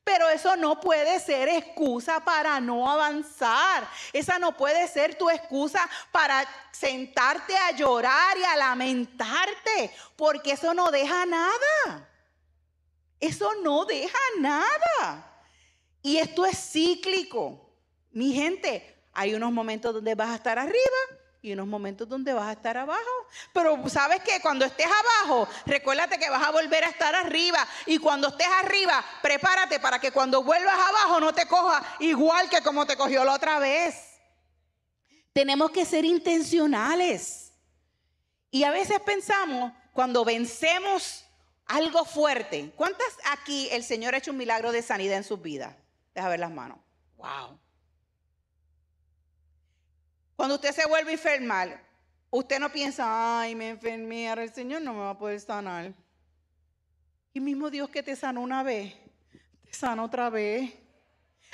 Pero 0.03 0.27
eso 0.29 0.55
no 0.57 0.79
puede 0.79 1.19
ser 1.19 1.47
excusa 1.47 2.19
para 2.25 2.59
no 2.59 2.89
avanzar. 2.89 3.87
Esa 4.11 4.39
no 4.39 4.57
puede 4.57 4.87
ser 4.87 5.15
tu 5.15 5.29
excusa 5.29 5.87
para 6.11 6.45
sentarte 6.71 7.55
a 7.55 7.71
llorar 7.71 8.37
y 8.37 8.43
a 8.43 8.57
lamentarte, 8.57 9.91
porque 10.15 10.53
eso 10.53 10.73
no 10.73 10.89
deja 10.89 11.25
nada. 11.25 12.09
Eso 13.19 13.53
no 13.61 13.85
deja 13.85 14.17
nada. 14.39 15.43
Y 16.01 16.17
esto 16.17 16.45
es 16.45 16.57
cíclico. 16.71 17.69
Mi 18.11 18.33
gente, 18.33 19.05
hay 19.13 19.35
unos 19.35 19.51
momentos 19.51 19.93
donde 19.93 20.15
vas 20.15 20.29
a 20.29 20.35
estar 20.35 20.57
arriba 20.57 21.20
y 21.41 21.53
unos 21.53 21.67
momentos 21.67 22.07
donde 22.07 22.33
vas 22.33 22.47
a 22.47 22.51
estar 22.51 22.77
abajo. 22.77 23.01
Pero 23.51 23.89
sabes 23.89 24.21
que 24.21 24.39
cuando 24.41 24.65
estés 24.65 24.85
abajo, 24.85 25.47
recuérdate 25.65 26.19
que 26.19 26.29
vas 26.29 26.43
a 26.43 26.51
volver 26.51 26.83
a 26.83 26.89
estar 26.89 27.15
arriba. 27.15 27.67
Y 27.85 27.97
cuando 27.97 28.27
estés 28.27 28.47
arriba, 28.63 29.03
prepárate 29.21 29.79
para 29.79 29.99
que 29.99 30.11
cuando 30.11 30.43
vuelvas 30.43 30.75
abajo 30.75 31.19
no 31.19 31.33
te 31.33 31.47
coja 31.47 31.83
igual 31.99 32.49
que 32.49 32.61
como 32.61 32.85
te 32.85 32.95
cogió 32.95 33.23
la 33.25 33.33
otra 33.33 33.59
vez. 33.59 33.95
Tenemos 35.33 35.71
que 35.71 35.85
ser 35.85 36.05
intencionales. 36.05 37.53
Y 38.51 38.63
a 38.63 38.71
veces 38.71 38.99
pensamos, 38.99 39.71
cuando 39.93 40.25
vencemos 40.25 41.25
algo 41.65 42.03
fuerte, 42.03 42.71
¿cuántas 42.75 43.07
aquí 43.31 43.69
el 43.71 43.83
Señor 43.83 44.13
ha 44.13 44.17
hecho 44.17 44.31
un 44.31 44.37
milagro 44.37 44.71
de 44.71 44.81
sanidad 44.81 45.17
en 45.17 45.23
sus 45.23 45.41
vidas? 45.41 45.73
Deja 46.13 46.27
ver 46.27 46.41
las 46.41 46.51
manos. 46.51 46.77
Wow. 47.17 47.57
Cuando 50.41 50.55
usted 50.55 50.73
se 50.73 50.87
vuelve 50.87 51.11
a 51.11 51.13
enfermar, 51.13 51.79
usted 52.31 52.59
no 52.59 52.71
piensa, 52.71 53.41
ay, 53.41 53.53
me 53.53 53.69
enfermé, 53.69 54.27
ahora 54.27 54.41
el 54.41 54.51
Señor 54.51 54.81
no 54.81 54.91
me 54.91 55.01
va 55.01 55.11
a 55.11 55.17
poder 55.19 55.39
sanar. 55.39 55.93
Y 57.31 57.39
mismo 57.39 57.69
Dios 57.69 57.91
que 57.91 58.01
te 58.01 58.15
sanó 58.15 58.41
una 58.41 58.63
vez, 58.63 58.91
te 59.63 59.71
sana 59.71 60.03
otra 60.03 60.31
vez. 60.31 60.73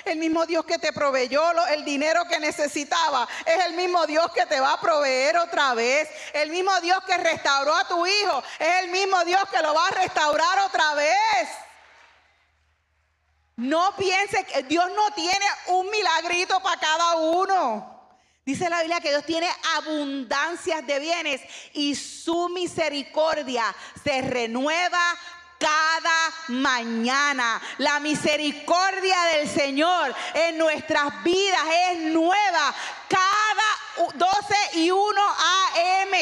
El 0.06 0.16
mismo 0.18 0.46
Dios 0.46 0.64
que 0.64 0.78
te 0.78 0.90
proveyó 0.94 1.42
el 1.66 1.84
dinero 1.84 2.24
que 2.30 2.40
necesitaba 2.40 3.28
es 3.44 3.66
el 3.66 3.74
mismo 3.74 4.06
Dios 4.06 4.32
que 4.32 4.46
te 4.46 4.58
va 4.58 4.72
a 4.72 4.80
proveer 4.80 5.36
otra 5.36 5.74
vez. 5.74 6.08
El 6.32 6.48
mismo 6.48 6.72
Dios 6.80 6.98
que 7.06 7.18
restauró 7.18 7.74
a 7.74 7.86
tu 7.86 8.06
hijo 8.06 8.42
es 8.58 8.84
el 8.84 8.90
mismo 8.90 9.22
Dios 9.26 9.42
que 9.50 9.60
lo 9.60 9.74
va 9.74 9.86
a 9.86 9.90
restaurar 9.90 10.60
otra 10.60 10.94
vez. 10.94 11.48
No 13.56 13.94
piense 13.98 14.44
que 14.44 14.62
Dios 14.62 14.86
no 14.96 15.10
tiene 15.10 15.44
un 15.66 15.90
milagrito 15.90 16.58
para 16.60 16.80
cada 16.80 17.16
uno. 17.16 17.97
Dice 18.48 18.70
la 18.70 18.78
Biblia 18.78 18.98
que 19.02 19.10
Dios 19.10 19.26
tiene 19.26 19.46
abundancias 19.76 20.86
de 20.86 20.98
bienes 20.98 21.42
y 21.74 21.94
su 21.94 22.48
misericordia 22.48 23.76
se 24.02 24.22
renueva 24.22 25.18
cada 25.58 26.32
mañana. 26.48 27.60
La 27.76 28.00
misericordia 28.00 29.16
del 29.34 29.50
Señor 29.50 30.14
en 30.32 30.56
nuestras 30.56 31.22
vidas 31.22 31.60
es 31.90 31.98
nueva 32.10 32.74
cada 33.06 34.14
12 34.14 34.54
y 34.74 34.90
1 34.90 35.20
AM. 35.20 36.14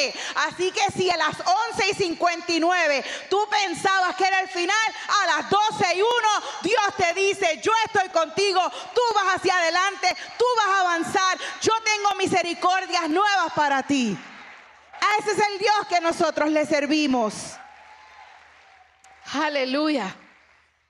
Así 0.49 0.71
que 0.71 0.81
si 0.97 1.11
a 1.11 1.17
las 1.17 1.37
11 1.71 1.91
y 1.91 1.95
59 1.95 3.05
tú 3.29 3.39
pensabas 3.51 4.17
que 4.17 4.25
era 4.25 4.41
el 4.41 4.49
final, 4.49 4.95
a 5.23 5.27
las 5.27 5.51
12 5.51 5.95
y 5.95 6.01
1 6.01 6.09
Dios 6.63 6.83
te 6.97 7.13
dice, 7.15 7.61
yo 7.63 7.73
estoy 7.85 8.09
contigo, 8.09 8.61
tú 8.95 9.01
vas 9.15 9.37
hacia 9.37 9.57
adelante, 9.57 10.17
tú 10.39 10.45
vas 10.57 10.67
a 10.67 10.81
avanzar, 10.81 11.39
misericordias 12.47 13.09
nuevas 13.11 13.53
para 13.55 13.83
ti. 13.83 14.17
A 15.01 15.21
ese 15.21 15.33
es 15.33 15.49
el 15.49 15.59
Dios 15.59 15.87
que 15.89 16.01
nosotros 16.01 16.49
le 16.51 16.65
servimos. 16.65 17.35
Aleluya. 19.33 20.15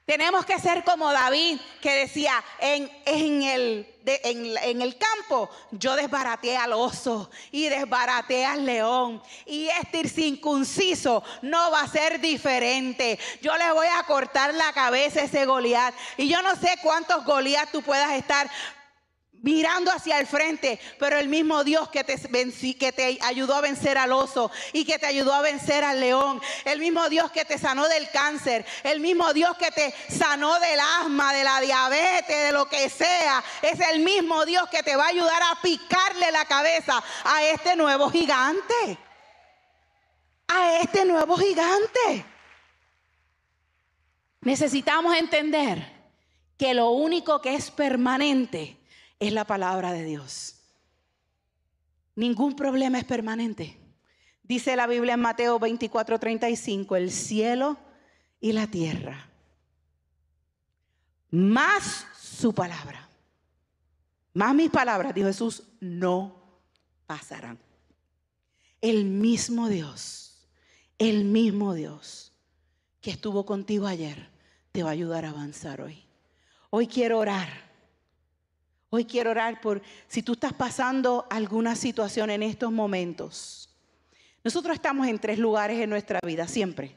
Tenemos 0.04 0.46
que 0.46 0.61
ser 0.61 0.84
como 0.84 1.11
David 1.11 1.59
que 1.80 1.92
decía, 1.92 2.44
en, 2.61 2.88
en, 3.07 3.42
el, 3.42 3.94
en, 4.04 4.82
el, 4.82 4.96
campo 4.96 5.50
yo 5.72 5.96
desbaraté 5.96 6.57
al 6.57 6.74
oso 6.74 7.28
y 7.50 7.68
desbaraté 7.68 8.46
al 8.46 8.64
león. 8.64 9.20
Y 9.46 9.66
este 9.66 10.09
circunciso 10.09 11.24
no 11.42 11.72
va 11.72 11.80
a 11.80 11.88
ser 11.88 12.20
diferente. 12.20 13.18
Yo 13.42 13.57
le 13.57 13.72
voy 13.72 13.88
a 13.98 14.04
cortar 14.04 14.54
la 14.54 14.72
cabeza 14.72 15.20
a 15.20 15.24
ese 15.24 15.44
Goliat. 15.44 15.92
Y 16.18 16.28
yo 16.28 16.40
no 16.40 16.54
sé 16.54 16.76
cuántos 16.84 17.24
Goliat 17.24 17.72
tú 17.72 17.82
puedas 17.82 18.12
estar 18.12 18.48
mirando 19.43 19.91
hacia 19.91 20.18
el 20.18 20.26
frente, 20.26 20.80
pero 20.99 21.18
el 21.18 21.28
mismo 21.28 21.64
Dios 21.64 21.89
que 21.91 22.05
te, 22.05 22.16
que 22.76 22.93
te 22.93 23.18
ayudó 23.22 23.55
a 23.55 23.61
vencer 23.61 23.99
al 23.99 24.12
oso 24.12 24.51
y 24.72 24.84
que 24.84 24.99
te 24.99 25.07
ayudó 25.07 25.32
a 25.34 25.43
vencer 25.43 25.84
al 25.84 26.01
león, 26.01 26.41
el 26.64 26.80
mismo 26.80 27.09
Dios 27.09 27.30
que 27.30 27.45
te 27.45 27.59
sanó 27.59 27.87
del 27.89 28.11
cáncer, 28.11 28.64
el 28.82 29.01
mismo 29.01 29.32
Dios 29.32 29.57
que 29.57 29.70
te 29.70 29.95
sanó 30.09 30.59
del 30.59 30.80
asma, 31.01 31.32
de 31.32 31.45
la 31.45 31.61
diabetes, 31.61 32.45
de 32.47 32.53
lo 32.53 32.68
que 32.68 32.89
sea, 32.89 33.43
es 33.62 33.78
el 33.80 34.01
mismo 34.01 34.45
Dios 34.45 34.68
que 34.68 34.82
te 34.82 34.97
va 34.97 35.05
a 35.05 35.09
ayudar 35.09 35.43
a 35.43 35.61
picarle 35.62 36.30
la 36.32 36.45
cabeza 36.45 37.03
a 37.24 37.45
este 37.45 37.76
nuevo 37.76 38.11
gigante. 38.11 38.99
A 40.49 40.80
este 40.80 41.05
nuevo 41.05 41.37
gigante. 41.37 42.24
Necesitamos 44.41 45.16
entender 45.16 45.93
que 46.57 46.72
lo 46.72 46.91
único 46.91 47.41
que 47.41 47.55
es 47.55 47.70
permanente 47.70 48.76
es 49.18 49.32
la 49.32 49.44
palabra 49.44 49.92
de 49.92 50.04
Dios. 50.04 50.56
Ningún 52.14 52.56
problema 52.56 52.98
es 52.98 53.04
permanente. 53.04 53.78
Dice 54.42 54.76
la 54.76 54.86
Biblia 54.86 55.14
en 55.14 55.20
Mateo 55.20 55.58
24, 55.58 56.18
35, 56.18 56.96
el 56.96 57.10
cielo 57.10 57.76
y 58.40 58.52
la 58.52 58.66
tierra, 58.68 59.28
más 61.30 62.06
su 62.16 62.54
palabra, 62.54 63.08
más 64.34 64.54
mis 64.54 64.70
palabras, 64.70 65.14
dijo 65.14 65.26
Jesús, 65.26 65.64
no 65.80 66.60
pasarán. 67.06 67.58
El 68.80 69.04
mismo 69.06 69.68
Dios, 69.68 70.46
el 70.98 71.24
mismo 71.24 71.74
Dios 71.74 72.32
que 73.00 73.10
estuvo 73.10 73.44
contigo 73.44 73.86
ayer, 73.86 74.30
te 74.70 74.82
va 74.82 74.90
a 74.90 74.92
ayudar 74.92 75.24
a 75.24 75.30
avanzar 75.30 75.80
hoy. 75.80 76.04
Hoy 76.70 76.86
quiero 76.86 77.18
orar 77.18 77.65
Hoy 78.97 79.05
quiero 79.05 79.32
orar 79.32 79.61
por 79.61 79.82
si 80.09 80.22
tú 80.22 80.32
estás 80.32 80.55
pasando 80.55 81.26
alguna 81.28 81.76
situación 81.76 82.30
en 82.30 82.42
estos 82.42 82.72
momentos. 82.72 83.68
Nosotros 84.42 84.74
estamos 84.74 85.07
en 85.07 85.18
tres 85.18 85.38
lugares 85.38 85.78
en 85.80 85.90
nuestra 85.90 86.18
vida 86.24 86.49
siempre. 86.49 86.97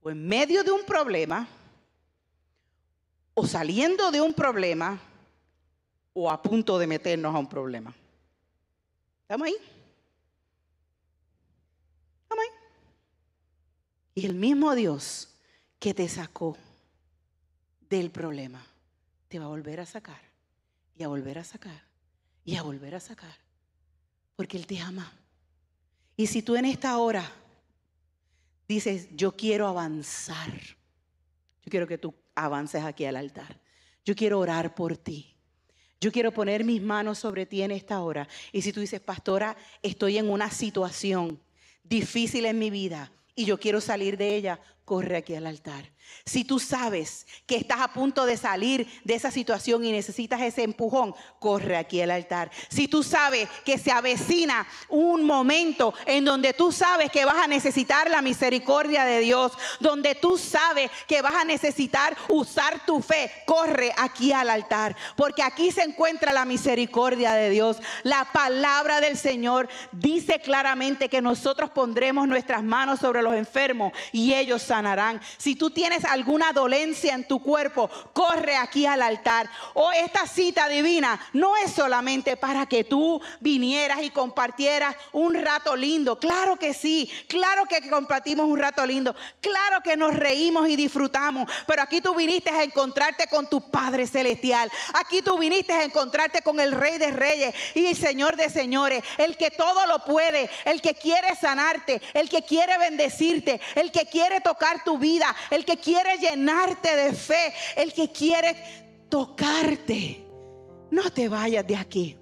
O 0.00 0.10
en 0.10 0.28
medio 0.28 0.62
de 0.62 0.70
un 0.70 0.84
problema, 0.84 1.48
o 3.34 3.44
saliendo 3.48 4.12
de 4.12 4.20
un 4.20 4.32
problema, 4.32 5.00
o 6.12 6.30
a 6.30 6.40
punto 6.40 6.78
de 6.78 6.86
meternos 6.86 7.34
a 7.34 7.38
un 7.38 7.48
problema. 7.48 7.92
¿Estamos 9.22 9.48
ahí? 9.48 9.56
¿Estamos 12.22 12.44
ahí? 12.44 12.58
Y 14.14 14.26
el 14.26 14.36
mismo 14.36 14.72
Dios 14.76 15.34
que 15.80 15.94
te 15.94 16.08
sacó 16.08 16.56
del 17.90 18.12
problema, 18.12 18.64
te 19.26 19.40
va 19.40 19.46
a 19.46 19.48
volver 19.48 19.80
a 19.80 19.86
sacar 19.86 20.31
y 20.96 21.02
a 21.02 21.08
volver 21.08 21.38
a 21.38 21.44
sacar 21.44 21.82
y 22.44 22.56
a 22.56 22.62
volver 22.62 22.94
a 22.94 23.00
sacar. 23.00 23.36
Porque 24.36 24.56
Él 24.56 24.66
te 24.66 24.80
ama. 24.80 25.12
Y 26.16 26.26
si 26.26 26.42
tú 26.42 26.56
en 26.56 26.64
esta 26.64 26.98
hora 26.98 27.30
dices, 28.68 29.08
yo 29.12 29.36
quiero 29.36 29.66
avanzar, 29.66 30.52
yo 31.62 31.70
quiero 31.70 31.86
que 31.86 31.98
tú 31.98 32.14
avances 32.34 32.82
aquí 32.84 33.04
al 33.04 33.16
altar. 33.16 33.60
Yo 34.04 34.16
quiero 34.16 34.38
orar 34.38 34.74
por 34.74 34.96
ti. 34.96 35.36
Yo 36.00 36.10
quiero 36.10 36.32
poner 36.32 36.64
mis 36.64 36.82
manos 36.82 37.18
sobre 37.18 37.46
ti 37.46 37.62
en 37.62 37.70
esta 37.70 38.00
hora. 38.00 38.28
Y 38.50 38.62
si 38.62 38.72
tú 38.72 38.80
dices, 38.80 39.00
pastora, 39.00 39.56
estoy 39.82 40.18
en 40.18 40.28
una 40.28 40.50
situación 40.50 41.40
difícil 41.84 42.46
en 42.46 42.58
mi 42.58 42.70
vida 42.70 43.12
y 43.34 43.44
yo 43.44 43.58
quiero 43.58 43.80
salir 43.80 44.16
de 44.16 44.34
ella, 44.34 44.60
corre 44.84 45.16
aquí 45.16 45.34
al 45.34 45.46
altar. 45.46 45.92
Si 46.24 46.44
tú 46.44 46.60
sabes 46.60 47.26
que 47.46 47.56
estás 47.56 47.80
a 47.80 47.92
punto 47.92 48.26
de 48.26 48.36
salir 48.36 48.86
de 49.02 49.14
esa 49.14 49.32
situación 49.32 49.84
y 49.84 49.90
necesitas 49.90 50.40
ese 50.40 50.62
empujón, 50.62 51.14
corre 51.40 51.76
aquí 51.76 52.00
al 52.00 52.12
altar. 52.12 52.50
Si 52.68 52.86
tú 52.86 53.02
sabes 53.02 53.48
que 53.64 53.76
se 53.76 53.90
avecina 53.90 54.66
un 54.88 55.24
momento 55.24 55.94
en 56.06 56.24
donde 56.24 56.52
tú 56.52 56.70
sabes 56.70 57.10
que 57.10 57.24
vas 57.24 57.42
a 57.42 57.48
necesitar 57.48 58.08
la 58.08 58.22
misericordia 58.22 59.04
de 59.04 59.18
Dios, 59.18 59.52
donde 59.80 60.14
tú 60.14 60.38
sabes 60.38 60.90
que 61.08 61.22
vas 61.22 61.34
a 61.34 61.44
necesitar 61.44 62.16
usar 62.28 62.86
tu 62.86 63.02
fe, 63.02 63.32
corre 63.44 63.92
aquí 63.96 64.32
al 64.32 64.48
altar, 64.48 64.96
porque 65.16 65.42
aquí 65.42 65.72
se 65.72 65.82
encuentra 65.82 66.32
la 66.32 66.44
misericordia 66.44 67.32
de 67.32 67.50
Dios. 67.50 67.78
La 68.04 68.28
palabra 68.32 69.00
del 69.00 69.16
Señor 69.16 69.68
dice 69.90 70.40
claramente 70.40 71.08
que 71.08 71.20
nosotros 71.20 71.70
pondremos 71.70 72.28
nuestras 72.28 72.62
manos 72.62 73.00
sobre 73.00 73.22
los 73.22 73.34
enfermos 73.34 73.92
y 74.12 74.34
ellos 74.34 74.62
sanarán. 74.62 75.20
Si 75.36 75.56
tú 75.56 75.70
tienes 75.70 75.91
alguna 76.04 76.52
dolencia 76.52 77.14
en 77.14 77.26
tu 77.26 77.42
cuerpo, 77.42 77.90
corre 78.12 78.56
aquí 78.56 78.86
al 78.86 79.02
altar. 79.02 79.48
O 79.74 79.86
oh, 79.86 79.92
esta 79.92 80.26
cita 80.26 80.68
divina 80.68 81.20
no 81.32 81.56
es 81.56 81.72
solamente 81.72 82.36
para 82.36 82.66
que 82.66 82.84
tú 82.84 83.20
vinieras 83.40 84.02
y 84.02 84.10
compartieras 84.10 84.96
un 85.12 85.34
rato 85.34 85.76
lindo. 85.76 86.18
Claro 86.18 86.56
que 86.56 86.74
sí, 86.74 87.10
claro 87.28 87.66
que 87.66 87.88
compartimos 87.88 88.46
un 88.46 88.58
rato 88.58 88.84
lindo, 88.86 89.14
claro 89.40 89.82
que 89.82 89.96
nos 89.96 90.14
reímos 90.14 90.68
y 90.68 90.76
disfrutamos, 90.76 91.50
pero 91.66 91.82
aquí 91.82 92.00
tú 92.00 92.14
viniste 92.14 92.50
a 92.50 92.62
encontrarte 92.62 93.26
con 93.26 93.48
tu 93.48 93.70
Padre 93.70 94.06
Celestial. 94.06 94.70
Aquí 94.94 95.22
tú 95.22 95.38
viniste 95.38 95.72
a 95.72 95.84
encontrarte 95.84 96.42
con 96.42 96.60
el 96.60 96.72
Rey 96.72 96.98
de 96.98 97.10
Reyes 97.10 97.54
y 97.74 97.86
el 97.86 97.96
Señor 97.96 98.36
de 98.36 98.50
Señores, 98.50 99.02
el 99.18 99.36
que 99.36 99.50
todo 99.50 99.86
lo 99.86 100.04
puede, 100.04 100.50
el 100.64 100.80
que 100.80 100.94
quiere 100.94 101.34
sanarte, 101.36 102.00
el 102.14 102.28
que 102.28 102.42
quiere 102.42 102.78
bendecirte, 102.78 103.60
el 103.74 103.90
que 103.92 104.06
quiere 104.06 104.40
tocar 104.40 104.84
tu 104.84 104.98
vida, 104.98 105.34
el 105.50 105.64
que 105.64 105.76
quiere 105.82 106.16
llenarte 106.16 106.96
de 106.96 107.12
fe, 107.12 107.52
el 107.76 107.92
que 107.92 108.10
quiere 108.10 108.56
tocarte. 109.08 110.24
No 110.90 111.10
te 111.10 111.28
vayas 111.28 111.66
de 111.66 111.76
aquí 111.76 112.16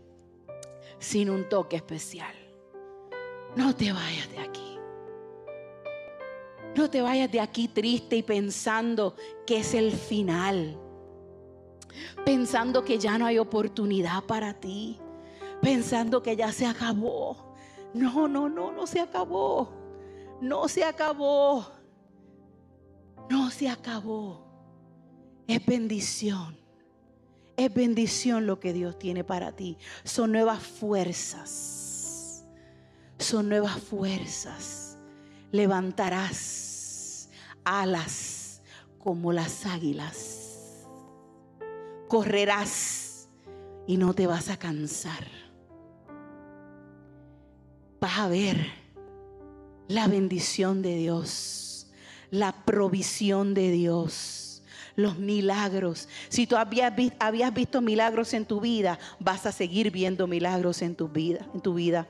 sin 0.99 1.31
un 1.31 1.49
toque 1.49 1.77
especial. 1.77 2.35
No 3.57 3.75
te 3.75 3.93
vayas 3.93 4.31
de 4.31 4.39
aquí. 4.39 4.79
No 6.77 6.89
te 6.89 7.03
vayas 7.03 7.33
de 7.33 7.41
aquí 7.41 7.67
triste 7.67 8.17
y 8.17 8.23
pensando 8.23 9.17
que 9.45 9.59
es 9.59 9.75
el 9.75 9.93
final. 9.93 10.79
Pensando 12.25 12.85
que 12.85 12.99
ya 12.99 13.19
no 13.19 13.27
hay 13.27 13.39
oportunidad 13.39 14.23
para 14.25 14.55
ti. 14.55 15.01
Pensando 15.61 16.23
que 16.23 16.37
ya 16.37 16.53
se 16.53 16.67
acabó. 16.67 17.55
No, 17.93 18.29
no, 18.29 18.49
no, 18.49 18.71
no 18.71 18.87
se 18.87 19.01
acabó. 19.01 19.69
No 20.41 20.69
se 20.69 20.85
acabó. 20.85 21.80
No 23.31 23.51
se 23.51 23.69
acabó. 23.69 24.45
Es 25.47 25.65
bendición. 25.65 26.59
Es 27.57 27.73
bendición 27.73 28.47
lo 28.47 28.59
que 28.59 28.73
Dios 28.73 28.99
tiene 28.99 29.23
para 29.23 29.53
ti. 29.53 29.79
Son 30.03 30.33
nuevas 30.33 30.61
fuerzas. 30.61 32.45
Son 33.19 33.49
nuevas 33.49 33.79
fuerzas. 33.79 34.99
Levantarás 35.53 37.29
alas 37.65 38.63
como 38.99 39.33
las 39.33 39.65
águilas. 39.65 40.87
Correrás 42.09 43.29
y 43.87 43.97
no 43.97 44.13
te 44.13 44.27
vas 44.27 44.49
a 44.51 44.57
cansar. 44.57 45.29
Vas 48.01 48.19
a 48.19 48.29
ver 48.29 48.57
la 49.87 50.09
bendición 50.09 50.83
de 50.83 50.97
Dios, 50.97 51.70
la 52.31 52.53
provisión 52.65 53.55
de 53.55 53.71
Dios 53.71 54.41
los 54.97 55.19
milagros. 55.19 56.09
Si 56.29 56.47
tú 56.47 56.57
habías, 56.57 56.95
visto 57.55 57.81
milagros 57.81 58.35
en 58.35 58.45
tu 58.45 58.61
vida, 58.61 58.99
vas 59.19 59.47
a 59.47 59.53
seguir 59.53 59.91
viendo 59.91 60.27
milagros 60.27 60.83
en 60.83 60.95
tu 60.95 61.09
vida, 61.09 61.47
en 61.55 61.61
tu 61.61 61.75
vida. 61.75 62.07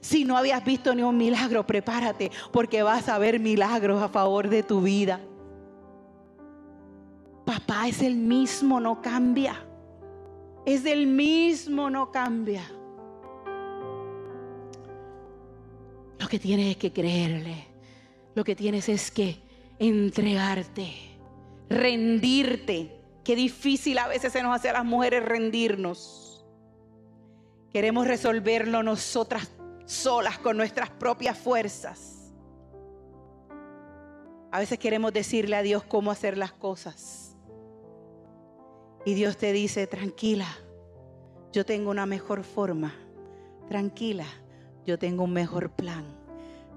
Si 0.00 0.24
no 0.24 0.36
habías 0.36 0.64
visto 0.64 0.94
ni 0.94 1.02
un 1.02 1.16
milagro, 1.16 1.66
prepárate 1.66 2.30
porque 2.52 2.82
vas 2.82 3.08
a 3.08 3.18
ver 3.18 3.40
milagros 3.40 4.02
a 4.02 4.08
favor 4.08 4.48
de 4.48 4.62
tu 4.62 4.82
vida. 4.82 5.20
Papá 7.44 7.88
es 7.88 8.02
el 8.02 8.16
mismo, 8.16 8.78
no 8.78 9.00
cambia. 9.00 9.64
Es 10.66 10.84
el 10.84 11.06
mismo, 11.06 11.88
no 11.88 12.12
cambia. 12.12 12.62
Lo 16.18 16.28
que 16.28 16.38
tienes 16.38 16.72
es 16.72 16.76
que 16.76 16.92
creerle. 16.92 17.66
Lo 18.38 18.44
que 18.44 18.54
tienes 18.54 18.88
es 18.88 19.10
que 19.10 19.42
entregarte 19.80 20.92
rendirte. 21.68 23.00
Qué 23.24 23.34
difícil 23.34 23.98
a 23.98 24.06
veces 24.06 24.32
se 24.32 24.44
nos 24.44 24.54
hace 24.54 24.68
a 24.68 24.74
las 24.74 24.84
mujeres 24.84 25.24
rendirnos. 25.24 26.46
Queremos 27.72 28.06
resolverlo 28.06 28.84
nosotras 28.84 29.50
solas 29.86 30.38
con 30.38 30.56
nuestras 30.56 30.88
propias 30.88 31.36
fuerzas. 31.36 32.32
A 34.52 34.60
veces 34.60 34.78
queremos 34.78 35.12
decirle 35.12 35.56
a 35.56 35.62
Dios 35.62 35.82
cómo 35.82 36.12
hacer 36.12 36.38
las 36.38 36.52
cosas. 36.52 37.36
Y 39.04 39.14
Dios 39.14 39.36
te 39.36 39.52
dice, 39.52 39.88
tranquila, 39.88 40.46
yo 41.52 41.66
tengo 41.66 41.90
una 41.90 42.06
mejor 42.06 42.44
forma. 42.44 42.94
Tranquila, 43.66 44.26
yo 44.86 44.96
tengo 44.96 45.24
un 45.24 45.32
mejor 45.32 45.70
plan. 45.70 46.17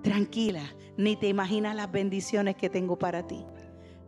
Tranquila, 0.01 0.63
ni 0.97 1.15
te 1.15 1.27
imaginas 1.27 1.75
las 1.75 1.91
bendiciones 1.91 2.55
que 2.55 2.69
tengo 2.69 2.97
para 2.97 3.27
ti. 3.27 3.45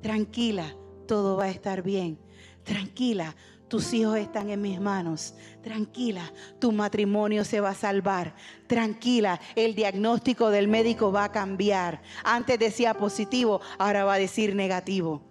Tranquila, 0.02 0.76
todo 1.08 1.38
va 1.38 1.46
a 1.46 1.50
estar 1.50 1.84
bien. 1.84 2.20
Tranquila, 2.64 3.36
tus 3.68 3.94
hijos 3.94 4.18
están 4.18 4.50
en 4.50 4.62
mis 4.62 4.80
manos. 4.80 5.34
Tranquila, 5.62 6.32
tu 6.60 6.72
matrimonio 6.72 7.44
se 7.44 7.60
va 7.60 7.70
a 7.70 7.76
salvar. 7.76 8.36
Tranquila, 8.68 9.40
el 9.56 9.76
diagnóstico 9.76 10.50
del 10.50 10.68
médico 10.68 11.12
va 11.12 11.26
a 11.26 11.32
cambiar. 11.32 12.02
Antes 12.24 12.60
decía 12.60 12.94
positivo, 12.94 13.62
ahora 13.78 14.04
va 14.04 14.14
a 14.16 14.20
decir 14.20 14.56
negativo. 14.56 15.24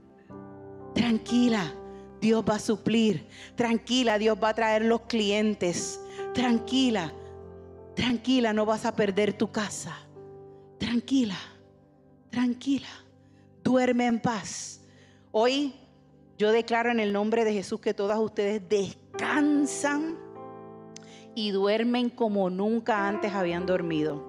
Tranquila, 0.94 1.72
Dios 2.20 2.44
va 2.48 2.56
a 2.56 2.58
suplir. 2.58 3.28
Tranquila, 3.54 4.18
Dios 4.18 4.38
va 4.42 4.50
a 4.50 4.54
traer 4.54 4.84
los 4.84 5.02
clientes. 5.02 6.00
Tranquila, 6.34 7.12
tranquila, 7.94 8.52
no 8.52 8.66
vas 8.66 8.86
a 8.86 8.96
perder 8.96 9.32
tu 9.34 9.52
casa. 9.52 10.01
Tranquila, 10.82 11.38
tranquila 12.28 12.88
duerme 13.62 14.06
en 14.06 14.18
paz. 14.18 14.80
Hoy 15.30 15.72
yo 16.36 16.50
declaro 16.50 16.90
en 16.90 16.98
el 16.98 17.12
nombre 17.12 17.44
de 17.44 17.52
Jesús 17.52 17.80
que 17.80 17.94
todas 17.94 18.18
ustedes 18.18 18.60
descansan 18.68 20.18
y 21.36 21.52
duermen 21.52 22.10
como 22.10 22.50
nunca 22.50 23.06
antes 23.06 23.32
habían 23.32 23.64
dormido. 23.64 24.28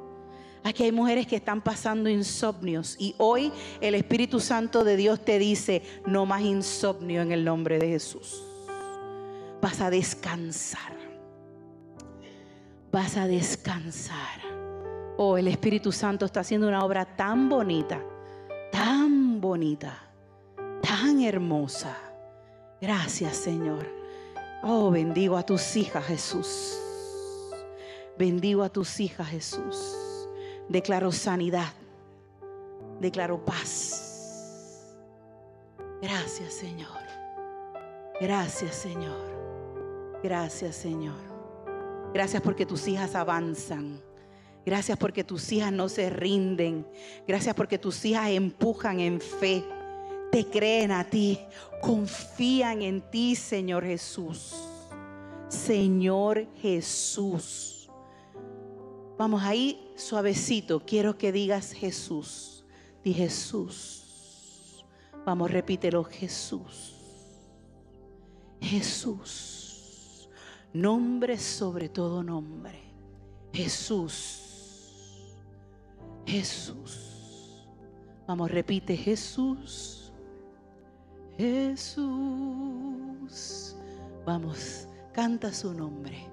Aquí 0.63 0.83
hay 0.83 0.91
mujeres 0.91 1.25
que 1.25 1.37
están 1.37 1.59
pasando 1.59 2.07
insomnios 2.07 2.97
y 2.99 3.15
hoy 3.17 3.51
el 3.81 3.95
Espíritu 3.95 4.39
Santo 4.39 4.83
de 4.83 4.95
Dios 4.95 5.25
te 5.25 5.39
dice, 5.39 5.81
no 6.05 6.27
más 6.27 6.43
insomnio 6.43 7.23
en 7.23 7.31
el 7.31 7.43
nombre 7.43 7.79
de 7.79 7.87
Jesús. 7.87 8.43
Vas 9.59 9.81
a 9.81 9.89
descansar. 9.89 10.93
Vas 12.91 13.17
a 13.17 13.25
descansar. 13.25 14.52
Oh, 15.25 15.37
el 15.37 15.47
Espíritu 15.47 15.93
Santo 15.93 16.25
está 16.25 16.41
haciendo 16.41 16.67
una 16.67 16.83
obra 16.83 17.05
tan 17.05 17.47
bonita, 17.47 18.03
tan 18.73 19.39
bonita, 19.39 19.97
tan 20.81 21.21
hermosa. 21.21 21.95
Gracias, 22.81 23.37
Señor. 23.37 23.87
Oh, 24.63 24.91
bendigo 24.91 25.37
a 25.37 25.43
tus 25.43 25.77
hijas, 25.77 26.03
Jesús. 26.03 26.77
Bendigo 28.17 28.63
a 28.63 28.69
tus 28.69 28.99
hijas, 28.99 29.29
Jesús. 29.29 30.27
Declaro 30.67 31.09
sanidad. 31.13 31.71
Declaro 32.99 33.45
paz. 33.45 34.93
Gracias, 36.01 36.53
Señor. 36.53 36.99
Gracias, 38.19 38.75
Señor. 38.75 40.19
Gracias, 40.21 40.75
Señor. 40.75 41.15
Gracias 42.13 42.41
porque 42.41 42.65
tus 42.65 42.89
hijas 42.89 43.15
avanzan. 43.15 44.01
Gracias 44.65 44.97
porque 44.97 45.23
tus 45.23 45.51
hijas 45.51 45.71
no 45.73 45.89
se 45.89 46.09
rinden. 46.09 46.87
Gracias 47.27 47.53
porque 47.53 47.77
tus 47.77 48.03
hijas 48.05 48.29
empujan 48.29 48.99
en 48.99 49.19
fe. 49.19 49.63
Te 50.31 50.45
creen 50.45 50.91
a 50.91 51.03
ti. 51.03 51.39
Confían 51.81 52.81
en 52.81 53.01
ti, 53.11 53.35
Señor 53.35 53.83
Jesús. 53.83 54.55
Señor 55.49 56.47
Jesús. 56.61 57.89
Vamos 59.17 59.43
ahí 59.43 59.91
suavecito. 59.95 60.79
Quiero 60.85 61.17
que 61.17 61.31
digas 61.31 61.73
Jesús. 61.73 62.63
Di 63.03 63.13
Jesús. 63.13 64.85
Vamos, 65.25 65.51
repítelo. 65.51 66.03
Jesús. 66.05 66.95
Jesús. 68.61 70.29
Nombre 70.71 71.37
sobre 71.37 71.89
todo 71.89 72.23
nombre. 72.23 72.79
Jesús. 73.51 74.42
Jesús. 76.25 77.67
Vamos, 78.27 78.49
repite 78.51 78.95
Jesús. 78.95 80.11
Jesús. 81.37 82.03
Vamos, 84.25 84.87
canta 85.13 85.53
su 85.53 85.73
nombre. 85.73 86.27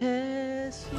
Jesús. 0.00 0.98